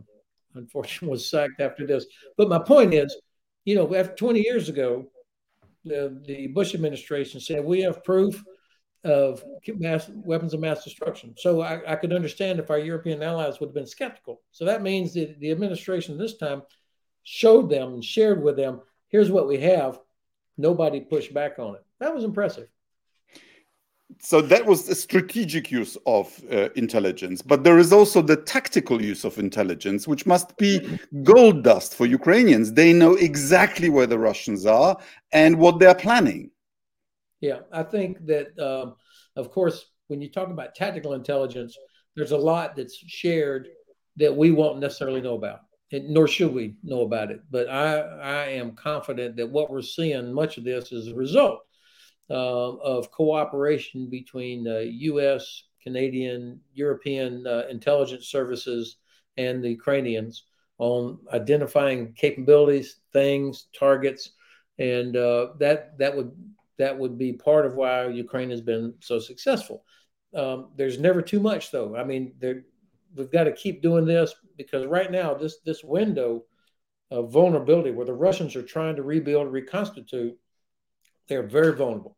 unfortunately 0.54 1.10
was 1.18 1.28
sacked 1.28 1.60
after 1.60 1.88
this. 1.88 2.06
But 2.38 2.48
my 2.48 2.60
point 2.60 2.94
is, 2.94 3.18
you 3.66 3.74
know, 3.74 3.94
after 3.96 4.14
20 4.14 4.40
years 4.40 4.70
ago, 4.70 5.08
the, 5.84 6.22
the 6.28 6.46
Bush 6.48 6.76
administration 6.76 7.42
said 7.42 7.66
we 7.66 7.82
have 7.82 8.04
proof 8.04 8.44
of 9.04 9.44
mass 9.78 10.10
weapons 10.10 10.54
of 10.54 10.60
mass 10.60 10.84
destruction. 10.84 11.34
So 11.38 11.62
I, 11.62 11.94
I, 11.94 11.96
could 11.96 12.14
understand 12.14 12.60
if 12.60 12.70
our 12.70 12.78
European 12.78 13.24
allies 13.24 13.60
would 13.60 13.68
have 13.68 13.74
been 13.74 13.88
skeptical. 13.88 14.42
So 14.52 14.66
that 14.66 14.84
means 14.84 15.16
that 15.16 15.40
the 15.40 15.50
administration 15.50 16.18
this 16.18 16.38
time 16.38 16.62
showed 17.24 17.70
them 17.70 17.94
and 17.94 18.06
shared 18.06 18.44
with 18.44 18.58
them, 18.58 18.82
here's 19.08 19.32
what 19.32 19.48
we 19.48 19.60
have. 19.60 20.00
Nobody 20.58 21.00
pushed 21.00 21.34
back 21.34 21.58
on 21.58 21.76
it. 21.76 21.86
That 22.00 22.14
was 22.14 22.24
impressive. 22.24 22.68
So 24.20 24.42
that 24.42 24.66
was 24.66 24.86
the 24.86 24.94
strategic 24.94 25.72
use 25.72 25.98
of 26.06 26.40
uh, 26.52 26.70
intelligence, 26.76 27.42
but 27.42 27.64
there 27.64 27.80
is 27.80 27.94
also 27.94 28.22
the 28.22 28.36
tactical 28.36 29.02
use 29.02 29.24
of 29.24 29.40
intelligence, 29.40 30.08
which 30.08 30.26
must 30.26 30.56
be 30.58 31.00
gold 31.24 31.64
dust 31.64 31.96
for 31.96 32.06
Ukrainians. 32.06 32.74
They 32.74 32.94
know 32.94 33.16
exactly 33.16 33.90
where 33.90 34.06
the 34.08 34.20
Russians 34.20 34.66
are 34.66 34.98
and 35.32 35.58
what 35.58 35.80
they're 35.80 35.96
planning. 35.96 36.51
Yeah, 37.42 37.62
I 37.72 37.84
think 37.84 38.26
that, 38.28 38.58
um, 38.60 38.96
of 39.36 39.52
course, 39.52 39.86
when 40.08 40.22
you 40.22 40.30
talk 40.30 40.50
about 40.50 40.76
tactical 40.76 41.14
intelligence, 41.14 41.76
there's 42.16 42.32
a 42.32 42.38
lot 42.38 42.76
that's 42.76 42.96
shared 42.96 43.68
that 44.18 44.36
we 44.36 44.52
won't 44.52 44.80
necessarily 44.80 45.22
know 45.22 45.36
about, 45.36 45.62
and 45.92 46.10
nor 46.10 46.28
should 46.28 46.54
we 46.54 46.76
know 46.84 47.02
about 47.02 47.32
it. 47.32 47.42
But 47.50 47.68
I, 47.68 48.00
I 48.00 48.46
am 48.50 48.76
confident 48.76 49.38
that 49.38 49.50
what 49.50 49.72
we're 49.72 49.82
seeing, 49.82 50.32
much 50.34 50.58
of 50.58 50.64
this, 50.64 50.92
is 50.92 51.08
a 51.08 51.16
result 51.16 51.62
uh, 52.30 52.34
of 52.34 53.12
cooperation 53.12 54.10
between 54.10 54.68
uh, 54.68 54.80
U.S., 54.80 55.64
Canadian, 55.82 56.60
European 56.74 57.48
uh, 57.48 57.64
intelligence 57.70 58.28
services 58.28 58.98
and 59.38 59.64
the 59.64 59.70
Ukrainians 59.70 60.44
on 60.78 61.18
identifying 61.34 62.14
capabilities, 62.14 62.98
things, 63.14 63.68
targets, 63.78 64.32
and 64.78 65.16
uh, 65.16 65.50
that 65.60 65.98
that 65.98 66.16
would 66.16 66.32
that 66.82 66.98
would 66.98 67.18
be 67.18 67.34
part 67.34 67.66
of 67.66 67.76
why 67.76 68.08
Ukraine 68.08 68.50
has 68.50 68.62
been 68.62 68.96
so 69.00 69.20
successful. 69.20 69.86
Um, 70.34 70.70
there's 70.76 71.00
never 71.00 71.22
too 71.22 71.40
much, 71.40 71.72
though. 71.72 71.96
I 71.96 72.04
mean, 72.04 72.34
we've 73.16 73.32
got 73.32 73.44
to 73.44 73.52
keep 73.52 73.82
doing 73.82 74.06
this 74.06 74.34
because 74.58 74.86
right 74.86 75.12
now, 75.12 75.34
this 75.34 75.60
this 75.66 75.84
window 75.84 76.46
of 77.12 77.32
vulnerability, 77.32 77.92
where 77.92 78.06
the 78.06 78.14
Russians 78.14 78.56
are 78.56 78.64
trying 78.64 78.96
to 78.96 79.04
rebuild, 79.04 79.52
reconstitute, 79.52 80.38
they're 81.28 81.48
very 81.48 81.76
vulnerable, 81.76 82.18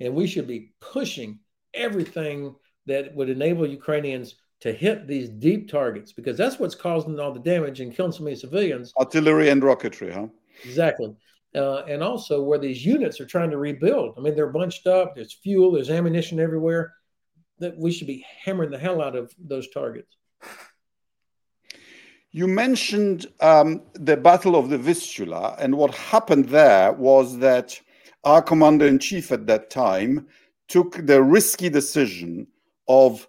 and 0.00 0.14
we 0.14 0.26
should 0.26 0.46
be 0.46 0.72
pushing 0.80 1.38
everything 1.74 2.54
that 2.86 3.14
would 3.14 3.28
enable 3.28 3.66
Ukrainians 3.66 4.34
to 4.60 4.72
hit 4.72 5.06
these 5.06 5.28
deep 5.28 5.70
targets 5.70 6.12
because 6.12 6.36
that's 6.36 6.58
what's 6.58 6.74
causing 6.74 7.18
all 7.18 7.32
the 7.32 7.40
damage 7.40 7.80
and 7.80 7.94
killing 7.94 8.12
so 8.12 8.24
many 8.24 8.36
civilians. 8.36 8.92
Artillery 8.98 9.50
and 9.50 9.62
rocketry, 9.62 10.12
huh? 10.12 10.28
Exactly 10.64 11.14
uh, 11.54 11.82
and 11.84 12.02
also 12.02 12.42
where 12.42 12.58
these 12.58 12.84
units 12.84 13.20
are 13.20 13.26
trying 13.26 13.50
to 13.50 13.58
rebuild. 13.58 14.14
I 14.16 14.20
mean, 14.20 14.34
they're 14.34 14.46
bunched 14.48 14.86
up. 14.86 15.14
There's 15.14 15.32
fuel. 15.32 15.72
There's 15.72 15.90
ammunition 15.90 16.40
everywhere. 16.40 16.92
That 17.58 17.76
we 17.78 17.92
should 17.92 18.06
be 18.06 18.24
hammering 18.44 18.70
the 18.70 18.78
hell 18.78 19.02
out 19.02 19.14
of 19.14 19.32
those 19.38 19.68
targets. 19.68 20.16
You 22.30 22.46
mentioned 22.46 23.26
um, 23.40 23.82
the 23.92 24.16
Battle 24.16 24.56
of 24.56 24.70
the 24.70 24.78
Vistula, 24.78 25.54
and 25.58 25.76
what 25.76 25.94
happened 25.94 26.46
there 26.48 26.92
was 26.92 27.38
that 27.38 27.78
our 28.24 28.40
commander 28.40 28.86
in 28.86 28.98
chief 28.98 29.30
at 29.32 29.46
that 29.48 29.68
time 29.68 30.26
took 30.68 31.06
the 31.06 31.22
risky 31.22 31.68
decision 31.68 32.46
of 32.88 33.28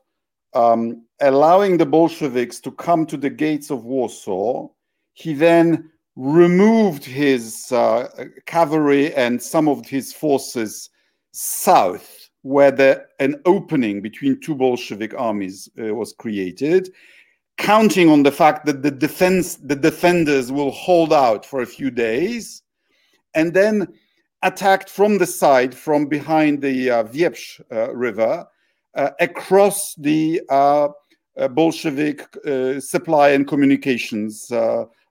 um, 0.53 1.05
allowing 1.19 1.77
the 1.77 1.85
Bolsheviks 1.85 2.61
to 2.61 2.71
come 2.71 3.05
to 3.07 3.17
the 3.17 3.29
gates 3.29 3.69
of 3.69 3.83
Warsaw. 3.83 4.69
He 5.13 5.33
then 5.33 5.91
removed 6.15 7.03
his 7.03 7.71
uh, 7.71 8.07
cavalry 8.45 9.13
and 9.15 9.41
some 9.41 9.67
of 9.67 9.85
his 9.87 10.13
forces 10.13 10.89
south, 11.31 12.29
where 12.43 12.71
the, 12.71 13.03
an 13.19 13.35
opening 13.45 14.01
between 14.01 14.39
two 14.39 14.55
Bolshevik 14.55 15.13
armies 15.17 15.69
uh, 15.79 15.93
was 15.95 16.13
created, 16.13 16.89
counting 17.57 18.09
on 18.09 18.23
the 18.23 18.31
fact 18.31 18.65
that 18.65 18.83
the 18.83 18.91
defense, 18.91 19.55
the 19.55 19.75
defenders 19.75 20.51
will 20.51 20.71
hold 20.71 21.13
out 21.13 21.45
for 21.45 21.61
a 21.61 21.65
few 21.65 21.89
days, 21.89 22.61
and 23.33 23.53
then 23.53 23.87
attacked 24.43 24.89
from 24.89 25.17
the 25.17 25.25
side, 25.25 25.73
from 25.73 26.05
behind 26.05 26.61
the 26.61 26.91
uh, 26.91 27.03
Dniepr 27.05 27.61
uh, 27.71 27.95
River, 27.95 28.45
uh, 28.95 29.09
across 29.19 29.95
the 29.95 30.41
uh, 30.49 30.89
uh, 31.37 31.47
Bolshevik 31.47 32.27
supply 32.79 33.29
and 33.29 33.47
communications 33.47 34.51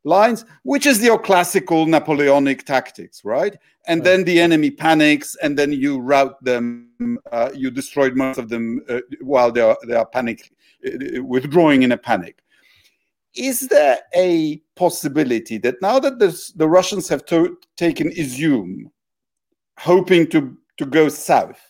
lines, 0.05 0.45
which 0.63 0.87
is 0.87 1.03
your 1.03 1.19
classical 1.19 1.87
Napoleonic 1.87 2.65
tactics, 2.65 3.25
right? 3.25 3.57
And 3.87 4.01
right. 4.01 4.05
then 4.05 4.25
the 4.25 4.41
enemy 4.41 4.71
panics, 4.71 5.37
and 5.43 5.59
then 5.59 5.73
you 5.73 5.99
rout 5.99 6.43
them. 6.45 7.19
Uh, 7.31 7.51
you 7.55 7.71
destroyed 7.71 8.17
most 8.17 8.39
of 8.39 8.49
them 8.49 8.83
uh, 8.89 9.01
while 9.21 9.51
they 9.51 9.61
are 9.61 9.77
they 9.87 9.95
are 9.95 10.07
panic 10.07 10.53
uh, 10.87 11.23
withdrawing 11.23 11.83
in 11.83 11.93
a 11.93 11.99
panic. 11.99 12.39
Is 13.35 13.61
there 13.69 13.99
a 14.15 14.59
possibility 14.77 15.59
that 15.59 15.81
now 15.81 15.99
that 15.99 16.19
the 16.19 16.69
Russians 16.69 17.09
have 17.09 17.25
to, 17.27 17.57
taken 17.77 18.11
Izium, 18.11 18.91
hoping 19.79 20.27
to 20.29 20.57
to 20.79 20.87
go 20.87 21.09
south, 21.09 21.61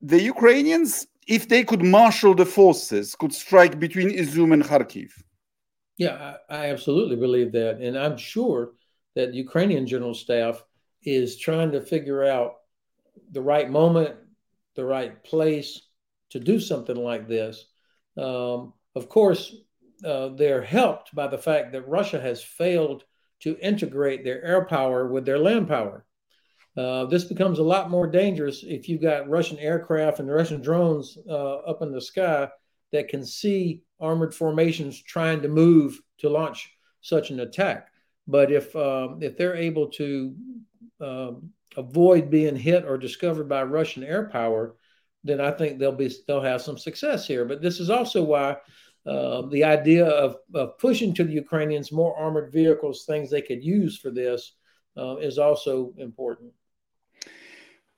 the 0.00 0.20
Ukrainians, 0.20 1.06
if 1.28 1.48
they 1.48 1.62
could 1.62 1.82
marshal 1.82 2.34
the 2.34 2.46
forces, 2.46 3.14
could 3.14 3.32
strike 3.32 3.78
between 3.78 4.10
Izium 4.10 4.52
and 4.52 4.64
Kharkiv? 4.64 5.12
Yeah, 5.98 6.36
I, 6.48 6.54
I 6.54 6.70
absolutely 6.70 7.16
believe 7.16 7.52
that. 7.52 7.78
And 7.80 7.98
I'm 7.98 8.16
sure 8.16 8.72
that 9.14 9.34
Ukrainian 9.34 9.86
general 9.86 10.14
staff 10.14 10.62
is 11.02 11.36
trying 11.36 11.72
to 11.72 11.80
figure 11.80 12.24
out 12.24 12.54
the 13.30 13.42
right 13.42 13.68
moment, 13.68 14.16
the 14.74 14.84
right 14.84 15.22
place 15.24 15.82
to 16.30 16.40
do 16.40 16.58
something 16.60 16.96
like 16.96 17.28
this. 17.28 17.66
Um, 18.16 18.72
of 18.94 19.08
course, 19.08 19.54
uh, 20.04 20.28
they're 20.28 20.62
helped 20.62 21.14
by 21.14 21.28
the 21.28 21.38
fact 21.38 21.72
that 21.72 21.88
Russia 21.88 22.20
has 22.20 22.42
failed 22.42 23.04
to 23.40 23.58
integrate 23.58 24.24
their 24.24 24.42
air 24.42 24.64
power 24.64 25.08
with 25.08 25.24
their 25.26 25.38
land 25.38 25.68
power. 25.68 26.04
Uh, 26.76 27.04
this 27.06 27.24
becomes 27.24 27.58
a 27.58 27.62
lot 27.62 27.90
more 27.90 28.06
dangerous 28.06 28.64
if 28.66 28.88
you've 28.88 29.02
got 29.02 29.28
Russian 29.28 29.58
aircraft 29.58 30.20
and 30.20 30.30
Russian 30.30 30.62
drones 30.62 31.18
uh, 31.28 31.56
up 31.56 31.82
in 31.82 31.92
the 31.92 32.00
sky 32.00 32.48
that 32.92 33.08
can 33.08 33.24
see 33.26 33.82
armored 34.02 34.34
formations 34.34 35.00
trying 35.00 35.40
to 35.42 35.48
move 35.48 35.98
to 36.18 36.28
launch 36.28 36.70
such 37.00 37.30
an 37.30 37.40
attack. 37.40 37.88
But 38.26 38.52
if 38.52 38.74
um, 38.76 39.18
if 39.22 39.36
they're 39.36 39.56
able 39.56 39.88
to 39.90 40.34
um, 41.00 41.50
avoid 41.76 42.30
being 42.30 42.56
hit 42.56 42.84
or 42.84 42.98
discovered 42.98 43.48
by 43.48 43.62
Russian 43.62 44.04
air 44.04 44.28
power, 44.28 44.76
then 45.24 45.40
I 45.40 45.50
think 45.52 45.78
they'll 45.78 45.92
be 45.92 46.12
they'll 46.26 46.42
have 46.42 46.62
some 46.62 46.78
success 46.78 47.26
here. 47.26 47.44
But 47.44 47.62
this 47.62 47.80
is 47.80 47.90
also 47.90 48.22
why 48.22 48.56
uh, 49.06 49.42
the 49.48 49.64
idea 49.64 50.06
of, 50.06 50.36
of, 50.54 50.78
pushing 50.78 51.12
to 51.14 51.24
the 51.24 51.32
Ukrainians 51.32 51.90
more 51.90 52.16
armored 52.16 52.52
vehicles, 52.52 53.04
things 53.04 53.30
they 53.30 53.42
could 53.42 53.64
use 53.64 53.98
for 53.98 54.10
this, 54.10 54.52
uh, 54.96 55.16
is 55.16 55.38
also 55.38 55.92
important. 55.96 56.52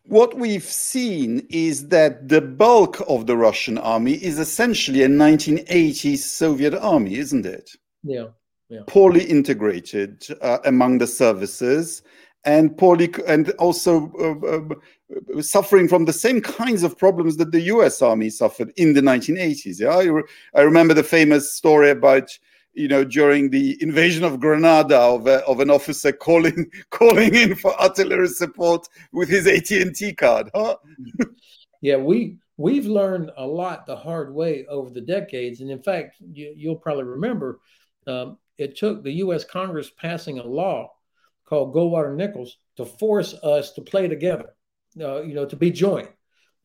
What 0.07 0.37
we've 0.37 0.65
seen 0.65 1.47
is 1.49 1.89
that 1.89 2.29
the 2.29 2.43
bulk 2.43 3.01
of 3.09 3.27
the 3.27 3.37
Russian 3.37 3.79
army 3.79 4.13
is 4.23 4.39
essentially 4.39 5.03
a 5.03 5.09
1980s 5.09 6.19
Soviet 6.19 6.75
army, 6.75 7.17
isn't 7.17 7.47
it? 7.47 7.71
Yeah. 8.03 8.27
yeah. 8.69 8.81
Poorly 8.87 9.25
integrated 9.25 10.27
uh, 10.43 10.59
among 10.67 10.99
the 10.99 11.07
services 11.07 12.03
and 12.45 12.77
poorly 12.77 13.15
and 13.27 13.49
also 13.53 14.13
uh, 14.21 15.37
uh, 15.39 15.43
suffering 15.43 15.89
from 15.89 16.05
the 16.05 16.13
same 16.13 16.43
kinds 16.43 16.83
of 16.83 16.99
problems 16.99 17.39
that 17.39 17.53
the 17.53 17.63
US 17.63 18.03
army 18.03 18.29
suffered 18.29 18.73
in 18.77 18.93
the 18.93 19.01
1980s. 19.01 19.81
Yeah, 19.81 19.97
I, 19.97 20.05
re 20.05 20.23
I 20.55 20.61
remember 20.61 20.93
the 20.93 21.03
famous 21.03 21.53
story 21.55 21.89
about 21.89 22.39
you 22.75 22.89
know 22.89 23.05
during 23.05 23.51
the 23.51 23.81
invasion 23.83 24.25
of 24.25 24.41
Grenada, 24.41 24.99
of, 24.99 25.27
a, 25.27 25.45
of 25.47 25.61
an 25.61 25.71
officer 25.71 26.13
calling 26.13 26.71
calling 26.91 27.35
in 27.35 27.55
for 27.55 27.79
artillery 27.81 28.29
support 28.29 28.89
with 29.13 29.29
his 29.29 29.47
AT&T 29.47 30.15
card. 30.15 30.51
Huh? 30.55 30.77
yeah, 31.81 31.97
we 31.97 32.39
we've 32.57 32.87
learned 32.87 33.31
a 33.37 33.47
lot 33.47 33.87
the 33.87 33.97
hard 33.97 34.35
way 34.35 34.67
over 34.67 34.91
the 34.91 35.01
decades, 35.01 35.61
and 35.61 35.71
in 35.71 35.83
fact, 35.83 36.17
you, 36.33 36.69
will 36.69 36.77
probably 36.77 37.05
remember 37.05 37.61
um, 38.07 38.39
it 38.59 38.77
took 38.77 39.03
the 39.03 39.13
U.S. 39.13 39.45
Congress 39.45 39.91
passing 39.97 40.39
a 40.39 40.47
law 40.47 40.93
called 41.45 41.75
Goldwater 41.75 42.15
Nichols 42.15 42.59
to 42.77 42.85
force 42.85 43.35
us 43.35 43.73
to 43.73 43.83
play 43.83 44.09
together, 44.09 44.55
uh, 45.01 45.23
you 45.23 45.35
know, 45.35 45.47
to 45.47 45.57
be 45.57 45.71
joint. 45.71 46.09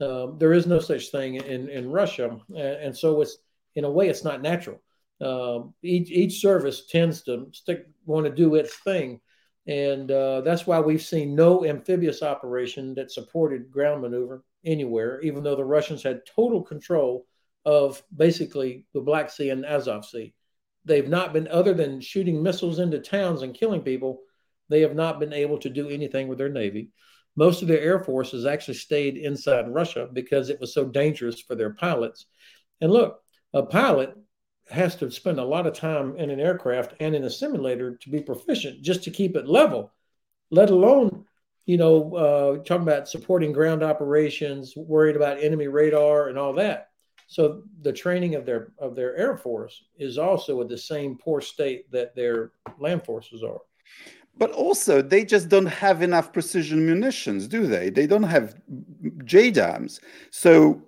Um, 0.02 0.38
there 0.38 0.54
is 0.54 0.66
no 0.66 0.80
such 0.80 1.10
thing 1.10 1.36
in, 1.36 1.70
in 1.70 1.92
Russia. 1.92 2.40
And, 2.50 2.58
and, 2.58 2.98
so 2.98 3.22
it's, 3.22 3.38
in 3.76 3.84
a 3.84 3.92
way, 3.92 4.08
it's 4.08 4.24
not 4.24 4.42
natural. 4.42 4.82
Uh, 5.22 5.62
each, 5.84 6.10
each 6.12 6.42
service 6.42 6.86
tends 6.88 7.24
to 7.24 7.48
stick, 7.52 7.88
want 8.06 8.26
to 8.26 8.32
do 8.32 8.56
its 8.56 8.76
thing. 8.78 9.20
And 9.68 10.10
uh, 10.10 10.42
that's 10.42 10.66
why 10.66 10.80
we've 10.80 11.02
seen 11.02 11.36
no 11.36 11.66
amphibious 11.66 12.24
operation 12.24 12.96
that 12.96 13.12
supported 13.12 13.70
ground 13.70 14.02
maneuver 14.02 14.44
anywhere, 14.66 15.22
even 15.22 15.44
though 15.44 15.56
the 15.56 15.64
Russians 15.64 16.02
had 16.02 16.26
total 16.26 16.62
control 16.62 17.26
of 17.66 18.02
basically 18.16 18.86
the 18.94 19.02
Black 19.02 19.30
Sea 19.30 19.50
and 19.50 19.66
Azov 19.66 20.06
Sea. 20.06 20.34
They've 20.86 21.08
not 21.08 21.34
been, 21.34 21.48
other 21.50 21.74
than 21.74 22.02
shooting 22.02 22.42
missiles 22.42 22.80
into 22.80 23.00
towns 23.00 23.42
and 23.42 23.54
killing 23.54 23.82
people, 23.82 24.22
they 24.70 24.82
have 24.82 24.96
not 24.96 25.20
been 25.20 25.34
able 25.34 25.58
to 25.60 25.70
do 25.70 25.90
anything 25.90 26.28
with 26.28 26.38
their 26.38 26.50
Navy. 26.50 26.90
Most 27.36 27.62
of 27.62 27.68
their 27.68 27.82
Air 27.82 28.00
Force 28.00 28.32
has 28.32 28.46
actually 28.46 28.76
stayed 28.76 29.18
inside 29.18 29.74
Russia 29.74 30.08
because 30.12 30.50
it 30.50 30.60
was 30.60 30.74
so 30.74 30.86
dangerous 30.86 31.40
for 31.40 31.56
their 31.56 31.74
pilots. 31.74 32.26
And 32.82 32.92
look, 32.92 33.22
a 33.54 33.64
pilot 33.64 34.16
has 34.70 34.96
to 34.98 35.10
spend 35.12 35.40
a 35.40 35.44
lot 35.44 35.68
of 35.68 35.74
time 35.74 36.16
in 36.18 36.30
an 36.30 36.40
aircraft 36.40 36.94
and 37.00 37.16
in 37.16 37.24
a 37.24 37.30
simulator 37.30 37.96
to 37.96 38.10
be 38.10 38.22
proficient 38.22 38.82
just 38.82 39.04
to 39.04 39.12
keep 39.12 39.36
it 39.36 39.48
level, 39.48 39.92
let 40.52 40.70
alone, 40.70 41.26
you 41.66 41.78
know, 41.78 42.16
uh, 42.16 42.64
talking 42.64 42.84
about 42.84 43.08
supporting 43.08 43.52
ground 43.52 43.84
operations, 43.84 44.76
worried 44.76 45.16
about 45.16 45.44
enemy 45.44 45.68
radar 45.68 46.30
and 46.30 46.38
all 46.38 46.54
that. 46.54 46.90
So 47.28 47.62
the 47.82 47.94
training 47.94 48.34
of 48.34 48.46
their 48.46 48.72
of 48.80 48.96
their 48.96 49.16
air 49.16 49.38
force 49.38 49.84
is 50.00 50.18
also 50.18 50.62
in 50.62 50.68
the 50.68 50.78
same 50.78 51.16
poor 51.16 51.42
state 51.42 51.92
that 51.92 52.16
their 52.16 52.52
land 52.80 53.06
forces 53.06 53.44
are. 53.44 53.62
But 54.36 54.52
also, 54.52 55.02
they 55.02 55.26
just 55.26 55.50
don't 55.50 55.66
have 55.66 56.02
enough 56.02 56.32
precision 56.32 56.86
munitions, 56.86 57.48
do 57.48 57.68
they? 57.68 57.90
They 57.90 58.08
don't 58.08 58.24
have 58.24 58.56
JDAMs. 59.26 60.00
So 60.32 60.82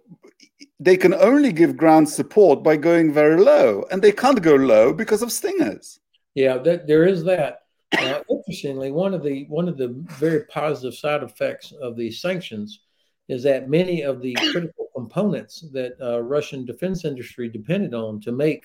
they 0.82 0.98
can 0.98 1.14
only 1.14 1.52
give 1.54 1.78
ground 1.78 2.10
support 2.10 2.64
by 2.64 2.76
going 2.76 3.14
very 3.14 3.40
low, 3.40 3.86
and 3.92 4.02
they 4.02 4.12
can't 4.12 4.42
go 4.42 4.56
low 4.56 4.92
because 4.92 5.22
of 5.22 5.32
stingers. 5.32 6.00
Yeah, 6.34 6.58
that, 6.58 6.88
there 6.88 7.06
is 7.06 7.24
that. 7.26 7.60
Interestingly, 8.30 8.92
one 8.92 9.14
of 9.14 9.22
the 9.22 9.46
one 9.50 9.68
of 9.68 9.78
the 9.78 9.90
very 10.18 10.46
positive 10.46 10.98
side 10.98 11.24
effects 11.24 11.72
of 11.74 11.96
these 11.96 12.22
sanctions 12.22 12.80
is 13.28 13.44
that 13.44 13.70
many 13.70 14.02
of 14.02 14.22
the 14.22 14.34
critical 14.52 14.88
components 14.96 15.64
that 15.72 15.94
uh, 16.02 16.22
Russian 16.22 16.66
defense 16.66 17.06
industry 17.06 17.48
depended 17.48 17.94
on 17.94 18.20
to 18.22 18.32
make 18.32 18.64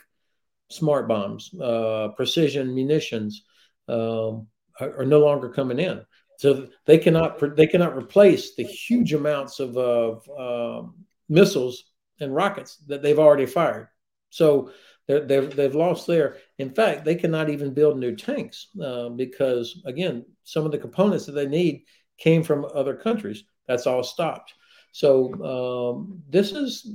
smart 0.70 1.09
bombs, 1.09 1.52
uh, 1.61 2.09
precision 2.16 2.74
munitions, 2.74 3.42
um, 3.88 4.46
are, 4.81 5.05
no 5.05 5.20
longer 5.20 5.48
coming 5.48 5.81
in. 5.81 6.00
So 6.38 6.68
they 6.87 6.98
cannot 6.98 7.57
they 7.57 7.66
cannot 7.66 7.96
replace 7.96 8.55
the 8.55 8.62
huge 8.64 9.12
amounts 9.12 9.61
of 9.61 9.76
uh, 9.76 10.83
missiles 11.29 11.85
and 12.20 12.35
rockets 12.35 12.76
that 12.87 13.02
they've 13.02 13.18
already 13.18 13.46
fired. 13.46 13.88
So 14.31 14.70
they've 15.07 15.55
they've 15.55 15.74
lost 15.74 16.07
there. 16.07 16.37
In 16.59 16.70
fact, 16.70 17.05
they 17.05 17.14
cannot 17.14 17.50
even 17.50 17.74
build 17.74 17.98
new 17.98 18.16
tanks 18.16 18.68
uh, 18.83 19.09
because 19.11 19.81
again, 19.85 20.24
some 20.44 20.64
of 20.64 20.72
the 20.72 20.79
components 20.79 21.26
that 21.26 21.33
they 21.33 21.46
need 21.46 21.85
came 22.18 22.42
from 22.42 22.66
other 22.74 22.94
countries. 22.94 23.44
That's 23.66 23.87
all 23.87 24.02
stopped. 24.02 24.55
So 24.92 25.94
um, 25.94 26.22
this 26.29 26.52
is, 26.52 26.87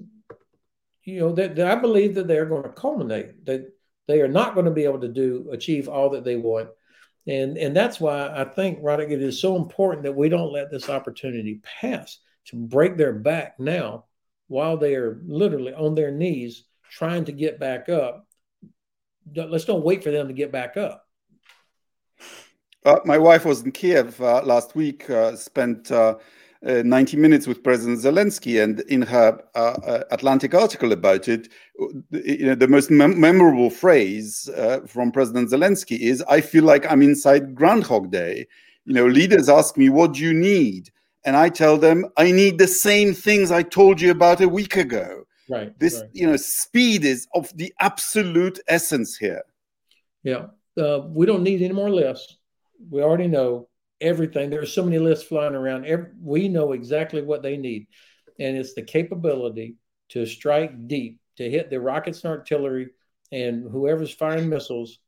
you 1.04 1.20
know, 1.20 1.34
that 1.34 1.60
I 1.60 1.76
believe 1.76 2.16
that 2.16 2.28
they're 2.28 2.46
going 2.46 2.64
to 2.64 2.70
culminate. 2.70 3.46
That 3.46 3.72
they 4.08 4.22
are 4.22 4.28
not 4.28 4.54
going 4.56 4.66
to 4.66 4.72
be 4.72 4.86
able 4.86 5.02
to 5.02 5.08
do 5.08 5.50
achieve 5.52 5.88
all 5.88 6.10
that 6.12 6.24
they 6.24 6.36
want 6.36 6.70
and, 7.28 7.58
and 7.58 7.76
that's 7.76 8.00
why 8.00 8.28
I 8.30 8.46
think, 8.46 8.80
Roderick, 8.82 9.12
it 9.12 9.22
is 9.22 9.40
so 9.40 9.56
important 9.56 10.04
that 10.04 10.16
we 10.16 10.30
don't 10.30 10.52
let 10.52 10.72
this 10.72 10.90
opportunity 10.90 11.62
pass 11.64 12.18
to 12.46 12.56
break 12.56 12.98
their 12.98 13.14
back 13.14 13.60
now 13.60 14.06
while 14.52 14.76
they 14.76 14.96
are 14.96 15.22
literally 15.26 15.74
on 15.74 15.96
their 15.96 16.12
knees 16.12 16.66
trying 16.92 17.24
to 17.24 17.32
get 17.32 17.58
back 17.58 17.88
up. 17.88 18.28
Let's 19.34 19.64
don't 19.64 19.86
wait 19.86 20.04
for 20.04 20.12
them 20.12 20.28
to 20.28 20.34
get 20.34 20.52
back 20.52 20.76
up. 20.76 21.08
Uh, 22.86 23.00
my 23.06 23.18
wife 23.18 23.46
was 23.46 23.62
in 23.62 23.72
Kiev 23.72 24.20
uh, 24.20 24.42
last 24.44 24.76
week, 24.76 25.10
uh, 25.10 25.38
spent 25.38 25.90
uh, 25.92 26.16
uh, 26.68 26.82
90 26.84 27.16
minutes 27.16 27.48
with 27.48 27.64
President 27.64 28.00
Zelensky, 28.00 28.62
and 28.62 28.82
in 28.82 29.04
her 29.04 29.42
uh, 29.56 30.04
Atlantic 30.12 30.54
article 30.54 30.92
about 30.92 31.30
it, 31.30 31.48
you 32.10 32.46
know, 32.46 32.56
the 32.56 32.68
most 32.68 32.92
mem 32.92 33.18
memorable 33.20 33.70
phrase 33.70 34.50
from 34.86 35.14
President 35.14 35.50
Zelensky 35.50 35.98
is, 35.98 36.22
"I 36.28 36.42
feel 36.42 36.66
like 36.66 36.92
I'm 36.92 37.02
inside 37.02 37.56
Groundhog 37.56 38.12
Day." 38.12 38.48
You 38.86 38.96
know, 38.96 39.08
leaders 39.08 39.48
ask 39.48 39.78
me, 39.78 39.88
"What 39.88 40.14
do 40.14 40.20
you 40.20 40.34
need?" 40.34 40.92
And 41.26 41.36
I 41.36 41.50
tell 41.50 41.78
them, 41.78 42.06
"I 42.18 42.32
need 42.32 42.58
the 42.58 42.68
same 42.68 43.14
things 43.14 43.52
I 43.52 43.64
told 43.64 44.02
you 44.02 44.12
about 44.12 44.42
a 44.42 44.50
week 44.50 44.76
ago." 44.76 45.24
Right. 45.50 45.78
This, 45.80 46.00
right. 46.00 46.10
you 46.14 46.28
know, 46.28 46.38
speed 46.38 47.04
is 47.04 47.28
of 47.34 47.52
the 47.58 47.74
absolute 47.80 48.60
essence 48.68 49.18
here. 49.18 49.44
Yeah, 50.24 50.48
uh, 50.78 51.02
we 51.08 51.26
don't 51.26 51.44
need 51.44 51.62
any 51.62 51.74
more 51.74 51.90
lists. 51.90 52.38
We 52.90 53.02
already 53.02 53.28
know 53.28 53.68
everything. 54.00 54.50
There 54.50 54.62
are 54.62 54.66
so 54.66 54.84
many 54.84 55.00
lists 55.00 55.26
flying 55.26 55.56
around. 55.56 55.86
Every, 55.86 56.08
we 56.22 56.48
know 56.48 56.72
exactly 56.72 57.22
what 57.22 57.44
they 57.44 57.58
need, 57.58 57.88
and 58.40 58.58
it's 58.58 58.74
the 58.74 58.84
capability 58.84 59.76
to 60.10 60.26
strike 60.26 60.88
deep, 60.88 61.20
to 61.38 61.50
hit 61.50 61.70
the 61.70 61.80
rockets 61.80 62.24
and 62.24 62.32
artillery, 62.32 62.90
and 63.32 63.70
whoever's 63.70 64.14
firing 64.14 64.50
missiles, 64.50 65.00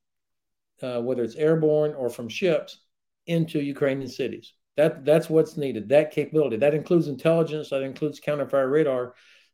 uh, 0.81 1.01
whether 1.01 1.23
it's 1.23 1.35
airborne 1.35 1.93
or 1.93 2.09
from 2.09 2.29
ships, 2.29 2.79
into 3.27 3.59
Ukrainian 3.59 4.09
cities. 4.09 4.53
That 4.77 5.05
that's 5.05 5.29
what's 5.29 5.57
needed. 5.57 5.89
That 5.89 6.11
capability 6.11 6.57
that 6.57 6.73
includes 6.73 7.07
intelligence, 7.07 7.69
that 7.69 7.83
includes 7.83 8.19
counterfire 8.19 8.71
radar, 8.71 9.13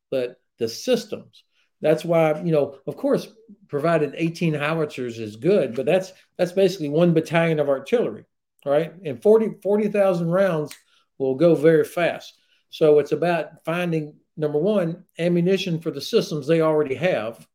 but 0.10 0.40
the 0.58 0.68
systems. 0.68 1.44
That's 1.82 2.04
why 2.06 2.42
you 2.42 2.52
know, 2.52 2.78
of 2.88 2.98
course, 2.98 3.28
provided 3.68 4.14
18 4.16 4.54
howitzers 4.54 5.20
is 5.20 5.36
good, 5.36 5.76
but 5.76 5.86
that's 5.86 6.14
that's 6.38 6.52
basically 6.52 6.90
one 6.90 7.14
battalion 7.14 7.60
of 7.60 7.70
artillery 7.70 8.26
right? 8.66 8.94
And 9.04 9.22
40 9.22 9.58
40,000 9.62 10.30
rounds 10.30 10.76
will 11.18 11.36
go 11.36 11.56
very 11.56 11.84
fast. 11.84 12.34
So 12.70 13.00
it's 13.00 13.12
about 13.12 13.64
finding 13.66 14.16
number 14.38 14.60
one 14.60 15.04
ammunition 15.18 15.80
for 15.80 15.92
the 15.92 16.02
systems 16.02 16.48
they 16.48 16.62
already 16.62 16.96
have, 16.96 17.46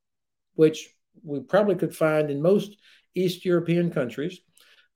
which 0.54 0.88
we 1.22 1.40
probably 1.40 1.76
could 1.76 1.96
find 1.96 2.30
in 2.30 2.42
most 2.42 2.76
East 3.14 3.44
European 3.44 3.90
countries. 3.90 4.40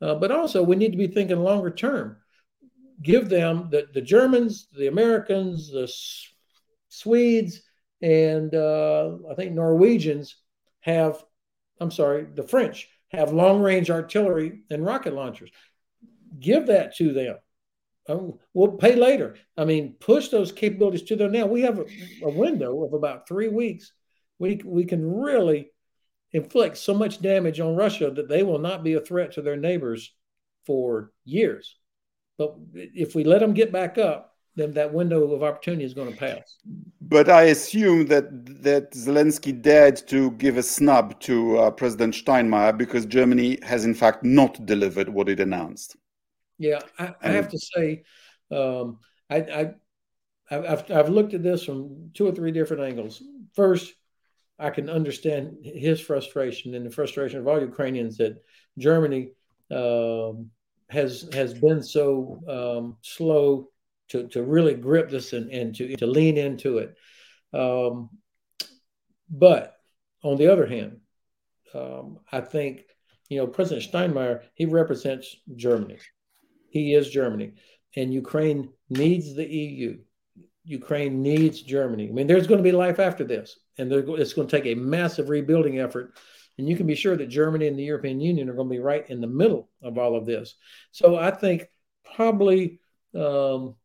Uh, 0.01 0.15
but 0.15 0.31
also, 0.31 0.63
we 0.63 0.77
need 0.77 0.93
to 0.93 0.99
be 0.99 1.07
thinking 1.07 1.39
longer 1.39 1.71
term. 1.71 2.17
Give 3.03 3.29
them 3.29 3.69
the, 3.71 3.87
the 3.93 4.01
Germans, 4.01 4.69
the 4.77 4.89
Americans, 4.89 5.71
the 5.71 5.91
Swedes, 6.89 7.63
and 8.03 8.55
uh, 8.55 9.17
I 9.31 9.35
think 9.35 9.53
Norwegians 9.53 10.37
have, 10.81 11.23
I'm 11.81 11.91
sorry, 11.91 12.27
the 12.35 12.43
French 12.43 12.89
have 13.11 13.33
long 13.33 13.63
range 13.63 13.91
artillery 13.91 14.61
and 14.71 14.85
rocket 14.85 15.15
launchers 15.15 15.51
give 16.39 16.67
that 16.67 16.95
to 16.97 17.13
them. 17.13 17.37
Um, 18.09 18.35
we'll 18.55 18.73
pay 18.73 18.97
later. 18.97 19.37
I 19.57 19.65
mean, 19.65 19.95
push 19.99 20.29
those 20.29 20.53
capabilities 20.53 21.03
to 21.05 21.17
them 21.17 21.33
now. 21.33 21.47
We 21.47 21.63
have 21.63 21.79
a, 21.79 21.85
a 22.23 22.31
window 22.31 22.85
of 22.85 22.93
about 22.93 23.27
three 23.27 23.49
weeks 23.49 23.93
we 24.39 24.61
we 24.65 24.85
can 24.85 25.11
really 25.11 25.71
inflict 26.33 26.77
so 26.77 26.95
much 26.95 27.21
damage 27.21 27.61
on 27.61 27.77
Russia 27.77 28.11
that 28.11 28.29
they 28.29 28.43
will 28.43 28.59
not 28.59 28.85
be 28.85 28.95
a 28.95 29.01
threat 29.01 29.33
to 29.33 29.43
their 29.43 29.57
neighbors 29.57 30.15
for 30.67 31.13
years. 31.25 31.78
But 32.39 32.57
if 32.73 33.15
we 33.15 33.25
let 33.25 33.41
them 33.41 33.53
get 33.53 33.73
back 33.73 33.99
up, 33.99 34.37
then 34.55 34.73
that 34.73 34.93
window 34.93 35.33
of 35.33 35.43
opportunity 35.43 35.85
is 35.85 35.95
going 35.95 36.11
to 36.11 36.17
pass. 36.17 36.57
But 37.01 37.29
I 37.29 37.45
assume 37.45 38.07
that 38.07 38.63
that 38.63 38.93
Zelensky 38.93 39.61
dared 39.61 39.97
to 40.09 40.33
give 40.33 40.57
a 40.57 40.63
snub 40.63 41.19
to 41.21 41.59
uh, 41.59 41.71
President 41.71 42.15
Steinmeier 42.15 42.77
because 42.77 43.07
Germany 43.07 43.59
has 43.63 43.85
in 43.85 43.95
fact 43.95 44.25
not 44.25 44.67
delivered 44.67 45.09
what 45.09 45.29
it 45.29 45.41
announced. 45.41 45.97
Yeah, 46.59 46.81
I, 46.99 47.15
I 47.23 47.29
have 47.29 47.49
to 47.51 47.59
say, 47.59 48.03
um, 48.51 48.99
I, 49.31 49.37
I 49.37 49.75
I've, 50.51 50.91
I've 50.91 51.09
looked 51.09 51.35
at 51.35 51.43
this 51.43 51.65
from 51.65 52.11
two 52.15 52.27
or 52.27 52.33
three 52.33 52.53
different 52.53 52.83
angles. 52.83 53.23
First, 53.55 53.95
I 54.59 54.71
can 54.71 54.91
understand 54.91 55.59
his 55.63 56.01
frustration 56.01 56.75
and 56.75 56.85
the 56.85 56.91
frustration 56.91 57.39
of 57.39 57.47
all 57.47 57.61
Ukrainians 57.61 58.17
that 58.17 58.43
Germany 58.77 59.31
um, 59.71 60.51
has 60.91 61.29
has 61.33 61.55
been 61.55 61.83
so 61.83 62.41
um, 62.49 62.97
slow 63.03 63.69
to, 64.09 64.27
to 64.29 64.43
really 64.43 64.75
grip 64.75 65.11
this 65.11 65.33
and, 65.33 65.51
and 65.51 65.75
to, 65.77 65.97
to 65.97 66.07
lean 66.07 66.39
into 66.39 66.79
it. 66.79 66.97
Um, 67.53 68.11
but 69.31 69.77
on 70.23 70.37
the 70.39 70.51
other 70.51 70.67
hand, 70.67 71.01
um, 71.75 72.19
I 72.33 72.41
think 72.41 72.85
you 73.29 73.39
know 73.39 73.47
President 73.47 73.91
Steinmeier 73.91 74.43
he 74.55 74.67
represents 74.67 75.37
Germany. 75.55 75.99
He 76.71 76.95
is 76.95 77.11
Germany, 77.11 77.55
and 77.97 78.13
Ukraine 78.13 78.71
needs 78.89 79.35
the 79.35 79.47
EU. 79.47 79.99
Ukraine 80.65 81.23
needs 81.23 81.63
Germany. 81.63 82.09
I 82.09 82.13
mean, 82.13 82.27
there's 82.27 82.47
going 82.47 82.59
to 82.59 82.65
be 82.65 82.73
life 82.73 82.99
after 82.99 83.25
this, 83.25 83.59
and 83.79 83.91
it's 83.91 84.35
going 84.35 84.49
to 84.49 84.57
take 84.57 84.67
a 84.67 84.79
massive 84.79 85.31
rebuilding 85.31 85.81
effort. 85.81 86.15
And 86.59 86.69
you 86.69 86.77
can 86.77 86.87
be 86.87 86.95
sure 86.95 87.17
that 87.17 87.29
Germany 87.29 87.69
and 87.69 87.79
the 87.79 87.85
European 87.85 88.21
Union 88.21 88.49
are 88.49 88.55
going 88.55 88.69
to 88.69 88.75
be 88.75 88.81
right 88.81 89.09
in 89.09 89.21
the 89.21 89.27
middle 89.27 89.71
of 89.83 89.97
all 89.97 90.17
of 90.17 90.27
this. 90.27 90.57
So 90.91 91.17
I 91.17 91.31
think 91.31 91.69
probably 92.15 92.81
um, 93.15 93.77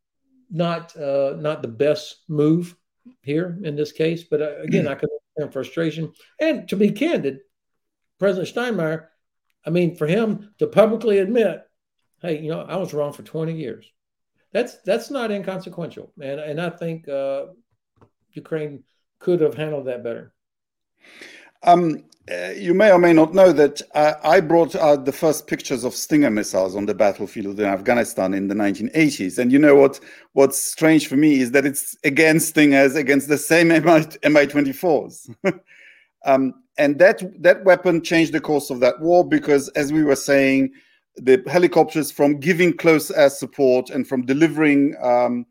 not 0.49 0.95
uh, 0.97 1.35
not 1.37 1.61
the 1.61 1.67
best 1.67 2.23
move 2.27 2.75
here 3.21 3.57
in 3.63 3.75
this 3.75 3.91
case. 3.91 4.23
But 4.23 4.41
uh, 4.41 4.61
again, 4.61 4.87
I 4.87 4.95
can 4.95 5.09
understand 5.09 5.53
frustration. 5.53 6.13
And 6.39 6.67
to 6.69 6.75
be 6.75 6.91
candid, 6.91 7.39
President 8.19 8.55
Steinmeier, 8.55 9.07
I 9.65 9.69
mean, 9.69 9.95
for 9.95 10.07
him 10.07 10.53
to 10.59 10.67
publicly 10.67 11.19
admit, 11.19 11.61
hey, 12.21 12.39
you 12.39 12.49
know, 12.49 12.61
I 12.61 12.77
was 12.77 12.93
wrong 12.93 13.13
for 13.13 13.23
20 13.23 13.55
years 13.55 13.85
that's 14.53 14.77
that's 14.85 15.09
not 15.09 15.31
inconsequential, 15.31 16.13
and 16.21 16.39
and 16.39 16.61
I 16.61 16.69
think 16.69 17.09
uh, 17.09 17.47
Ukraine 18.31 18.83
could 19.19 19.41
have 19.41 19.55
handled 19.55 19.87
that 19.87 20.03
better. 20.03 20.33
Um, 21.63 22.03
uh, 22.31 22.51
you 22.55 22.73
may 22.73 22.89
or 22.89 22.99
may 22.99 23.11
not 23.11 23.33
know 23.33 23.51
that 23.51 23.81
uh, 23.95 24.13
I 24.23 24.39
brought 24.39 24.75
out 24.75 25.03
the 25.03 25.11
first 25.11 25.45
pictures 25.45 25.83
of 25.83 25.93
Stinger 25.93 26.29
missiles 26.29 26.73
on 26.73 26.85
the 26.85 26.93
battlefield 26.93 27.59
in 27.59 27.65
Afghanistan 27.65 28.33
in 28.33 28.47
the 28.47 28.55
1980s. 28.55 29.37
And 29.37 29.51
you 29.51 29.59
know 29.59 29.75
what? 29.75 29.99
What's 30.31 30.57
strange 30.57 31.07
for 31.07 31.17
me 31.17 31.41
is 31.41 31.51
that 31.51 31.65
it's 31.65 31.97
against 32.05 32.49
Stingers 32.49 32.95
against 32.95 33.27
the 33.27 33.37
same 33.37 33.67
MI, 33.67 33.79
Mi-24s. 33.79 35.35
um, 36.25 36.53
and 36.77 36.97
that 36.99 37.21
that 37.41 37.65
weapon 37.65 38.01
changed 38.01 38.31
the 38.31 38.39
course 38.39 38.69
of 38.69 38.79
that 38.79 38.99
war 39.01 39.27
because, 39.27 39.67
as 39.69 39.91
we 39.91 40.03
were 40.03 40.15
saying, 40.15 40.71
the 41.17 41.43
helicopters 41.47 42.09
from 42.09 42.39
giving 42.39 42.75
close 42.75 43.11
air 43.11 43.29
support 43.29 43.89
and 43.89 44.07
from 44.07 44.25
delivering 44.25 44.95
um, 45.01 45.45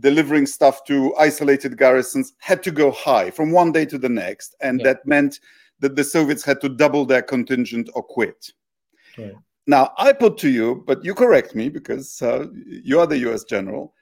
delivering 0.00 0.46
stuff 0.46 0.84
to 0.84 1.14
isolated 1.16 1.76
garrisons 1.76 2.34
had 2.38 2.62
to 2.62 2.70
go 2.70 2.90
high 2.90 3.30
from 3.30 3.50
one 3.50 3.72
day 3.72 3.84
to 3.86 3.98
the 3.98 4.08
next, 4.08 4.54
and 4.60 4.80
yeah. 4.80 4.84
that 4.84 5.06
meant 5.06 5.40
that 5.80 5.96
the 5.96 6.04
Soviets 6.04 6.44
had 6.44 6.60
to 6.60 6.68
double 6.68 7.04
their 7.04 7.22
contingent 7.22 7.90
or 7.94 8.02
quit. 8.02 8.52
Right. 9.18 9.34
Now, 9.66 9.92
I 9.98 10.12
put 10.12 10.38
to 10.38 10.48
you, 10.48 10.82
but 10.86 11.04
you 11.04 11.14
correct 11.14 11.54
me 11.54 11.68
because 11.68 12.20
uh, 12.22 12.46
you 12.66 12.98
are 13.00 13.06
the 13.06 13.18
U.S. 13.18 13.44
general. 13.44 13.94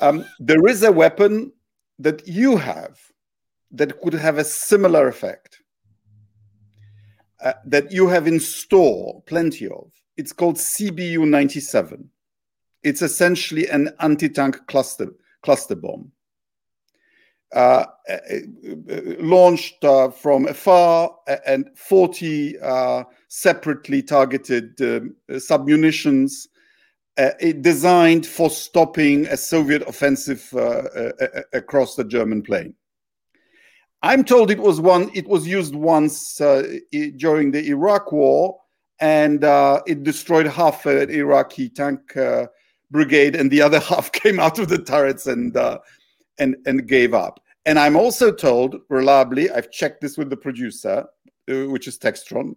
Um, 0.00 0.24
there 0.38 0.66
is 0.66 0.82
a 0.82 0.92
weapon 0.92 1.52
that 1.98 2.26
you 2.28 2.56
have 2.56 2.98
that 3.70 4.00
could 4.00 4.12
have 4.14 4.38
a 4.38 4.44
similar 4.44 5.08
effect. 5.08 5.62
Uh, 7.42 7.52
that 7.66 7.92
you 7.92 8.08
have 8.08 8.26
in 8.26 8.40
store 8.40 9.22
plenty 9.26 9.68
of 9.68 9.90
it's 10.16 10.32
called 10.32 10.56
CBU 10.56 11.28
97. 11.28 12.08
It's 12.82 13.02
essentially 13.02 13.68
an 13.68 13.90
anti 14.00 14.28
tank 14.28 14.66
cluster, 14.66 15.08
cluster 15.46 15.76
bomb. 15.76 16.10
Uh, 17.54 17.86
uh, 18.10 18.12
uh, 18.12 18.40
launched 19.20 19.82
uh, 19.84 20.10
from 20.10 20.48
afar 20.48 21.16
and 21.46 21.70
40 21.76 22.58
uh, 22.58 23.04
separately 23.28 24.02
targeted 24.02 24.78
um, 24.80 25.14
submunitions 25.30 26.48
uh, 27.18 27.30
designed 27.60 28.26
for 28.26 28.50
stopping 28.50 29.26
a 29.28 29.36
Soviet 29.36 29.82
offensive 29.82 30.52
across 31.52 31.94
the 31.94 32.04
German 32.04 32.42
plain. 32.42 32.74
I'm 34.02 34.24
told 34.24 34.50
it 34.50 34.58
was 34.58 34.80
one. 34.80 35.10
It 35.14 35.28
was 35.28 35.46
used 35.46 35.76
once 35.76 36.36
during 36.36 37.52
the 37.52 37.64
Iraq 37.68 38.10
War, 38.10 38.58
and 39.00 39.44
uh, 39.44 39.82
it 39.86 40.02
destroyed 40.02 40.46
half 40.46 40.84
an 40.86 41.10
Iraqi 41.10 41.68
tank 41.68 42.16
uh, 42.16 42.46
brigade, 42.90 43.36
and 43.36 43.50
the 43.50 43.62
other 43.62 43.80
half 43.90 44.12
came 44.12 44.40
out 44.40 44.58
of 44.58 44.68
the 44.68 44.78
turrets 44.78 45.26
and 45.26 45.56
uh, 45.56 45.78
and 46.38 46.56
and 46.66 46.86
gave 46.86 47.14
up. 47.14 47.40
And 47.64 47.78
I'm 47.78 47.96
also 47.96 48.32
told 48.32 48.76
reliably, 48.88 49.50
I've 49.50 49.70
checked 49.70 50.00
this 50.00 50.16
with 50.16 50.30
the 50.30 50.36
producer, 50.36 51.04
uh, 51.50 51.68
which 51.68 51.88
is 51.88 51.98
Textron, 51.98 52.54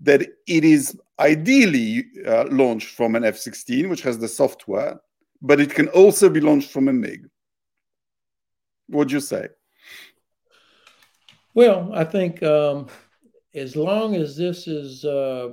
that 0.00 0.22
it 0.22 0.64
is 0.64 0.98
ideally 1.20 2.06
uh, 2.26 2.44
launched 2.50 2.88
from 2.88 3.14
an 3.14 3.24
F-16, 3.24 3.88
which 3.88 4.02
has 4.02 4.18
the 4.18 4.26
software, 4.26 5.00
but 5.40 5.60
it 5.60 5.72
can 5.72 5.86
also 5.88 6.28
be 6.28 6.40
launched 6.40 6.72
from 6.72 6.88
a 6.88 6.92
MiG. 6.92 7.28
What'd 8.88 9.12
you 9.12 9.20
say? 9.20 9.48
Well, 11.54 11.90
I 11.94 12.04
think. 12.04 12.42
Um 12.42 12.88
as 13.56 13.74
long 13.74 14.14
as 14.14 14.36
this 14.36 14.68
is 14.68 15.04
uh, 15.04 15.48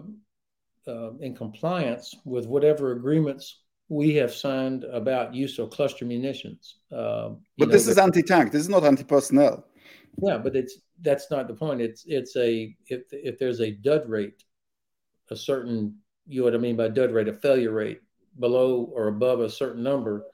uh, 0.88 1.14
in 1.22 1.34
compliance 1.36 2.14
with 2.26 2.46
whatever 2.46 2.92
agreements 2.92 3.63
we 3.90 4.16
have 4.16 4.34
signed 4.34 4.84
about 4.86 5.36
use 5.36 5.60
of 5.60 5.70
cluster 5.70 6.06
munitions. 6.06 6.78
Uh, 6.92 7.32
but 7.58 7.68
know, 7.68 7.72
this 7.72 7.88
is 7.88 7.98
anti-tank. 7.98 8.52
This 8.52 8.62
is 8.62 8.70
not 8.70 8.84
anti-personnel. 8.84 9.66
Yeah, 10.22 10.38
but 10.38 10.56
it's 10.56 10.80
that's 11.02 11.30
not 11.32 11.48
the 11.48 11.54
point. 11.54 11.82
It's 11.82 12.04
it's 12.06 12.36
a 12.36 12.76
if 12.88 13.02
if 13.12 13.40
there's 13.40 13.62
a 13.62 13.72
dud 13.72 14.08
rate, 14.08 14.44
a 15.32 15.36
certain 15.36 15.98
you 16.28 16.42
know 16.42 16.46
what 16.46 16.56
I 16.56 16.58
mean 16.58 16.76
by 16.76 16.88
dud 16.90 17.12
rate, 17.12 17.28
a 17.28 17.34
failure 17.34 17.72
rate 17.72 18.00
below 18.40 18.90
or 18.94 19.08
above 19.08 19.42
a 19.42 19.50
certain 19.50 19.84
number, 19.84 20.26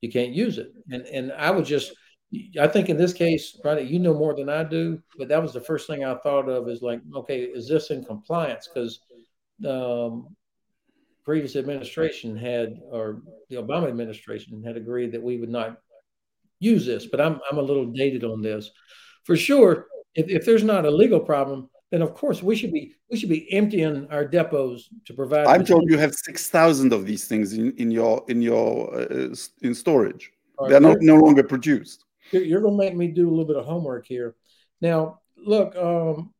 you 0.00 0.10
can't 0.10 0.32
use 0.32 0.58
it. 0.58 0.72
And 0.90 1.06
and 1.06 1.32
I 1.32 1.50
would 1.50 1.64
just 1.64 1.92
I 2.58 2.66
think 2.66 2.88
in 2.88 2.96
this 2.96 3.12
case, 3.12 3.58
right, 3.64 3.84
you 3.84 3.98
know 3.98 4.14
more 4.14 4.34
than 4.34 4.48
I 4.48 4.64
do, 4.64 5.02
but 5.18 5.28
that 5.28 5.42
was 5.42 5.52
the 5.52 5.60
first 5.60 5.86
thing 5.86 6.04
I 6.04 6.14
thought 6.16 6.48
of 6.48 6.68
is 6.68 6.80
like, 6.80 7.00
okay, 7.14 7.42
is 7.42 7.68
this 7.68 7.90
in 7.90 8.04
compliance? 8.04 8.68
Because 8.72 9.00
um, 9.66 10.34
previous 11.24 11.56
administration 11.56 12.36
had, 12.36 12.78
or 12.90 13.22
the 13.48 13.56
Obama 13.56 13.88
administration 13.88 14.62
had 14.64 14.76
agreed 14.76 15.12
that 15.12 15.22
we 15.22 15.38
would 15.38 15.50
not 15.50 15.78
use 16.58 16.86
this, 16.86 17.06
but 17.06 17.20
I'm 17.20 17.40
I'm 17.50 17.58
a 17.58 17.62
little 17.62 17.86
dated 17.86 18.24
on 18.24 18.42
this. 18.42 18.70
For 19.24 19.36
sure, 19.36 19.86
if, 20.14 20.28
if 20.28 20.44
there's 20.44 20.64
not 20.64 20.84
a 20.84 20.90
legal 20.90 21.20
problem, 21.20 21.70
then 21.90 22.02
of 22.02 22.14
course 22.14 22.42
we 22.42 22.56
should 22.56 22.72
be 22.72 22.94
we 23.10 23.16
should 23.16 23.28
be 23.28 23.52
emptying 23.52 24.06
our 24.10 24.24
depots 24.24 24.88
to 25.06 25.14
provide. 25.14 25.46
I'm 25.46 25.64
told 25.64 25.90
you 25.90 25.98
have 25.98 26.14
six 26.14 26.48
thousand 26.48 26.92
of 26.92 27.06
these 27.06 27.26
things 27.26 27.52
in, 27.52 27.72
in 27.76 27.90
your 27.90 28.24
in 28.28 28.42
your 28.42 28.94
uh, 28.94 29.34
in 29.62 29.74
storage. 29.74 30.32
They're 30.68 30.80
not 30.80 31.00
no 31.00 31.16
longer 31.16 31.42
produced 31.42 32.04
you're 32.32 32.60
going 32.60 32.78
to 32.78 32.84
make 32.84 32.96
me 32.96 33.08
do 33.08 33.28
a 33.28 33.30
little 33.30 33.44
bit 33.44 33.56
of 33.56 33.64
homework 33.64 34.06
here. 34.06 34.34
Now, 34.80 35.20
look, 35.36 35.76
um, 35.76 36.32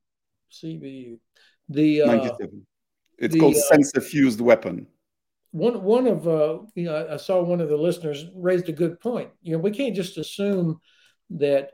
CBU, 0.53 1.19
the 1.69 2.03
uh, 2.03 2.37
it's 3.23 3.35
the, 3.35 3.41
called 3.41 3.57
uh, 3.57 3.61
sensor 3.61 4.01
fused 4.01 4.41
weapon. 4.41 4.87
One 5.53 5.83
one 5.83 6.07
of 6.07 6.27
uh, 6.27 6.59
you 6.75 6.85
know, 6.85 7.09
I 7.11 7.17
saw 7.17 7.43
one 7.43 7.61
of 7.61 7.69
the 7.69 7.77
listeners 7.77 8.27
raised 8.35 8.69
a 8.69 8.73
good 8.73 9.01
point. 9.01 9.31
You 9.43 9.53
know, 9.53 9.59
we 9.59 9.71
can't 9.71 9.97
just 9.97 10.19
assume 10.19 10.81
that 11.31 11.71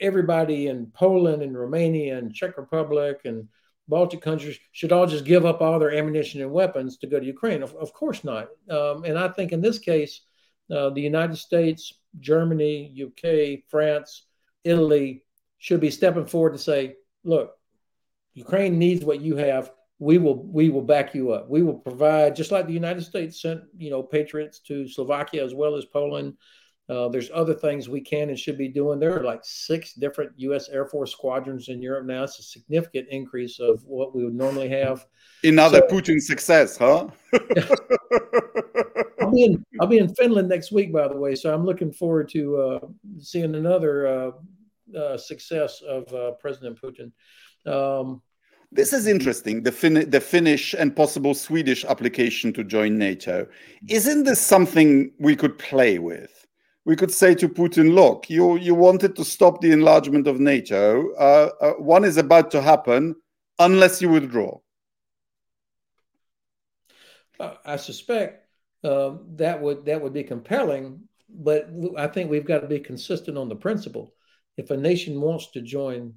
everybody 0.00 0.68
in 0.68 0.86
Poland 0.94 1.42
and 1.42 1.58
Romania 1.58 2.18
and 2.18 2.34
Czech 2.34 2.56
Republic 2.56 3.20
and 3.24 3.48
Baltic 3.88 4.20
countries 4.20 4.58
should 4.72 4.92
all 4.92 5.06
just 5.06 5.24
give 5.24 5.44
up 5.44 5.60
all 5.60 5.78
their 5.78 5.94
ammunition 5.94 6.40
and 6.40 6.50
weapons 6.50 6.96
to 6.98 7.06
go 7.06 7.20
to 7.20 7.26
Ukraine. 7.26 7.62
Of, 7.62 7.74
of 7.76 7.92
course 7.92 8.24
not. 8.24 8.48
Um, 8.70 9.04
and 9.04 9.18
I 9.18 9.28
think 9.28 9.52
in 9.52 9.60
this 9.60 9.78
case, 9.78 10.22
uh, 10.70 10.90
the 10.90 11.00
United 11.00 11.36
States, 11.36 11.92
Germany, 12.18 12.92
UK, 13.06 13.60
France, 13.68 14.24
Italy 14.64 15.22
should 15.58 15.80
be 15.80 15.90
stepping 15.90 16.26
forward 16.26 16.52
to 16.52 16.58
say, 16.58 16.96
look, 17.22 17.54
Ukraine 18.34 18.78
needs 18.78 19.04
what 19.04 19.20
you 19.20 19.36
have. 19.36 19.70
We 19.98 20.18
will 20.18 20.44
we 20.44 20.68
will 20.68 20.82
back 20.82 21.14
you 21.14 21.32
up. 21.32 21.48
We 21.48 21.62
will 21.62 21.78
provide 21.78 22.36
just 22.36 22.52
like 22.52 22.66
the 22.66 22.72
United 22.72 23.02
States 23.02 23.40
sent 23.40 23.62
you 23.76 23.90
know 23.90 24.02
patriots 24.02 24.60
to 24.60 24.86
Slovakia 24.88 25.44
as 25.44 25.54
well 25.54 25.74
as 25.74 25.84
Poland. 25.86 26.34
Uh, 26.88 27.08
there's 27.08 27.30
other 27.34 27.54
things 27.54 27.88
we 27.88 28.00
can 28.00 28.28
and 28.28 28.38
should 28.38 28.56
be 28.56 28.68
doing. 28.68 29.00
There 29.00 29.18
are 29.18 29.24
like 29.24 29.40
six 29.42 29.94
different 29.94 30.30
U.S. 30.36 30.68
Air 30.68 30.86
Force 30.86 31.10
squadrons 31.10 31.68
in 31.68 31.82
Europe 31.82 32.06
now. 32.06 32.22
It's 32.22 32.38
a 32.38 32.44
significant 32.44 33.08
increase 33.10 33.58
of 33.58 33.82
what 33.84 34.14
we 34.14 34.22
would 34.22 34.36
normally 34.36 34.68
have. 34.68 35.04
Another 35.42 35.82
so, 35.88 35.96
Putin 35.96 36.20
success, 36.20 36.76
huh? 36.76 37.08
I'll 39.20 39.32
be 39.32 39.44
in 39.44 39.64
I'll 39.80 39.88
be 39.88 39.98
in 39.98 40.14
Finland 40.14 40.48
next 40.48 40.70
week, 40.70 40.92
by 40.92 41.08
the 41.08 41.16
way. 41.16 41.34
So 41.34 41.52
I'm 41.52 41.64
looking 41.64 41.92
forward 41.92 42.28
to 42.30 42.56
uh, 42.56 42.80
seeing 43.18 43.54
another 43.56 44.06
uh, 44.06 44.30
uh 44.96 45.18
success 45.18 45.82
of 45.82 46.12
uh, 46.14 46.32
President 46.32 46.78
Putin. 46.80 47.10
Um, 47.66 48.22
this 48.72 48.92
is 48.92 49.06
interesting. 49.06 49.62
The, 49.62 49.72
fin- 49.72 50.10
the 50.10 50.20
Finnish 50.20 50.74
and 50.74 50.94
possible 50.94 51.34
Swedish 51.34 51.84
application 51.84 52.52
to 52.54 52.64
join 52.64 52.98
NATO. 52.98 53.46
Isn't 53.88 54.24
this 54.24 54.40
something 54.40 55.12
we 55.18 55.36
could 55.36 55.58
play 55.58 55.98
with? 55.98 56.46
we 56.86 56.94
could 56.94 57.10
say 57.10 57.34
to 57.34 57.48
Putin, 57.48 57.94
look, 57.94 58.30
you, 58.30 58.56
you 58.56 58.74
wanted 58.74 59.16
to 59.16 59.24
stop 59.24 59.60
the 59.60 59.72
enlargement 59.72 60.28
of 60.28 60.38
NATO. 60.38 61.12
Uh, 61.14 61.50
uh, 61.60 61.72
one 61.72 62.04
is 62.04 62.16
about 62.16 62.52
to 62.52 62.62
happen 62.62 63.16
unless 63.58 64.00
you 64.00 64.08
withdraw. 64.08 64.58
I 67.38 67.76
suspect 67.76 68.48
uh, 68.82 69.16
that 69.34 69.60
would 69.60 69.84
that 69.84 70.00
would 70.00 70.14
be 70.14 70.22
compelling, 70.22 71.00
but 71.28 71.68
I 71.98 72.06
think 72.06 72.30
we've 72.30 72.46
got 72.46 72.60
to 72.60 72.66
be 72.66 72.78
consistent 72.78 73.36
on 73.36 73.50
the 73.50 73.56
principle. 73.56 74.14
If 74.56 74.70
a 74.70 74.76
nation 74.76 75.20
wants 75.20 75.50
to 75.50 75.60
join, 75.60 76.14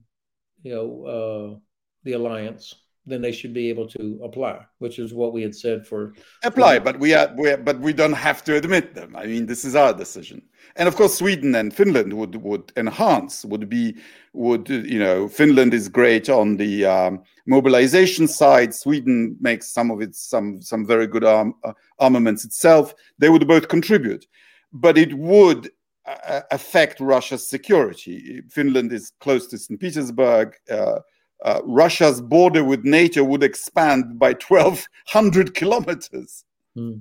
you 0.63 0.75
know, 0.75 1.03
uh, 1.05 1.59
the 2.03 2.13
alliance, 2.13 2.75
then 3.05 3.21
they 3.21 3.31
should 3.31 3.53
be 3.53 3.69
able 3.69 3.87
to 3.87 4.19
apply, 4.23 4.59
which 4.77 4.99
is 4.99 5.13
what 5.13 5.33
we 5.33 5.41
had 5.41 5.55
said 5.55 5.85
for 5.85 6.13
apply. 6.43 6.77
For, 6.77 6.85
but 6.85 6.99
we 6.99 7.13
are, 7.13 7.33
we 7.37 7.49
are, 7.49 7.57
but 7.57 7.79
we 7.79 7.93
don't 7.93 8.13
have 8.13 8.43
to 8.45 8.55
admit 8.55 8.93
them. 8.93 9.15
I 9.15 9.25
mean, 9.25 9.45
this 9.45 9.65
is 9.65 9.75
our 9.75 9.93
decision. 9.93 10.41
And 10.75 10.87
of 10.87 10.95
course, 10.95 11.17
Sweden 11.17 11.55
and 11.55 11.73
Finland 11.73 12.13
would 12.13 12.35
would 12.35 12.71
enhance. 12.77 13.43
Would 13.45 13.67
be 13.69 13.97
would 14.33 14.69
you 14.69 14.99
know? 14.99 15.27
Finland 15.27 15.73
is 15.73 15.89
great 15.89 16.29
on 16.29 16.57
the 16.57 16.85
um, 16.85 17.23
mobilization 17.47 18.27
side. 18.27 18.73
Sweden 18.73 19.35
makes 19.39 19.71
some 19.71 19.91
of 19.91 20.01
its 20.01 20.29
some 20.29 20.61
some 20.61 20.85
very 20.85 21.07
good 21.07 21.23
arm, 21.23 21.55
uh, 21.63 21.73
armaments 21.99 22.45
itself. 22.45 22.93
They 23.17 23.29
would 23.29 23.47
both 23.47 23.67
contribute, 23.67 24.27
but 24.71 24.97
it 24.97 25.13
would 25.15 25.71
uh, 26.05 26.41
affect 26.51 26.99
Russia's 26.99 27.47
security. 27.47 28.41
Finland 28.49 28.93
is 28.93 29.11
close 29.19 29.47
to 29.47 29.57
St. 29.57 29.79
Petersburg. 29.79 30.55
Uh, 30.69 30.99
uh, 31.43 31.61
Russia's 31.63 32.21
border 32.21 32.63
with 32.63 32.83
NATO 32.83 33.23
would 33.23 33.43
expand 33.43 34.19
by 34.19 34.33
1,200 34.33 35.53
kilometers. 35.59 36.45
Hmm. 36.75 36.97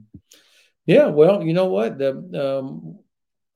Yeah, 0.86 1.07
well, 1.07 1.43
you 1.43 1.53
know 1.53 1.66
what? 1.66 1.99
The, 1.99 2.61
um, 2.61 2.99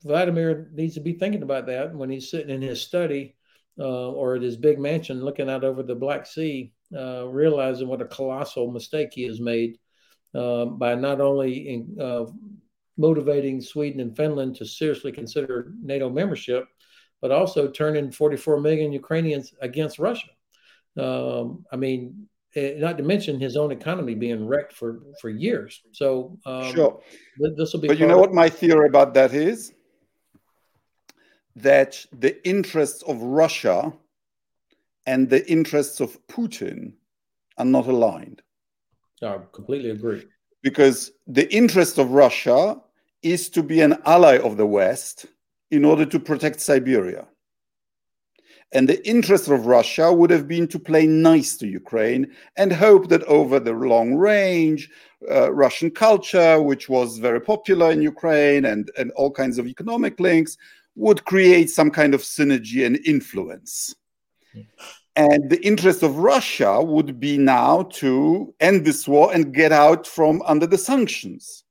Vladimir 0.03 0.71
needs 0.75 0.95
to 0.95 1.01
be 1.01 1.15
thinking 1.15 1.43
about 1.43 1.67
that 1.67 1.95
when 1.95 2.11
he's 2.11 2.31
sitting 2.31 2.51
in 2.51 2.61
his 2.61 2.83
study 2.83 3.37
uh, 3.79 4.11
or 4.11 4.37
at 4.37 4.43
his 4.43 4.57
big 4.57 4.79
mansion 4.79 5.25
looking 5.25 5.49
out 5.49 5.65
over 5.65 5.83
the 5.83 5.95
Black 5.95 6.27
Sea, 6.27 6.73
uh, 6.97 7.27
realizing 7.27 7.89
what 7.89 8.03
a 8.03 8.07
colossal 8.07 8.71
mistake 8.71 9.11
he 9.13 9.23
has 9.23 9.41
made 9.41 9.79
uh, 10.35 10.67
by 10.67 10.95
not 10.95 11.21
only 11.21 11.69
in, 11.69 11.97
uh, 12.01 12.27
motivating 12.99 13.61
Sweden 13.61 14.01
and 14.01 14.17
Finland 14.17 14.57
to 14.57 14.67
seriously 14.67 15.13
consider 15.13 15.73
NATO 15.83 16.11
membership, 16.11 16.67
but 17.21 17.31
also 17.31 17.69
turning 17.69 18.11
44 18.11 18.61
million 18.61 18.93
Ukrainians 18.93 19.55
against 19.61 19.99
Russia. 19.99 20.29
Um, 20.99 21.65
I 21.73 21.77
mean, 21.77 22.27
eh, 22.55 22.75
not 22.79 22.99
to 22.99 23.05
mention 23.05 23.41
his 23.41 23.57
own 23.57 23.73
economy 23.73 24.15
being 24.15 24.47
wrecked 24.47 24.73
for 24.75 25.01
for 25.21 25.31
years. 25.31 25.81
So 25.93 26.39
um, 26.47 26.73
sure, 26.73 27.01
this 27.57 27.73
will 27.73 27.81
be. 27.81 27.89
But 27.89 27.99
you 27.99 28.07
know 28.07 28.19
what 28.19 28.33
my 28.33 28.49
theory 28.49 28.89
about 28.89 29.15
that 29.15 29.33
is 29.33 29.73
that 31.57 32.05
the 32.13 32.47
interests 32.47 33.03
of 33.03 33.21
Russia 33.23 33.93
and 35.07 35.29
the 35.29 35.49
interests 35.51 36.01
of 36.01 36.19
Putin 36.27 36.95
are 37.59 37.65
not 37.65 37.87
aligned. 37.87 38.43
I 39.23 39.39
completely 39.53 39.91
agree. 39.91 40.27
Because 40.63 41.13
the 41.27 41.53
interest 41.55 41.99
of 41.99 42.11
Russia 42.11 42.81
is 43.23 43.49
to 43.51 43.63
be 43.63 43.81
an 43.81 43.99
ally 44.05 44.39
of 44.39 44.57
the 44.57 44.67
West 44.67 45.27
in 45.71 45.85
order 45.85 46.05
to 46.07 46.19
protect 46.21 46.61
Siberia. 46.61 47.27
And 48.75 48.89
the 48.89 49.07
interest 49.07 49.49
of 49.49 49.67
Russia 49.67 50.11
would 50.13 50.31
have 50.31 50.49
been 50.49 50.67
to 50.69 50.79
play 50.79 51.07
nice 51.07 51.57
to 51.59 51.67
Ukraine 51.67 52.33
and 52.57 52.73
hope 52.73 53.09
that 53.09 53.23
over 53.25 53.61
the 53.61 53.73
long 53.73 54.15
range, 54.15 54.89
uh, 55.31 55.53
Russian 55.53 55.91
culture, 55.91 56.61
which 56.61 56.89
was 56.89 57.19
very 57.19 57.41
popular 57.41 57.91
in 57.91 58.01
Ukraine 58.01 58.65
and, 58.65 58.91
and 58.97 59.11
all 59.13 59.31
kinds 59.31 59.59
of 59.59 59.67
economic 59.67 60.19
links, 60.19 60.57
would 60.95 61.25
create 61.25 61.69
some 61.71 61.91
kind 61.91 62.15
of 62.15 62.23
synergy 62.23 62.85
and 62.87 62.99
influence. 63.07 63.95
And 65.17 65.51
the 65.51 65.65
interest 65.65 66.03
of 66.03 66.17
Russia 66.17 66.83
would 66.83 67.21
be 67.21 67.37
now 67.37 67.83
to 68.01 68.55
end 68.61 68.85
this 68.87 69.07
war 69.07 69.33
and 69.33 69.55
get 69.55 69.73
out 69.73 70.07
from 70.07 70.43
under 70.47 70.67
the 70.67 70.79
sanctions. 70.79 71.65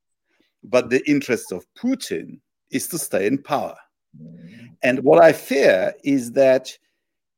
But 0.64 0.92
the 0.92 1.08
interest 1.10 1.52
of 1.52 1.66
Putin 1.76 2.40
is 2.70 2.88
to 2.90 3.00
stay 3.00 3.26
in 3.26 3.40
power. 3.40 3.76
And 4.84 5.00
what 5.00 5.24
I 5.24 5.34
fear 5.34 5.94
is 6.04 6.32
that 6.34 6.78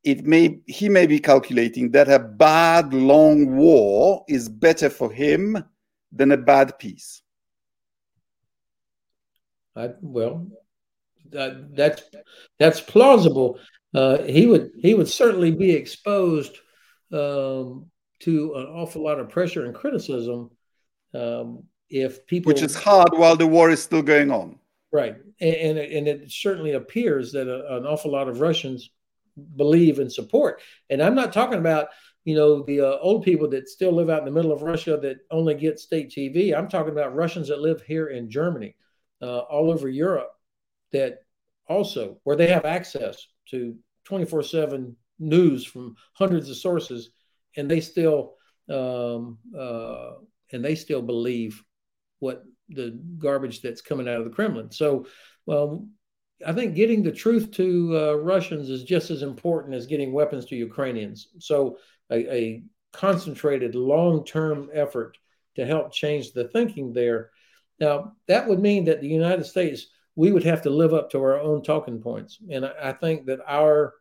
it 0.03 0.25
may 0.25 0.59
he 0.67 0.89
may 0.89 1.07
be 1.07 1.19
calculating 1.19 1.91
that 1.91 2.09
a 2.09 2.19
bad 2.19 2.93
long 2.93 3.55
war 3.55 4.23
is 4.27 4.49
better 4.49 4.89
for 4.89 5.11
him 5.11 5.63
than 6.11 6.31
a 6.31 6.37
bad 6.37 6.77
peace. 6.77 7.21
I, 9.75 9.91
well, 10.01 10.47
that, 11.31 11.75
that's 11.75 12.03
that's 12.59 12.81
plausible. 12.81 13.59
Uh, 13.93 14.23
he 14.23 14.45
would 14.45 14.71
he 14.79 14.93
would 14.93 15.07
certainly 15.07 15.51
be 15.51 15.71
exposed 15.71 16.57
um, 17.11 17.89
to 18.19 18.53
an 18.55 18.65
awful 18.65 19.03
lot 19.03 19.19
of 19.19 19.29
pressure 19.29 19.65
and 19.65 19.73
criticism 19.73 20.51
um, 21.13 21.63
if 21.89 22.25
people, 22.27 22.49
which 22.49 22.61
is 22.61 22.75
hard 22.75 23.09
while 23.13 23.35
the 23.35 23.47
war 23.47 23.69
is 23.69 23.81
still 23.81 24.01
going 24.01 24.31
on. 24.31 24.59
Right, 24.91 25.15
and 25.39 25.55
and, 25.55 25.77
and 25.79 26.07
it 26.07 26.31
certainly 26.31 26.73
appears 26.73 27.31
that 27.31 27.47
a, 27.47 27.77
an 27.77 27.85
awful 27.85 28.11
lot 28.11 28.27
of 28.27 28.41
Russians 28.41 28.91
believe 29.55 29.99
and 29.99 30.11
support. 30.11 30.61
And 30.89 31.01
I'm 31.01 31.15
not 31.15 31.33
talking 31.33 31.59
about 31.59 31.87
you 32.25 32.35
know 32.35 32.63
the 32.63 32.81
uh, 32.81 32.97
old 33.01 33.23
people 33.23 33.49
that 33.49 33.67
still 33.67 33.91
live 33.91 34.09
out 34.09 34.19
in 34.19 34.25
the 34.25 34.31
middle 34.31 34.51
of 34.51 34.61
Russia 34.61 34.97
that 34.97 35.17
only 35.29 35.55
get 35.55 35.79
state 35.79 36.09
TV. 36.09 36.57
I'm 36.57 36.69
talking 36.69 36.91
about 36.93 37.15
Russians 37.15 37.49
that 37.49 37.59
live 37.59 37.81
here 37.81 38.07
in 38.07 38.29
Germany, 38.29 38.75
uh, 39.21 39.39
all 39.39 39.71
over 39.71 39.89
Europe, 39.89 40.31
that 40.91 41.19
also 41.67 42.19
where 42.23 42.35
they 42.35 42.47
have 42.47 42.65
access 42.65 43.27
to 43.49 43.75
24/7 44.05 44.95
news 45.19 45.65
from 45.65 45.95
hundreds 46.13 46.49
of 46.49 46.57
sources, 46.57 47.11
and 47.57 47.69
they 47.69 47.81
still 47.81 48.35
um, 48.69 49.37
uh, 49.57 50.11
and 50.51 50.63
they 50.63 50.75
still 50.75 51.01
believe 51.01 51.63
what 52.19 52.43
the 52.69 52.99
garbage 53.17 53.61
that's 53.61 53.81
coming 53.81 54.07
out 54.07 54.19
of 54.19 54.25
the 54.25 54.31
Kremlin. 54.31 54.71
So, 54.71 55.07
well, 55.45 55.87
I 56.45 56.53
think 56.53 56.75
getting 56.75 57.03
the 57.03 57.11
truth 57.11 57.51
to 57.51 57.97
uh, 57.97 58.13
Russians 58.15 58.69
is 58.69 58.83
just 58.83 59.09
as 59.11 59.21
important 59.21 59.73
as 59.73 59.85
getting 59.85 60.13
weapons 60.13 60.45
to 60.45 60.55
Ukrainians. 60.55 61.27
So, 61.39 61.77
a, 62.11 62.33
a 62.33 62.63
concentrated, 62.91 63.75
long 63.75 64.23
term 64.25 64.69
effort 64.73 65.17
to 65.55 65.65
help 65.65 65.91
change 65.91 66.31
the 66.31 66.47
thinking 66.47 66.93
there. 66.93 67.31
Now, 67.79 68.13
that 68.27 68.47
would 68.47 68.59
mean 68.59 68.85
that 68.85 69.01
the 69.01 69.07
United 69.07 69.45
States, 69.45 69.87
we 70.15 70.31
would 70.31 70.43
have 70.43 70.61
to 70.63 70.69
live 70.69 70.93
up 70.93 71.09
to 71.11 71.19
our 71.19 71.39
own 71.39 71.63
talking 71.63 72.01
points. 72.01 72.39
And 72.49 72.65
I, 72.65 72.71
I 72.83 72.91
think 72.93 73.25
that 73.25 73.39
our 73.47 73.93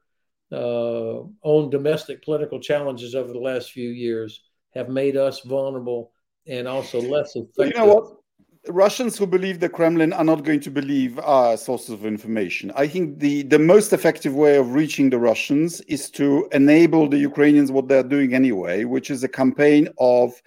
uh, 0.53 1.23
own 1.43 1.71
domestic 1.71 2.23
political 2.23 2.61
challenges 2.61 3.15
over 3.15 3.33
the 3.33 3.39
last 3.39 3.73
few 3.73 3.89
years 3.89 4.43
have 4.75 4.89
made 4.89 5.17
us 5.17 5.41
vulnerable 5.41 6.13
and 6.47 6.69
also 6.69 7.01
less 7.01 7.35
effective. 7.37 7.67
You 7.67 7.73
know 7.75 7.95
what? 7.95 8.22
Russians 8.69 9.19
who 9.19 9.27
believe 9.27 9.59
the 9.59 9.69
Kremlin 9.69 10.13
are 10.13 10.23
not 10.25 10.45
going 10.45 10.61
to 10.61 10.71
believe 10.71 11.19
our 11.19 11.57
sources 11.57 11.91
of 11.91 12.07
information. 12.07 12.71
I 12.77 12.87
think 12.87 13.19
the, 13.19 13.43
the 13.43 13.59
most 13.59 13.93
effective 13.93 14.35
way 14.35 14.57
of 14.57 14.75
reaching 14.75 15.11
the 15.11 15.19
Russians 15.19 15.81
is 15.83 16.11
to 16.13 16.49
enable 16.53 17.09
the 17.09 17.19
Ukrainians 17.19 17.73
what 17.73 17.89
they're 17.89 18.05
doing 18.05 18.35
anyway, 18.35 18.85
which 18.85 19.11
is 19.11 19.25
a 19.25 19.29
campaign 19.29 19.89
of 19.99 20.41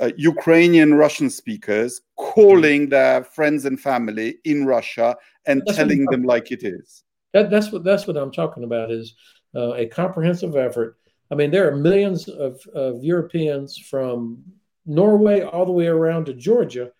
uh, 0.00 0.10
Ukrainian 0.16 0.94
Russian 0.94 1.28
speakers 1.28 2.00
calling 2.16 2.90
their 2.90 3.24
friends 3.24 3.64
and 3.64 3.80
family 3.80 4.38
in 4.44 4.64
Russia 4.64 5.16
and 5.46 5.62
that's 5.66 5.76
telling 5.76 6.04
them 6.12 6.22
like 6.22 6.52
it 6.52 6.62
is. 6.62 7.02
That, 7.32 7.50
that's 7.50 7.72
what 7.72 7.82
that's 7.82 8.06
what 8.06 8.16
I'm 8.16 8.30
talking 8.30 8.62
about 8.62 8.92
is 8.92 9.14
uh, 9.56 9.72
a 9.74 9.86
comprehensive 9.86 10.54
effort. 10.54 10.96
I 11.32 11.34
mean, 11.34 11.50
there 11.50 11.68
are 11.68 11.76
millions 11.76 12.28
of, 12.28 12.64
of 12.74 13.02
Europeans 13.02 13.76
from 13.76 14.44
Norway 14.86 15.42
all 15.42 15.66
the 15.66 15.72
way 15.72 15.88
around 15.88 16.26
to 16.26 16.34
Georgia 16.34 16.92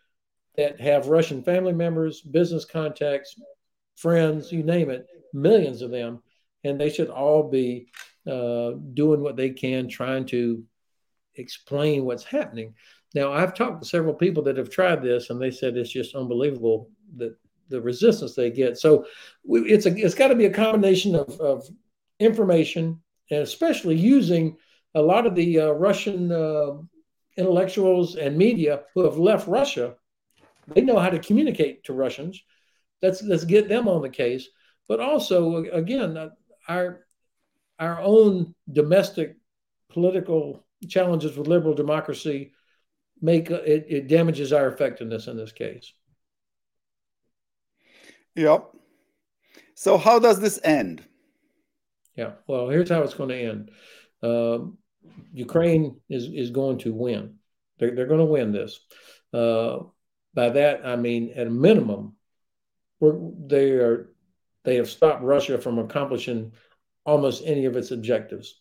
that 0.58 0.80
have 0.80 1.06
Russian 1.06 1.42
family 1.42 1.72
members, 1.72 2.20
business 2.20 2.64
contacts, 2.64 3.36
friends, 3.96 4.52
you 4.52 4.62
name 4.62 4.90
it, 4.90 5.06
millions 5.32 5.80
of 5.80 5.90
them, 5.90 6.22
and 6.64 6.78
they 6.78 6.90
should 6.90 7.08
all 7.08 7.48
be 7.48 7.88
uh, 8.26 8.72
doing 8.92 9.20
what 9.20 9.36
they 9.36 9.50
can, 9.50 9.88
trying 9.88 10.26
to 10.26 10.62
explain 11.36 12.04
what's 12.04 12.24
happening. 12.24 12.74
Now, 13.14 13.32
I've 13.32 13.54
talked 13.54 13.82
to 13.82 13.88
several 13.88 14.14
people 14.14 14.42
that 14.42 14.58
have 14.58 14.68
tried 14.68 15.00
this, 15.00 15.30
and 15.30 15.40
they 15.40 15.52
said 15.52 15.76
it's 15.76 15.90
just 15.90 16.14
unbelievable 16.14 16.90
that 17.16 17.36
the 17.68 17.80
resistance 17.80 18.34
they 18.34 18.50
get. 18.50 18.78
So 18.78 19.06
we, 19.44 19.60
it's 19.70 19.86
a 19.86 19.94
it's 19.96 20.14
got 20.14 20.28
to 20.28 20.34
be 20.34 20.46
a 20.46 20.52
combination 20.52 21.14
of, 21.14 21.40
of 21.40 21.66
information 22.18 23.00
and 23.30 23.40
especially 23.40 23.94
using 23.94 24.56
a 24.94 25.02
lot 25.02 25.26
of 25.26 25.34
the 25.34 25.60
uh, 25.60 25.70
Russian 25.72 26.32
uh, 26.32 26.78
intellectuals 27.36 28.16
and 28.16 28.36
media 28.36 28.82
who 28.94 29.04
have 29.04 29.18
left 29.18 29.46
Russia. 29.46 29.94
They 30.74 30.82
know 30.82 30.98
how 30.98 31.10
to 31.10 31.18
communicate 31.18 31.84
to 31.84 31.92
Russians. 31.92 32.42
Let's 33.02 33.22
let's 33.22 33.44
get 33.44 33.68
them 33.68 33.88
on 33.88 34.02
the 34.02 34.10
case. 34.10 34.48
But 34.88 35.00
also, 35.00 35.64
again, 35.64 36.16
uh, 36.16 36.30
our 36.68 37.06
our 37.78 38.00
own 38.00 38.54
domestic 38.70 39.36
political 39.90 40.64
challenges 40.88 41.36
with 41.36 41.48
liberal 41.48 41.74
democracy 41.74 42.52
make 43.20 43.50
uh, 43.50 43.62
it, 43.64 43.86
it 43.88 44.08
damages 44.08 44.52
our 44.52 44.68
effectiveness 44.68 45.26
in 45.26 45.36
this 45.36 45.52
case. 45.52 45.92
Yep. 48.36 48.70
So 49.74 49.98
how 49.98 50.18
does 50.18 50.40
this 50.40 50.60
end? 50.62 51.02
Yeah. 52.16 52.32
Well, 52.46 52.68
here's 52.68 52.90
how 52.90 53.02
it's 53.02 53.14
going 53.14 53.30
to 53.30 53.36
end. 53.36 53.70
Um, 54.22 54.78
Ukraine 55.32 56.00
is 56.08 56.24
is 56.24 56.50
going 56.50 56.78
to 56.78 56.92
win. 56.92 57.36
They're 57.78 57.94
they're 57.94 58.06
going 58.06 58.20
to 58.20 58.24
win 58.24 58.52
this. 58.52 58.80
Uh, 59.32 59.78
by 60.38 60.50
that 60.50 60.86
I 60.86 60.94
mean, 60.94 61.32
at 61.34 61.48
a 61.48 61.50
minimum, 61.50 62.14
they 63.00 63.72
are 63.72 64.14
they 64.62 64.76
have 64.76 64.88
stopped 64.88 65.24
Russia 65.24 65.58
from 65.58 65.80
accomplishing 65.80 66.52
almost 67.04 67.42
any 67.44 67.64
of 67.64 67.76
its 67.76 67.90
objectives. 67.90 68.60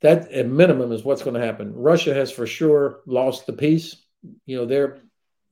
That 0.00 0.32
at 0.32 0.48
minimum 0.48 0.92
is 0.92 1.04
what's 1.04 1.22
going 1.22 1.38
to 1.38 1.46
happen. 1.46 1.74
Russia 1.74 2.14
has 2.14 2.32
for 2.32 2.46
sure 2.46 3.00
lost 3.06 3.44
the 3.44 3.52
peace. 3.52 4.02
You 4.46 4.56
know, 4.56 4.64
they're 4.64 5.02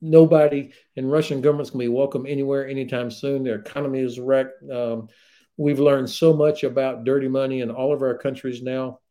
nobody 0.01 0.71
in 0.95 1.07
Russian 1.07 1.39
government's 1.39 1.69
going 1.69 1.85
to 1.85 1.91
be 1.91 1.95
welcome 1.95 2.25
anywhere 2.25 2.67
anytime 2.67 3.11
soon. 3.11 3.43
Their 3.43 3.59
economy 3.59 3.99
is 3.99 4.19
wrecked. 4.19 4.67
Um, 4.67 5.09
we've 5.55 5.79
learned 5.79 6.09
so 6.09 6.33
much 6.33 6.63
about 6.63 7.03
dirty 7.03 7.27
money 7.27 7.61
in 7.61 7.69
all 7.69 7.93
of 7.93 8.01
our 8.01 8.17
countries 8.17 8.63
now. 8.63 9.01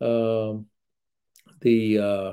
Um, 0.00 0.64
the 1.60 1.98
uh, 1.98 2.32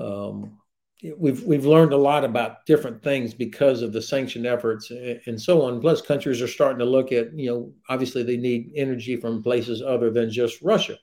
um, 0.00 0.58
we've 1.02 1.42
we've 1.42 1.66
learned 1.66 1.92
a 1.92 1.98
lot 1.98 2.24
about 2.24 2.64
different 2.66 3.02
things 3.02 3.34
because 3.34 3.82
of 3.82 3.92
the 3.92 4.00
sanction 4.00 4.46
efforts 4.46 4.90
and 4.90 5.40
so 5.40 5.62
on. 5.62 5.80
Plus, 5.80 6.00
countries 6.00 6.40
are 6.40 6.48
starting 6.48 6.78
to 6.78 6.84
look 6.84 7.12
at 7.12 7.38
you 7.38 7.50
know 7.50 7.72
obviously 7.88 8.22
they 8.22 8.36
need 8.36 8.72
energy 8.74 9.16
from 9.16 9.42
places 9.42 9.82
other 9.82 10.10
than 10.10 10.30
just 10.30 10.62
Russia. 10.62 10.96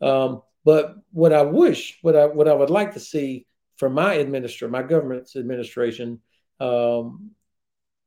Um, 0.00 0.42
but 0.64 0.96
what 1.12 1.32
I 1.32 1.42
wish, 1.42 1.98
what 2.02 2.16
I 2.16 2.26
what 2.26 2.48
I 2.48 2.54
would 2.54 2.70
like 2.70 2.94
to 2.94 3.00
see 3.00 3.46
from 3.76 3.94
my 3.94 4.18
administration, 4.18 4.70
my 4.70 4.82
government's 4.82 5.36
administration, 5.36 6.20
um, 6.60 7.30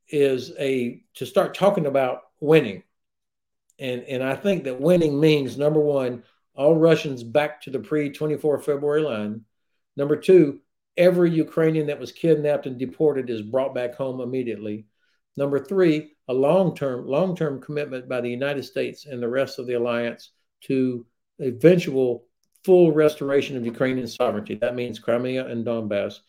is 0.10 0.54
a 0.60 1.02
to 1.16 1.26
start 1.26 1.56
talking 1.56 1.86
about 1.88 2.22
winning, 2.40 2.84
and 3.80 4.04
and 4.04 4.24
I 4.24 4.36
think 4.36 4.64
that 4.64 4.80
winning 4.80 5.20
means 5.20 5.58
number 5.58 5.82
one, 5.82 6.24
all 6.56 6.78
Russians 6.78 7.24
back 7.24 7.62
to 7.64 7.70
the 7.70 7.80
pre 7.80 8.12
twenty 8.12 8.38
four 8.38 8.60
February 8.60 9.02
line. 9.02 9.44
Number 9.98 10.16
two, 10.16 10.62
every 10.98 11.32
Ukrainian 11.32 11.88
that 11.88 12.00
was 12.00 12.12
kidnapped 12.12 12.66
and 12.66 12.78
deported 12.78 13.30
is 13.30 13.42
brought 13.42 13.74
back 13.74 13.96
home 13.96 14.22
immediately. 14.22 14.86
Number 15.38 15.60
three, 15.60 16.14
a 16.28 16.34
long 16.34 16.76
term 16.76 17.08
long 17.08 17.36
term 17.36 17.62
commitment 17.62 18.10
by 18.10 18.22
the 18.22 18.30
United 18.30 18.64
States 18.64 19.06
and 19.06 19.22
the 19.22 19.30
rest 19.30 19.60
of 19.60 19.68
the 19.68 19.74
alliance 19.74 20.32
to 20.62 21.06
eventual 21.40 22.26
full 22.64 22.92
restoration 22.92 23.58
of 23.58 23.66
Ukrainian 23.66 24.08
sovereignty. 24.08 24.56
That 24.56 24.76
means 24.76 25.00
Crimea 25.00 25.48
and 25.48 25.66
Donbass. 25.66 26.20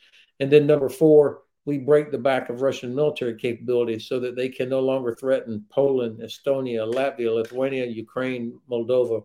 And 0.41 0.51
then 0.51 0.67
number 0.67 0.89
four, 0.89 1.43
we 1.65 1.79
break 1.79 2.11
the 2.11 2.19
back 2.19 2.49
of 2.49 2.63
Russian 2.63 2.95
military 2.95 3.37
capabilities 3.37 4.07
so 4.09 4.19
that 4.21 4.35
they 4.35 4.49
can 4.49 4.69
no 4.69 4.81
longer 4.81 5.15
threaten 5.15 5.65
Poland, 5.71 6.21
Estonia, 6.21 6.93
Latvia, 6.93 7.35
Lithuania, 7.35 7.87
Ukraine, 7.87 8.59
Moldova, 8.69 9.25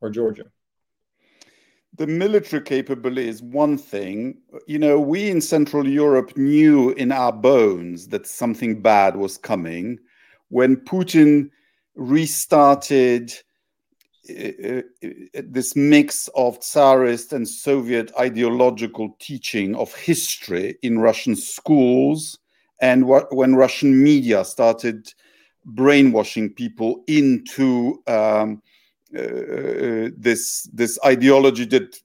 or 0.00 0.10
Georgia. 0.10 0.46
The 1.96 2.06
military 2.06 2.62
capability 2.62 3.28
is 3.28 3.42
one 3.42 3.78
thing. 3.78 4.38
You 4.66 4.78
know, 4.78 5.00
we 5.00 5.30
in 5.30 5.40
Central 5.40 5.88
Europe 5.88 6.36
knew 6.36 6.90
in 6.90 7.10
our 7.10 7.32
bones 7.32 8.08
that 8.08 8.26
something 8.26 8.82
bad 8.82 9.16
was 9.16 9.38
coming 9.38 9.98
when 10.48 10.76
Putin 10.76 11.50
restarted 11.94 13.32
uh, 14.28 14.82
uh, 15.04 15.12
this 15.44 15.74
mix 15.74 16.28
of 16.34 16.60
Tsarist 16.60 17.32
and 17.32 17.48
Soviet 17.48 18.12
ideological 18.18 19.16
teaching 19.18 19.74
of 19.76 19.94
history 19.94 20.76
in 20.82 20.98
Russian 20.98 21.36
schools, 21.36 22.38
and 22.80 23.06
what, 23.06 23.34
when 23.34 23.54
Russian 23.54 24.02
media 24.02 24.44
started 24.44 25.12
brainwashing 25.64 26.52
people 26.52 27.04
into 27.06 28.02
um, 28.06 28.14
uh, 28.14 28.14
uh, 28.14 28.54
this 29.12 30.68
this 30.72 30.98
ideology 31.04 31.64
that 31.66 31.96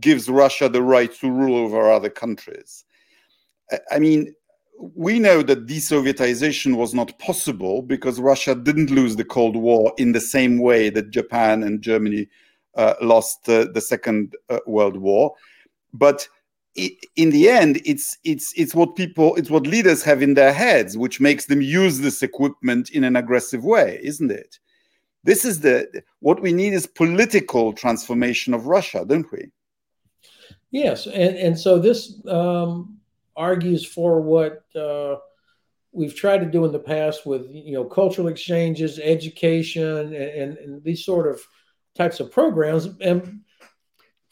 gives 0.00 0.28
Russia 0.28 0.68
the 0.68 0.82
right 0.82 1.12
to 1.14 1.30
rule 1.30 1.56
over 1.56 1.90
other 1.90 2.10
countries. 2.10 2.84
I 3.90 3.98
mean, 3.98 4.34
we 4.94 5.18
know 5.18 5.42
that 5.42 5.66
desovietization 5.66 6.76
was 6.76 6.94
not 6.94 7.18
possible 7.18 7.82
because 7.82 8.20
Russia 8.20 8.54
didn't 8.54 8.90
lose 8.90 9.16
the 9.16 9.24
Cold 9.24 9.56
War 9.56 9.92
in 9.96 10.12
the 10.12 10.20
same 10.20 10.58
way 10.58 10.90
that 10.90 11.10
Japan 11.10 11.62
and 11.62 11.80
Germany 11.80 12.28
uh, 12.74 12.94
lost 13.00 13.48
uh, 13.48 13.66
the 13.72 13.80
Second 13.80 14.34
uh, 14.50 14.58
World 14.66 14.96
War. 14.96 15.34
But 15.92 16.26
it, 16.74 16.92
in 17.16 17.30
the 17.30 17.48
end, 17.48 17.80
it's 17.84 18.16
it's 18.24 18.52
it's 18.56 18.74
what 18.74 18.96
people, 18.96 19.36
it's 19.36 19.50
what 19.50 19.66
leaders 19.66 20.02
have 20.02 20.22
in 20.22 20.34
their 20.34 20.52
heads, 20.52 20.96
which 20.96 21.20
makes 21.20 21.46
them 21.46 21.60
use 21.60 22.00
this 22.00 22.22
equipment 22.22 22.90
in 22.90 23.04
an 23.04 23.14
aggressive 23.14 23.64
way, 23.64 24.00
isn't 24.02 24.30
it? 24.30 24.58
This 25.24 25.44
is 25.44 25.60
the 25.60 26.02
what 26.20 26.40
we 26.40 26.52
need 26.52 26.72
is 26.72 26.86
political 26.86 27.72
transformation 27.72 28.54
of 28.54 28.66
Russia, 28.66 29.04
don't 29.06 29.30
we? 29.30 29.50
Yes, 30.70 31.06
and 31.06 31.36
and 31.36 31.58
so 31.58 31.78
this. 31.78 32.14
Um 32.26 32.98
argues 33.36 33.84
for 33.84 34.20
what 34.20 34.64
uh, 34.76 35.16
we've 35.92 36.14
tried 36.14 36.38
to 36.38 36.50
do 36.50 36.64
in 36.64 36.72
the 36.72 36.78
past 36.78 37.26
with 37.26 37.46
you 37.50 37.72
know 37.72 37.84
cultural 37.84 38.28
exchanges, 38.28 38.98
education, 38.98 39.82
and, 39.82 40.14
and, 40.14 40.58
and, 40.58 40.84
these 40.84 41.04
sort 41.04 41.26
of 41.26 41.40
types 41.94 42.20
of 42.20 42.30
programs. 42.30 42.88
And 43.00 43.40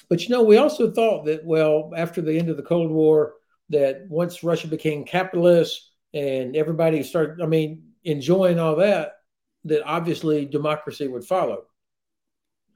but 0.08 0.22
you 0.22 0.30
know, 0.30 0.42
we 0.42 0.56
also 0.56 0.90
thought 0.90 1.24
that 1.26 1.44
well, 1.44 1.92
after 1.96 2.20
the 2.20 2.38
end 2.38 2.48
of 2.48 2.56
the 2.56 2.62
Cold 2.62 2.90
War, 2.90 3.34
that 3.70 4.06
once 4.08 4.42
Russia 4.42 4.68
became 4.68 5.04
capitalist 5.04 5.90
and 6.12 6.56
everybody 6.56 7.02
started, 7.02 7.40
I 7.40 7.46
mean, 7.46 7.84
enjoying 8.04 8.58
all 8.58 8.76
that, 8.76 9.19
that 9.64 9.82
obviously 9.84 10.44
democracy 10.46 11.06
would 11.06 11.24
follow. 11.24 11.64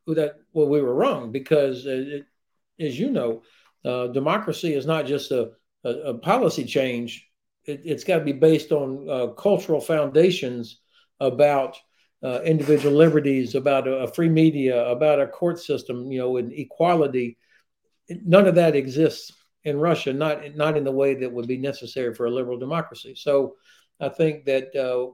That 0.07 0.35
well, 0.53 0.68
we 0.68 0.82
were 0.82 0.95
wrong 0.95 1.32
because, 1.32 1.87
uh, 1.87 1.91
it, 1.91 2.26
as 2.78 2.99
you 2.99 3.11
know, 3.11 3.43
uh, 3.85 4.09
democracy 4.09 4.74
is 4.74 4.85
not 4.85 5.07
just 5.07 5.30
a 5.30 5.53
a, 5.85 5.91
a 5.91 6.18
policy 6.18 6.64
change, 6.64 7.28
it, 7.64 7.87
has 7.87 8.05
got 8.05 8.18
to 8.18 8.24
be 8.24 8.32
based 8.32 8.72
on 8.72 9.09
uh, 9.09 9.26
cultural 9.28 9.80
foundations 9.80 10.80
about 11.20 11.76
uh, 12.22 12.41
individual 12.43 12.97
liberties, 12.97 13.55
about 13.55 13.87
a, 13.87 13.93
a, 13.99 14.09
free 14.09 14.28
media, 14.28 14.87
about 14.87 15.20
a 15.20 15.26
court 15.26 15.61
system, 15.61 16.11
you 16.11 16.18
know, 16.18 16.39
and 16.39 16.53
equality. 16.53 17.37
None 18.09 18.47
of 18.47 18.55
that 18.55 18.74
exists 18.74 19.32
in 19.62 19.78
Russia, 19.78 20.12
not 20.12 20.55
not 20.57 20.76
in 20.76 20.85
the 20.85 20.93
way 20.93 21.14
that 21.14 21.32
would 21.32 21.47
be 21.47 21.59
necessary 21.59 22.14
for 22.14 22.26
a 22.26 22.30
liberal 22.30 22.59
democracy. 22.59 23.14
So, 23.14 23.57
I 24.01 24.09
think 24.09 24.47
that 24.47 24.74
uh, 24.74 25.12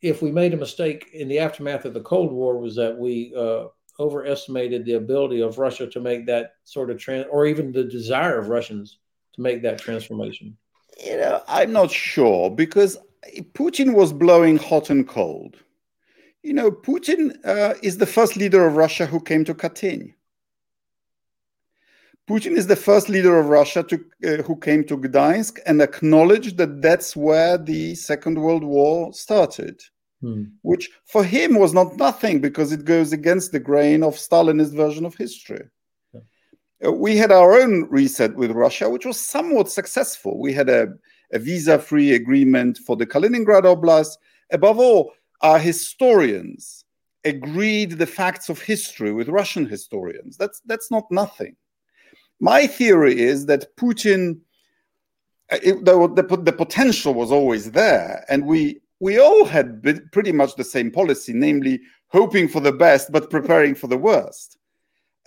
if 0.00 0.22
we 0.22 0.30
made 0.30 0.54
a 0.54 0.56
mistake 0.56 1.10
in 1.12 1.28
the 1.28 1.38
aftermath 1.38 1.84
of 1.84 1.94
the 1.94 2.00
Cold 2.00 2.32
War, 2.32 2.58
was 2.58 2.76
that 2.76 2.96
we 2.96 3.32
uh, 3.36 3.66
overestimated 4.00 4.84
the 4.84 4.94
ability 4.94 5.40
of 5.40 5.58
Russia 5.58 5.86
to 5.88 6.00
make 6.00 6.26
that 6.26 6.52
sort 6.64 6.90
of 6.90 6.98
trans, 6.98 7.26
or 7.30 7.46
even 7.46 7.72
the 7.72 7.84
desire 7.84 8.38
of 8.38 8.48
Russians 8.48 8.98
to 9.34 9.40
make 9.40 9.62
that 9.62 9.78
transformation? 9.78 10.56
You 11.04 11.16
know, 11.16 11.42
I'm 11.48 11.72
not 11.72 11.90
sure 11.90 12.50
because 12.50 12.96
Putin 13.54 13.94
was 13.94 14.12
blowing 14.12 14.56
hot 14.56 14.90
and 14.90 15.06
cold. 15.06 15.56
You 16.42 16.52
know, 16.52 16.70
Putin 16.70 17.36
uh, 17.44 17.74
is 17.82 17.98
the 17.98 18.06
first 18.06 18.36
leader 18.36 18.66
of 18.66 18.76
Russia 18.76 19.06
who 19.06 19.20
came 19.20 19.44
to 19.44 19.54
Katyn. 19.54 20.14
Putin 22.28 22.58
is 22.58 22.66
the 22.66 22.76
first 22.76 23.08
leader 23.08 23.38
of 23.38 23.46
Russia 23.48 23.82
to, 23.84 24.04
uh, 24.26 24.42
who 24.42 24.54
came 24.56 24.84
to 24.84 24.98
Gdansk 24.98 25.60
and 25.64 25.80
acknowledged 25.80 26.58
that 26.58 26.82
that's 26.82 27.16
where 27.16 27.56
the 27.56 27.94
Second 27.94 28.38
World 28.38 28.62
War 28.62 29.14
started, 29.14 29.80
hmm. 30.20 30.44
which 30.60 30.90
for 31.06 31.24
him 31.24 31.58
was 31.58 31.72
not 31.72 31.96
nothing 31.96 32.40
because 32.40 32.70
it 32.70 32.84
goes 32.84 33.12
against 33.14 33.52
the 33.52 33.58
grain 33.58 34.02
of 34.02 34.14
Stalinist 34.14 34.74
version 34.74 35.06
of 35.06 35.14
history. 35.14 35.64
Uh, 36.84 36.92
we 36.92 37.16
had 37.16 37.32
our 37.32 37.58
own 37.58 37.88
reset 37.90 38.34
with 38.36 38.50
Russia, 38.50 38.90
which 38.90 39.06
was 39.06 39.18
somewhat 39.18 39.70
successful. 39.70 40.38
We 40.38 40.52
had 40.52 40.68
a, 40.68 40.88
a 41.32 41.38
visa 41.38 41.78
free 41.78 42.12
agreement 42.12 42.78
for 42.86 42.94
the 42.94 43.06
Kaliningrad 43.06 43.64
Oblast. 43.64 44.18
Above 44.52 44.78
all, 44.78 45.12
our 45.40 45.58
historians 45.58 46.84
agreed 47.24 47.92
the 47.92 48.06
facts 48.06 48.50
of 48.50 48.60
history 48.60 49.12
with 49.12 49.28
Russian 49.30 49.66
historians. 49.66 50.36
That's, 50.36 50.60
that's 50.66 50.90
not 50.90 51.04
nothing. 51.10 51.56
My 52.40 52.66
theory 52.66 53.18
is 53.20 53.46
that 53.46 53.76
Putin 53.76 54.40
it, 55.50 55.84
the, 55.84 56.08
the, 56.08 56.36
the 56.36 56.52
potential 56.52 57.14
was 57.14 57.32
always 57.32 57.70
there, 57.70 58.24
and 58.28 58.46
we 58.46 58.80
we 59.00 59.18
all 59.18 59.44
had 59.44 59.82
pretty 60.12 60.32
much 60.32 60.56
the 60.56 60.64
same 60.64 60.90
policy, 60.90 61.32
namely 61.32 61.80
hoping 62.08 62.48
for 62.48 62.60
the 62.60 62.72
best 62.72 63.12
but 63.12 63.30
preparing 63.30 63.74
for 63.74 63.86
the 63.86 63.96
worst. 63.96 64.58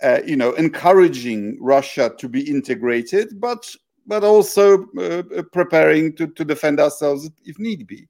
Uh, 0.02 0.20
you 0.26 0.36
know, 0.36 0.52
encouraging 0.54 1.56
Russia 1.60 2.12
to 2.18 2.28
be 2.28 2.48
integrated, 2.48 3.40
but 3.40 3.74
but 4.06 4.24
also 4.24 4.84
uh, 4.98 5.22
preparing 5.52 6.14
to, 6.16 6.26
to 6.26 6.44
defend 6.44 6.80
ourselves 6.80 7.30
if 7.44 7.58
need 7.58 7.86
be. 7.86 8.08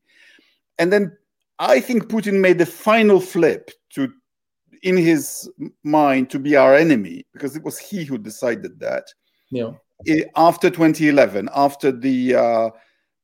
And 0.79 0.93
then 0.93 1.17
I 1.59 1.81
think 1.81 2.05
Putin 2.05 2.41
made 2.41 2.59
the 2.59 2.67
final 2.67 3.21
flip 3.21 3.71
to 3.91 4.13
in 4.83 4.97
his 4.97 5.51
mind 5.85 6.31
to 6.31 6.39
be 6.39 6.57
our 6.57 6.75
enemy 6.75 7.25
because 7.33 7.57
it 7.57 7.63
was 7.63 7.79
he 7.79 8.05
who 8.05 8.19
decided 8.19 8.79
that. 8.81 9.05
Yeah. 9.51 9.73
After 10.37 10.71
2011, 10.71 11.49
after 11.55 11.93
the 11.93 12.35
uh, 12.35 12.71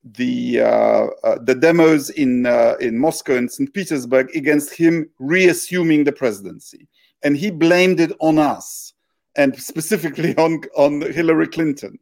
the 0.05 0.61
uh, 0.61 1.07
uh, 1.25 1.39
the 1.43 1.55
demos 1.55 2.11
in 2.11 2.47
uh, 2.47 2.75
in 2.81 2.99
Moscow 2.99 3.37
and 3.37 3.51
St. 3.51 3.73
Petersburg 3.73 4.35
against 4.37 4.75
him 4.75 5.11
reassuming 5.19 6.05
the 6.05 6.13
presidency, 6.13 6.87
and 7.23 7.37
he 7.37 7.51
blamed 7.51 8.01
it 8.01 8.13
on 8.21 8.39
us 8.39 8.95
and 9.37 9.61
specifically 9.61 10.37
on 10.37 10.63
on 10.77 11.01
Hillary 11.01 11.49
Clinton, 11.49 11.99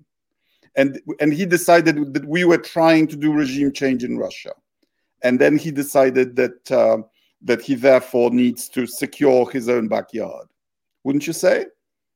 and 0.77 1.01
and 1.21 1.33
he 1.33 1.47
decided 1.47 2.13
that 2.13 2.27
we 2.27 2.45
were 2.45 2.59
trying 2.59 3.07
to 3.09 3.17
do 3.17 3.33
regime 3.33 3.73
change 3.73 4.05
in 4.05 4.19
Russia, 4.19 4.53
and 5.23 5.39
then 5.39 5.57
he 5.57 5.71
decided 5.71 6.37
that 6.37 6.71
uh, 6.71 6.99
that 7.43 7.63
he 7.63 7.75
therefore 7.75 8.31
needs 8.31 8.69
to 8.71 8.87
secure 8.87 9.49
his 9.51 9.69
own 9.69 9.89
backyard. 9.89 10.47
Wouldn't 11.05 11.27
you 11.27 11.33
say? 11.33 11.67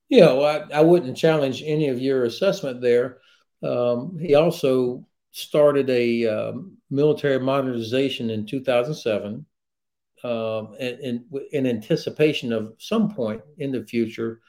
Yeah, 0.09 0.33
well, 0.33 0.67
I, 0.73 0.79
I 0.79 0.81
wouldn't 0.81 1.17
challenge 1.17 1.63
any 1.65 1.89
of 1.89 2.01
your 2.01 2.25
assessment 2.25 2.81
there. 2.81 3.19
Um, 3.63 4.19
he 4.19 4.35
also 4.35 5.07
started 5.31 5.89
a 5.91 6.27
um, 6.27 6.77
military 6.91 7.39
modernization 7.39 8.31
in 8.31 8.47
2007 8.47 9.47
um, 10.25 10.75
in, 10.79 11.25
in, 11.53 11.67
anticipation 11.67 12.53
of 12.53 12.75
some 12.79 13.15
point 13.15 13.41
in 13.59 13.73
the 13.73 13.87
future 13.87 14.41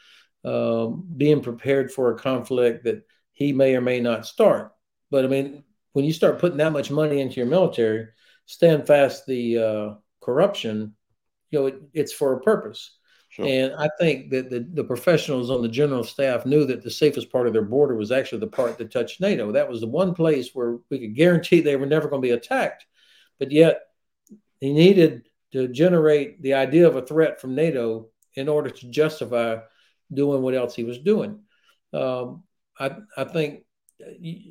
um, 0.43 1.05
being 1.15 1.41
prepared 1.41 1.91
for 1.91 2.11
a 2.11 2.17
conflict 2.17 2.83
that 2.83 3.03
he 3.31 3.53
may 3.53 3.75
or 3.75 3.81
may 3.81 3.99
not 3.99 4.25
start. 4.25 4.73
But 5.11 5.23
I 5.23 5.27
mean, 5.27 5.63
when 5.93 6.05
you 6.05 6.13
start 6.13 6.39
putting 6.39 6.57
that 6.57 6.73
much 6.73 6.91
money 6.91 7.21
into 7.21 7.35
your 7.35 7.45
military, 7.45 8.07
stand 8.45 8.87
fast 8.87 9.25
the 9.25 9.57
uh, 9.57 9.93
corruption, 10.21 10.95
you 11.49 11.59
know, 11.59 11.65
it, 11.67 11.81
it's 11.93 12.13
for 12.13 12.33
a 12.33 12.41
purpose. 12.41 12.97
Sure. 13.29 13.45
And 13.45 13.73
I 13.75 13.89
think 13.97 14.29
that 14.31 14.49
the, 14.49 14.67
the 14.73 14.83
professionals 14.83 15.49
on 15.49 15.61
the 15.61 15.69
general 15.69 16.03
staff 16.03 16.45
knew 16.45 16.65
that 16.65 16.83
the 16.83 16.91
safest 16.91 17.31
part 17.31 17.47
of 17.47 17.53
their 17.53 17.61
border 17.61 17.95
was 17.95 18.11
actually 18.11 18.39
the 18.39 18.47
part 18.47 18.77
that 18.77 18.91
touched 18.91 19.21
NATO. 19.21 19.53
That 19.53 19.69
was 19.69 19.79
the 19.79 19.87
one 19.87 20.13
place 20.13 20.49
where 20.53 20.79
we 20.89 20.99
could 20.99 21.15
guarantee 21.15 21.61
they 21.61 21.77
were 21.77 21.85
never 21.85 22.09
going 22.09 22.21
to 22.21 22.27
be 22.27 22.33
attacked. 22.33 22.85
But 23.39 23.51
yet, 23.51 23.83
he 24.59 24.73
needed 24.73 25.29
to 25.53 25.69
generate 25.69 26.41
the 26.41 26.55
idea 26.55 26.87
of 26.87 26.97
a 26.97 27.05
threat 27.05 27.39
from 27.39 27.55
NATO 27.55 28.09
in 28.35 28.49
order 28.49 28.69
to 28.69 28.89
justify 28.89 29.57
doing 30.13 30.41
what 30.41 30.53
else 30.53 30.75
he 30.75 30.83
was 30.83 30.99
doing. 30.99 31.39
Um, 31.93 32.43
I, 32.77 32.97
I 33.15 33.23
think 33.23 33.63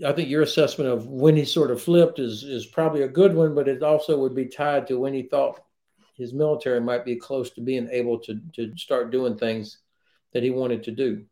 I 0.06 0.12
think 0.12 0.28
your 0.28 0.42
assessment 0.42 0.90
of 0.90 1.06
when 1.06 1.36
he 1.36 1.44
sort 1.44 1.70
of 1.70 1.82
flipped 1.82 2.18
is 2.18 2.44
is 2.44 2.66
probably 2.66 3.02
a 3.02 3.08
good 3.08 3.34
one, 3.34 3.54
but 3.54 3.68
it 3.68 3.82
also 3.82 4.18
would 4.18 4.34
be 4.34 4.46
tied 4.46 4.86
to 4.88 4.98
when 4.98 5.14
he 5.14 5.22
thought 5.22 5.62
his 6.16 6.32
military 6.32 6.80
might 6.80 7.04
be 7.04 7.16
close 7.16 7.50
to 7.50 7.60
being 7.60 7.88
able 7.90 8.18
to 8.20 8.40
to 8.54 8.76
start 8.76 9.10
doing 9.10 9.36
things 9.36 9.78
that 10.32 10.42
he 10.42 10.50
wanted 10.50 10.84
to 10.84 10.90
do. 10.90 11.24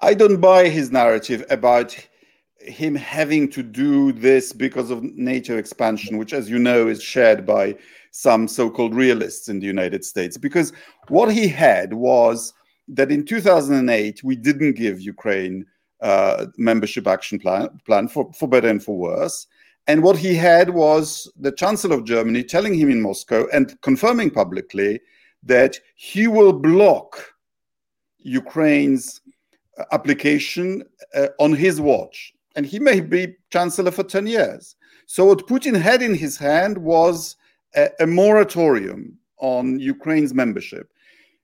I 0.00 0.14
don't 0.14 0.40
buy 0.40 0.68
his 0.68 0.90
narrative 0.90 1.44
about 1.50 1.96
him 2.58 2.94
having 2.94 3.48
to 3.50 3.62
do 3.62 4.12
this 4.12 4.52
because 4.52 4.90
of 4.90 5.02
NATO 5.02 5.56
expansion, 5.56 6.18
which, 6.18 6.34
as 6.34 6.50
you 6.50 6.58
know, 6.58 6.88
is 6.88 7.02
shared 7.02 7.46
by 7.46 7.76
some 8.10 8.46
so-called 8.46 8.94
realists 8.94 9.48
in 9.48 9.60
the 9.60 9.66
United 9.66 10.04
States. 10.04 10.36
Because 10.36 10.72
what 11.08 11.32
he 11.32 11.48
had 11.48 11.94
was 11.94 12.52
that 12.88 13.10
in 13.10 13.24
2008 13.24 14.22
we 14.24 14.36
didn't 14.36 14.72
give 14.72 15.00
Ukraine 15.00 15.64
uh, 16.02 16.46
membership 16.56 17.06
action 17.06 17.38
plan, 17.38 17.68
plan 17.84 18.08
for, 18.08 18.32
for 18.32 18.48
better 18.48 18.68
and 18.68 18.82
for 18.82 18.96
worse. 18.96 19.46
And 19.86 20.02
what 20.02 20.16
he 20.16 20.34
had 20.34 20.70
was 20.70 21.30
the 21.38 21.52
Chancellor 21.52 21.96
of 21.96 22.04
Germany 22.04 22.44
telling 22.44 22.74
him 22.74 22.90
in 22.90 23.00
Moscow 23.00 23.46
and 23.52 23.80
confirming 23.80 24.30
publicly 24.30 25.00
that 25.42 25.78
he 25.96 26.28
will 26.28 26.52
block 26.52 27.34
Ukraine's 28.18 29.20
uh, 29.78 29.84
application 29.92 30.84
uh, 31.14 31.28
on 31.38 31.54
his 31.54 31.80
watch. 31.80 32.32
And 32.56 32.66
he 32.66 32.78
may 32.78 33.00
be 33.00 33.36
Chancellor 33.50 33.90
for 33.90 34.04
10 34.04 34.26
years. 34.26 34.76
So, 35.06 35.24
what 35.24 35.46
Putin 35.46 35.80
had 35.80 36.02
in 36.02 36.14
his 36.14 36.36
hand 36.36 36.78
was 36.78 37.36
a, 37.74 37.88
a 38.00 38.06
moratorium 38.06 39.18
on 39.38 39.80
Ukraine's 39.80 40.34
membership. 40.34 40.92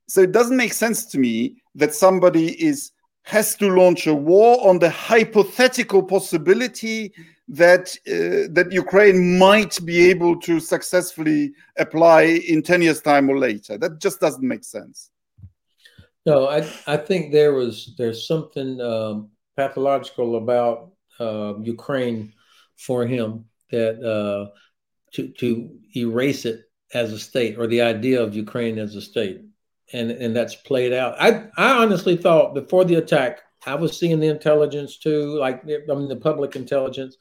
So, 0.09 0.21
it 0.21 0.33
doesn't 0.33 0.57
make 0.57 0.73
sense 0.73 1.05
to 1.07 1.19
me 1.19 1.57
that 1.75 1.95
somebody 1.95 2.53
is 2.63 2.93
has 3.27 3.57
to 3.57 3.69
launch 3.69 4.07
a 4.07 4.15
war 4.15 4.69
on 4.69 4.79
the 4.79 4.89
hypothetical 4.89 6.01
possibility 6.01 7.13
that 7.49 7.97
uh, 8.07 8.47
that 8.55 8.69
Ukraine 8.71 9.37
might 9.37 9.85
be 9.85 10.09
able 10.11 10.39
to 10.41 10.61
successfully 10.61 11.53
apply 11.77 12.23
in 12.23 12.63
10 12.63 12.83
years 12.83 13.01
time 13.01 13.29
or 13.29 13.39
later. 13.39 13.77
That 13.79 14.01
just 14.01 14.21
doesn't 14.21 14.47
make 14.47 14.63
sense. 14.63 15.11
No 16.25 16.47
I, 16.49 16.59
I 16.87 16.97
think 16.97 17.33
there 17.33 17.53
was 17.53 17.95
there's 17.99 18.29
something 18.29 18.81
um, 18.81 19.31
pathological 19.57 20.37
about 20.37 20.93
uh, 21.19 21.55
Ukraine 21.63 22.33
for 22.77 23.07
him 23.07 23.47
that 23.73 23.95
uh, 24.15 24.51
to 25.15 25.29
to 25.41 25.71
erase 25.97 26.45
it 26.45 26.61
as 26.95 27.13
a 27.13 27.19
state 27.19 27.59
or 27.59 27.67
the 27.67 27.83
idea 27.83 28.23
of 28.23 28.37
Ukraine 28.37 28.79
as 28.79 28.95
a 28.95 29.01
state 29.01 29.41
and 29.93 30.11
and 30.11 30.35
that's 30.35 30.55
played 30.55 30.93
out. 30.93 31.15
I 31.21 31.47
I 31.57 31.83
honestly 31.83 32.17
thought 32.17 32.55
before 32.55 32.85
the 32.85 32.97
attack, 32.97 33.41
I 33.65 33.75
was 33.75 33.99
seeing 33.99 34.21
the 34.21 34.29
intelligence 34.29 34.99
too, 34.99 35.39
like 35.39 35.63
I 35.65 35.95
mean 35.95 36.09
the 36.09 36.17
public 36.17 36.57
intelligence. 36.57 37.17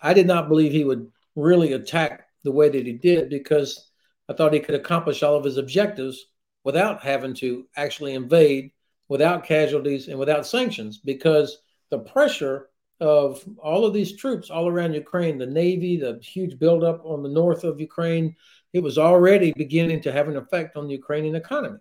I 0.00 0.14
did 0.14 0.26
not 0.26 0.48
believe 0.48 0.72
he 0.72 0.84
would 0.84 1.10
really 1.34 1.72
attack 1.72 2.28
the 2.44 2.52
way 2.52 2.68
that 2.68 2.86
he 2.86 2.92
did 2.92 3.28
because 3.28 3.90
I 4.28 4.32
thought 4.32 4.52
he 4.52 4.60
could 4.60 4.74
accomplish 4.74 5.22
all 5.22 5.36
of 5.36 5.44
his 5.44 5.56
objectives 5.56 6.26
without 6.64 7.02
having 7.02 7.34
to 7.34 7.66
actually 7.76 8.14
invade, 8.14 8.72
without 9.08 9.44
casualties 9.44 10.08
and 10.08 10.18
without 10.18 10.46
sanctions, 10.46 10.98
because 10.98 11.58
the 11.90 12.00
pressure 12.00 12.68
of 13.00 13.44
all 13.58 13.84
of 13.84 13.92
these 13.92 14.16
troops 14.16 14.50
all 14.50 14.68
around 14.68 14.94
Ukraine, 14.94 15.38
the 15.38 15.46
Navy, 15.46 15.96
the 15.96 16.18
huge 16.22 16.58
buildup 16.58 17.04
on 17.04 17.22
the 17.22 17.28
north 17.28 17.62
of 17.62 17.80
Ukraine, 17.80 18.34
it 18.72 18.82
was 18.82 18.98
already 18.98 19.52
beginning 19.52 20.00
to 20.02 20.12
have 20.12 20.28
an 20.28 20.36
effect 20.36 20.76
on 20.76 20.86
the 20.86 20.94
Ukrainian 20.94 21.36
economy. 21.36 21.78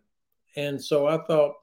And 0.55 0.83
so 0.83 1.07
I 1.07 1.17
thought 1.25 1.53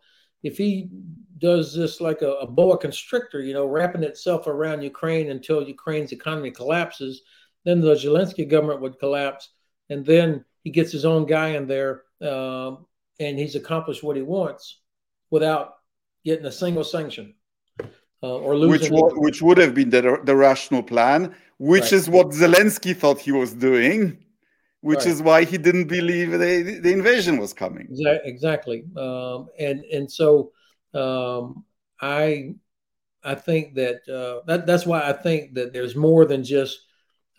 if 0.42 0.58
he 0.58 0.90
does 1.38 1.74
this 1.74 2.00
like 2.00 2.22
a, 2.22 2.32
a, 2.32 2.46
boa 2.46 2.78
constrictor, 2.78 3.40
you 3.40 3.52
know, 3.52 3.66
wrapping 3.66 4.02
itself 4.02 4.46
around 4.46 4.82
Ukraine 4.82 5.30
until 5.30 5.66
Ukraine's 5.66 6.12
economy 6.12 6.50
collapses, 6.50 7.22
then 7.64 7.80
the 7.80 7.94
Zelensky 7.94 8.48
government 8.48 8.80
would 8.80 8.98
collapse. 8.98 9.50
And 9.90 10.04
then 10.04 10.44
he 10.62 10.70
gets 10.70 10.92
his 10.92 11.04
own 11.04 11.26
guy 11.26 11.50
in 11.50 11.66
there 11.66 12.02
um, 12.20 12.86
and 13.18 13.38
he's 13.38 13.56
accomplished 13.56 14.02
what 14.02 14.16
he 14.16 14.22
wants 14.22 14.80
without 15.30 15.74
getting 16.24 16.46
a 16.46 16.52
single 16.52 16.84
sanction. 16.84 17.34
Uh, 18.24 18.36
or 18.38 18.56
losing 18.56 18.92
which, 18.92 19.12
which 19.16 19.42
would 19.42 19.58
have 19.58 19.74
been 19.74 19.90
the, 19.90 20.20
the 20.22 20.36
rational 20.36 20.80
plan, 20.80 21.34
which 21.58 21.82
right. 21.82 21.92
is 21.92 22.08
what 22.08 22.28
Zelensky 22.28 22.96
thought 22.96 23.18
he 23.18 23.32
was 23.32 23.52
doing 23.52 24.16
which 24.82 24.98
right. 24.98 25.12
is 25.12 25.22
why 25.28 25.44
he 25.44 25.58
didn't 25.66 25.88
believe 25.98 26.30
the, 26.32 26.78
the 26.86 26.92
invasion 26.92 27.34
was 27.38 27.52
coming. 27.52 27.86
Exactly, 28.32 28.84
um, 28.96 29.48
and 29.58 29.78
and 29.96 30.06
so 30.18 30.52
um, 30.92 31.64
I 32.00 32.54
I 33.24 33.34
think 33.46 33.64
that, 33.80 33.98
uh, 34.08 34.44
that 34.48 34.66
that's 34.66 34.84
why 34.84 35.00
I 35.10 35.14
think 35.14 35.54
that 35.54 35.72
there's 35.72 35.94
more 35.96 36.24
than 36.30 36.42
just 36.44 36.74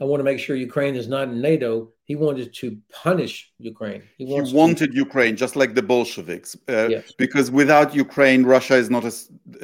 I 0.02 0.06
want 0.06 0.20
to 0.22 0.24
make 0.24 0.40
sure 0.40 0.56
Ukraine 0.56 0.96
is 0.96 1.08
not 1.08 1.28
in 1.28 1.40
NATO. 1.42 1.92
He 2.06 2.16
wanted 2.16 2.54
to 2.56 2.78
punish 2.92 3.52
Ukraine. 3.60 4.04
He, 4.18 4.26
he 4.26 4.42
wanted 4.54 4.92
to... 4.92 4.98
Ukraine, 4.98 5.36
just 5.38 5.56
like 5.56 5.76
the 5.76 5.84
Bolsheviks, 5.84 6.58
uh, 6.68 6.88
yes. 6.90 7.14
because 7.18 7.52
without 7.52 7.96
Ukraine, 7.96 8.44
Russia 8.44 8.76
is 8.76 8.90
not 8.90 9.04
a, 9.06 9.14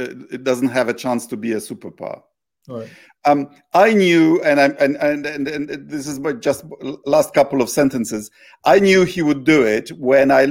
uh, 0.01 0.13
it 0.31 0.43
doesn't 0.43 0.69
have 0.69 0.87
a 0.87 0.93
chance 0.93 1.25
to 1.27 1.37
be 1.37 1.51
a 1.53 1.61
superpower. 1.69 2.21
Right. 2.69 2.89
Um, 3.25 3.49
I 3.73 3.93
knew, 3.93 4.41
and, 4.43 4.59
and, 4.59 4.95
and, 4.97 5.25
and 5.25 5.89
this 5.89 6.07
is 6.07 6.19
just 6.39 6.63
last 7.05 7.33
couple 7.33 7.61
of 7.61 7.69
sentences. 7.69 8.31
I 8.63 8.79
knew 8.79 9.03
he 9.03 9.21
would 9.21 9.43
do 9.43 9.63
it 9.63 9.89
when 9.89 10.31
I 10.31 10.47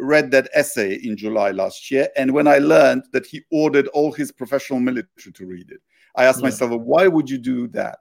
read 0.00 0.30
that 0.30 0.48
essay 0.54 0.94
in 0.94 1.16
July 1.16 1.50
last 1.50 1.90
year, 1.90 2.08
and 2.16 2.32
when 2.32 2.46
I 2.46 2.58
learned 2.58 3.02
that 3.12 3.26
he 3.26 3.42
ordered 3.50 3.88
all 3.88 4.12
his 4.12 4.32
professional 4.32 4.80
military 4.80 5.32
to 5.34 5.46
read 5.46 5.70
it. 5.70 5.80
I 6.16 6.24
asked 6.24 6.38
yeah. 6.38 6.44
myself, 6.44 6.80
why 6.80 7.08
would 7.08 7.28
you 7.28 7.38
do 7.38 7.68
that? 7.68 7.98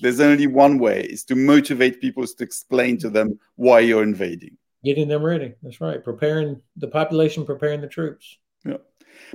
There's 0.00 0.20
only 0.20 0.46
one 0.46 0.78
way: 0.78 1.02
is 1.04 1.24
to 1.26 1.36
motivate 1.36 2.00
people, 2.00 2.22
is 2.24 2.34
to 2.34 2.44
explain 2.44 2.98
to 2.98 3.08
them 3.08 3.38
why 3.56 3.80
you're 3.80 4.02
invading. 4.02 4.56
Getting 4.84 5.08
them 5.08 5.22
ready. 5.22 5.54
That's 5.62 5.80
right. 5.80 6.02
Preparing 6.02 6.60
the 6.76 6.88
population, 6.88 7.44
preparing 7.46 7.80
the 7.80 7.86
troops. 7.86 8.38
Yeah. 8.64 8.78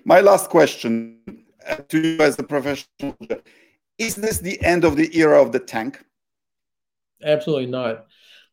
My 0.03 0.21
last 0.21 0.49
question 0.49 1.44
to 1.89 1.99
you 1.99 2.20
as 2.20 2.38
a 2.39 2.43
professional 2.43 3.16
Is 3.97 4.16
this 4.16 4.39
the 4.39 4.61
end 4.61 4.84
of 4.84 4.95
the 4.95 5.16
era 5.18 5.41
of 5.41 5.51
the 5.51 5.59
tank? 5.59 6.03
Absolutely 7.24 7.68
not. 7.68 8.05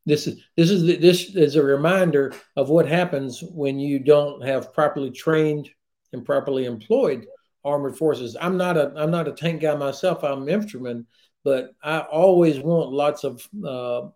This 0.04 0.26
is 0.26 0.42
this 0.56 0.70
is 0.70 0.82
the, 0.82 0.96
this 0.96 1.34
is 1.34 1.56
a 1.56 1.62
reminder 1.62 2.34
of 2.56 2.68
what 2.68 2.88
happens 2.88 3.42
when 3.42 3.78
you 3.78 3.98
don't 3.98 4.44
have 4.44 4.72
properly 4.72 5.10
trained 5.10 5.68
and 6.12 6.24
properly 6.24 6.64
employed 6.64 7.26
armored 7.64 7.96
forces. 7.96 8.36
I'm 8.40 8.56
not 8.56 8.76
a 8.76 8.92
I'm 8.96 9.10
not 9.10 9.28
a 9.28 9.32
tank 9.32 9.62
guy 9.62 9.74
myself. 9.76 10.24
I'm 10.24 10.42
an 10.42 10.48
infantryman, 10.48 11.06
but 11.44 11.74
I 11.82 12.00
always 12.00 12.58
want 12.58 12.92
lots 12.92 13.24
of 13.24 13.46
uh, 13.64 14.08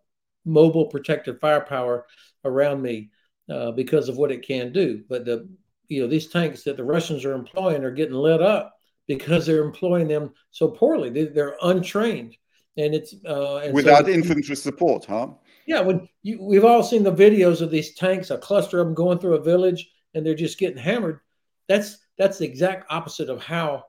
mobile 0.44 0.86
protective 0.86 1.38
firepower 1.40 2.06
around 2.44 2.82
me 2.82 3.10
uh, 3.48 3.72
because 3.72 4.08
of 4.08 4.16
what 4.16 4.32
it 4.32 4.46
can 4.46 4.72
do. 4.72 5.04
But 5.08 5.24
the 5.24 5.48
you 5.88 6.02
know 6.02 6.08
these 6.08 6.28
tanks 6.28 6.64
that 6.64 6.76
the 6.76 6.84
Russians 6.84 7.24
are 7.24 7.34
employing 7.34 7.84
are 7.84 7.92
getting 7.92 8.14
lit 8.14 8.42
up 8.42 8.75
because 9.06 9.46
they're 9.46 9.64
employing 9.64 10.08
them 10.08 10.32
so 10.50 10.68
poorly. 10.68 11.10
They, 11.10 11.40
are 11.40 11.56
untrained, 11.62 12.36
and 12.76 12.94
it's 12.94 13.14
uh, 13.26 13.58
and 13.58 13.74
without 13.74 14.06
so, 14.06 14.12
infantry 14.12 14.56
support, 14.56 15.04
huh? 15.04 15.28
Yeah, 15.66 15.80
when 15.80 16.08
you, 16.22 16.42
we've 16.42 16.64
all 16.64 16.82
seen 16.82 17.02
the 17.02 17.12
videos 17.12 17.60
of 17.60 17.70
these 17.70 17.94
tanks, 17.94 18.30
a 18.30 18.38
cluster 18.38 18.80
of 18.80 18.86
them 18.86 18.94
going 18.94 19.18
through 19.18 19.34
a 19.34 19.42
village, 19.42 19.88
and 20.14 20.24
they're 20.24 20.34
just 20.34 20.58
getting 20.58 20.78
hammered. 20.78 21.20
That's 21.68 21.98
that's 22.18 22.38
the 22.38 22.46
exact 22.46 22.90
opposite 22.90 23.28
of 23.28 23.42
how 23.42 23.84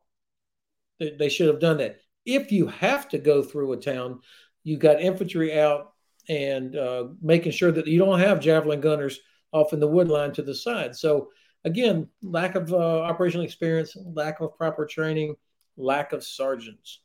they, 0.99 1.15
they 1.18 1.30
should 1.30 1.47
have 1.47 1.59
done 1.59 1.78
that. 1.78 1.99
If 2.26 2.51
you 2.51 2.68
have 2.68 3.07
to 3.09 3.18
go 3.18 3.41
through 3.41 3.74
a 3.74 3.78
town, 3.78 4.20
you've 4.63 4.80
got 4.80 5.01
infantry 5.01 5.57
out 5.57 5.93
and 6.30 6.76
uh, 6.76 7.05
making 7.22 7.53
sure 7.53 7.72
that 7.72 7.88
you 7.88 7.99
don't 7.99 8.20
have 8.20 8.41
javelin 8.41 8.82
gunners 8.82 9.20
off 9.53 9.72
in 9.72 9.80
the 9.80 9.88
wood 9.88 10.09
line 10.09 10.34
to 10.34 10.41
the 10.41 10.53
side. 10.53 10.95
So 10.95 11.30
again, 11.66 12.08
lack 12.22 12.55
of 12.55 12.72
uh, 12.72 13.01
operational 13.01 13.45
experience, 13.45 13.95
lack 14.14 14.39
of 14.41 14.58
proper 14.58 14.86
training, 14.86 15.36
lack 15.78 16.14
of 16.14 16.24
sergeants. 16.24 17.01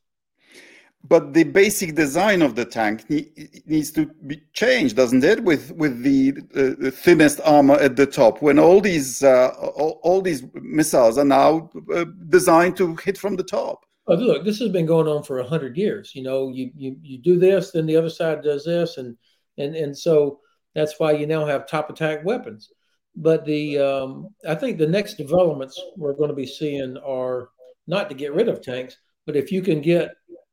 But 1.09 1.35
the 1.35 1.43
basic 1.43 1.97
design 1.97 2.43
of 2.43 2.55
the 2.55 2.65
tank 2.65 3.11
needs 3.11 3.91
to 3.93 4.07
be 4.27 4.41
changed, 4.53 4.95
doesn't 4.95 5.25
it? 5.25 5.43
With 5.43 5.73
with 5.73 6.03
the, 6.03 6.33
uh, 6.55 6.79
the 6.79 6.93
thinnest 6.93 7.41
armor 7.45 7.75
at 7.75 7.97
the 7.97 8.07
top, 8.07 8.41
when 8.41 8.61
all 8.61 8.81
these 8.81 9.25
uh, 9.25 9.49
all, 9.75 9.99
all, 10.05 10.23
these 10.23 10.45
missiles 10.55 11.19
are 11.19 11.25
now 11.25 11.71
uh, 11.93 12.05
designed 12.29 12.77
to 12.77 12.95
hit 12.97 13.19
from 13.19 13.35
the 13.35 13.43
top. 13.43 13.85
Oh, 14.07 14.15
look, 14.15 14.45
this 14.45 14.61
has 14.61 14.69
been 14.69 14.87
going 14.87 15.09
on 15.09 15.25
for 15.25 15.41
a 15.41 15.47
hundred 15.47 15.77
years. 15.77 16.15
You 16.15 16.23
know, 16.23 16.51
you, 16.51 16.71
you 16.77 16.97
you 17.03 17.19
do 17.19 17.37
this, 17.37 17.73
then 17.73 17.87
the 17.87 17.97
other 17.97 18.11
side 18.11 18.43
does 18.43 18.65
this, 18.65 18.97
and 18.97 19.17
and 19.59 19.75
and 19.75 19.99
so 19.99 20.39
that's 20.73 21.01
why 21.01 21.13
you 21.13 21.27
now 21.27 21.45
have 21.45 21.67
top 21.67 21.91
attack 21.91 22.25
weapons. 22.25 22.71
But 23.15 23.45
the 23.45 23.79
um, 23.79 24.29
I 24.49 24.55
think 24.55 24.79
the 24.79 24.87
next 24.87 25.15
developments 25.15 25.81
we're 25.97 26.15
going 26.15 26.31
to 26.31 26.37
be 26.37 26.47
seeing 26.47 26.97
are 26.99 27.51
not 27.87 28.09
to 28.09 28.15
get 28.15 28.35
rid 28.35 28.49
of 28.49 28.63
tanks, 28.63 28.97
but 29.27 29.37
if 29.37 29.53
you 29.53 29.63
can 29.63 29.81
get 29.81 30.11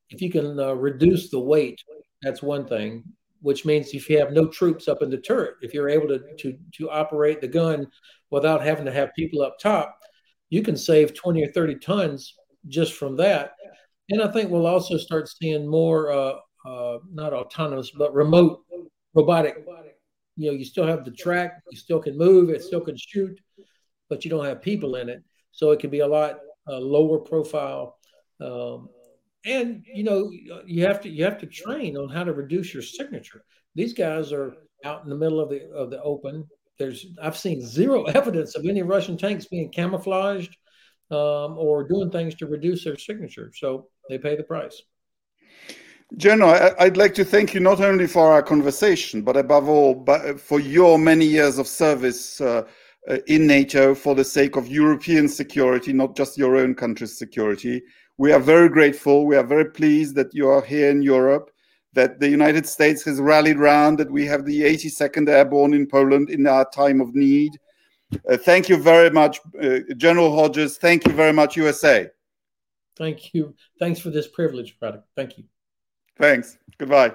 if 0.10 0.22
you 0.22 0.32
can 0.32 0.60
uh, 0.60 0.74
reduce 0.74 1.30
the 1.30 1.40
weight, 1.40 1.82
that's 2.22 2.42
one 2.42 2.66
thing. 2.68 3.04
Which 3.42 3.64
means 3.66 3.94
if 3.94 4.10
you 4.10 4.20
have 4.20 4.34
no 4.34 4.48
troops 4.48 4.90
up 4.90 5.02
in 5.02 5.10
the 5.10 5.18
turret, 5.18 5.56
if 5.62 5.74
you're 5.74 5.90
able 5.90 6.10
to 6.10 6.20
to 6.40 6.58
to 6.74 6.90
operate 6.90 7.40
the 7.40 7.48
gun 7.48 7.88
without 8.30 8.62
having 8.62 8.86
to 8.86 8.92
have 8.92 9.16
people 9.16 9.42
up 9.42 9.58
top, 9.60 9.98
you 10.50 10.62
can 10.62 10.76
save 10.76 11.14
20 11.14 11.44
or 11.44 11.52
30 11.52 11.76
tons 11.76 12.36
just 12.68 12.94
from 12.94 13.16
that. 13.18 13.54
And 14.10 14.22
I 14.22 14.32
think 14.32 14.50
we'll 14.50 14.68
also 14.68 14.98
start 14.98 15.30
seeing 15.30 15.66
more 15.66 16.12
uh, 16.12 16.34
uh, 16.66 16.98
not 17.12 17.32
autonomous 17.32 17.92
but 17.92 18.14
remote 18.14 18.64
robotic 19.14 19.66
you 20.40 20.50
know, 20.50 20.58
you 20.58 20.64
still 20.64 20.88
have 20.88 21.04
the 21.04 21.12
track, 21.12 21.62
you 21.70 21.78
still 21.78 22.00
can 22.00 22.18
move, 22.18 22.50
it 22.50 22.64
still 22.64 22.80
can 22.80 22.96
shoot, 22.96 23.38
but 24.10 24.24
you 24.24 24.32
don't 24.32 24.46
have 24.46 24.62
people 24.62 24.96
in 24.96 25.10
it. 25.10 25.22
So 25.52 25.72
it 25.72 25.80
can 25.82 25.90
be 25.90 26.00
a 26.00 26.08
lot 26.08 26.40
uh, 26.66 26.80
lower 26.80 27.20
profile. 27.20 27.98
Um, 28.40 28.88
and 29.46 29.84
you 29.94 30.04
know, 30.04 30.32
you 30.66 30.86
have 30.86 31.02
to 31.02 31.10
you 31.10 31.26
have 31.26 31.38
to 31.40 31.46
train 31.46 31.98
on 31.98 32.08
how 32.08 32.24
to 32.24 32.32
reduce 32.32 32.74
your 32.74 32.84
signature. 32.84 33.44
These 33.76 33.94
guys 33.94 34.32
are 34.32 34.54
out 34.86 35.04
in 35.04 35.10
the 35.10 35.18
middle 35.18 35.42
of 35.42 35.50
the 35.50 35.70
of 35.72 35.90
the 35.90 36.02
open. 36.04 36.48
There's 36.78 37.06
I've 37.22 37.38
seen 37.38 37.62
zero 37.62 38.04
evidence 38.20 38.56
of 38.56 38.66
any 38.66 38.82
Russian 38.82 39.18
tanks 39.18 39.46
being 39.46 39.72
camouflaged 39.72 40.56
um, 41.12 41.58
or 41.58 41.86
doing 41.86 42.12
things 42.12 42.36
to 42.36 42.48
reduce 42.48 42.86
their 42.86 42.98
signature. 42.98 43.52
So 43.54 43.88
they 44.08 44.18
pay 44.18 44.38
the 44.38 44.44
price. 44.44 44.82
General, 46.18 46.74
I'd 46.80 46.98
like 46.98 47.14
to 47.16 47.26
thank 47.26 47.54
you 47.54 47.60
not 47.60 47.82
only 47.82 48.08
for 48.08 48.32
our 48.32 48.42
conversation, 48.42 49.22
but 49.22 49.38
above 49.38 49.70
all, 49.70 50.06
for 50.38 50.60
your 50.60 50.98
many 50.98 51.26
years 51.26 51.60
of 51.60 51.68
service 51.68 52.42
uh, 52.42 52.64
uh, 53.08 53.18
in 53.28 53.46
NATO 53.46 53.94
for 53.94 54.16
the 54.16 54.24
sake 54.24 54.56
of 54.56 54.68
European 54.68 55.28
security, 55.28 55.94
not 55.94 56.16
just 56.16 56.38
your 56.38 56.58
own 56.58 56.74
country's 56.74 57.18
security. 57.18 57.82
We 58.18 58.32
are 58.32 58.40
very 58.40 58.70
grateful. 58.70 59.26
We 59.26 59.36
are 59.36 59.46
very 59.46 59.66
pleased 59.66 60.16
that 60.16 60.34
you 60.34 60.50
are 60.50 60.64
here 60.64 60.90
in 60.90 61.04
Europe, 61.04 61.52
that 61.94 62.20
the 62.20 62.28
United 62.28 62.66
States 62.66 63.04
has 63.04 63.22
rallied 63.22 63.58
round, 63.58 64.00
that 64.00 64.12
we 64.12 64.26
have 64.26 64.46
the 64.46 64.62
82nd 64.62 65.30
Airborne 65.30 65.74
in 65.74 65.88
Poland 65.88 66.32
in 66.32 66.48
our 66.48 66.70
time 66.72 67.02
of 67.02 67.14
need. 67.14 67.52
Uh, 68.30 68.36
thank 68.36 68.68
you 68.68 68.78
very 68.78 69.12
much, 69.12 69.40
uh, 69.62 69.80
General 69.96 70.36
Hodges. 70.36 70.78
Thank 70.78 71.06
you 71.08 71.14
very 71.14 71.34
much, 71.34 71.56
USA. 71.56 72.08
Thank 72.98 73.34
you. 73.34 73.56
Thanks 73.80 74.00
for 74.00 74.10
this 74.10 74.28
privilege, 74.28 74.78
brother. 74.80 75.04
Thank 75.16 75.38
you. 75.38 75.44
Thanks. 76.20 76.58
Goodbye. 76.78 77.14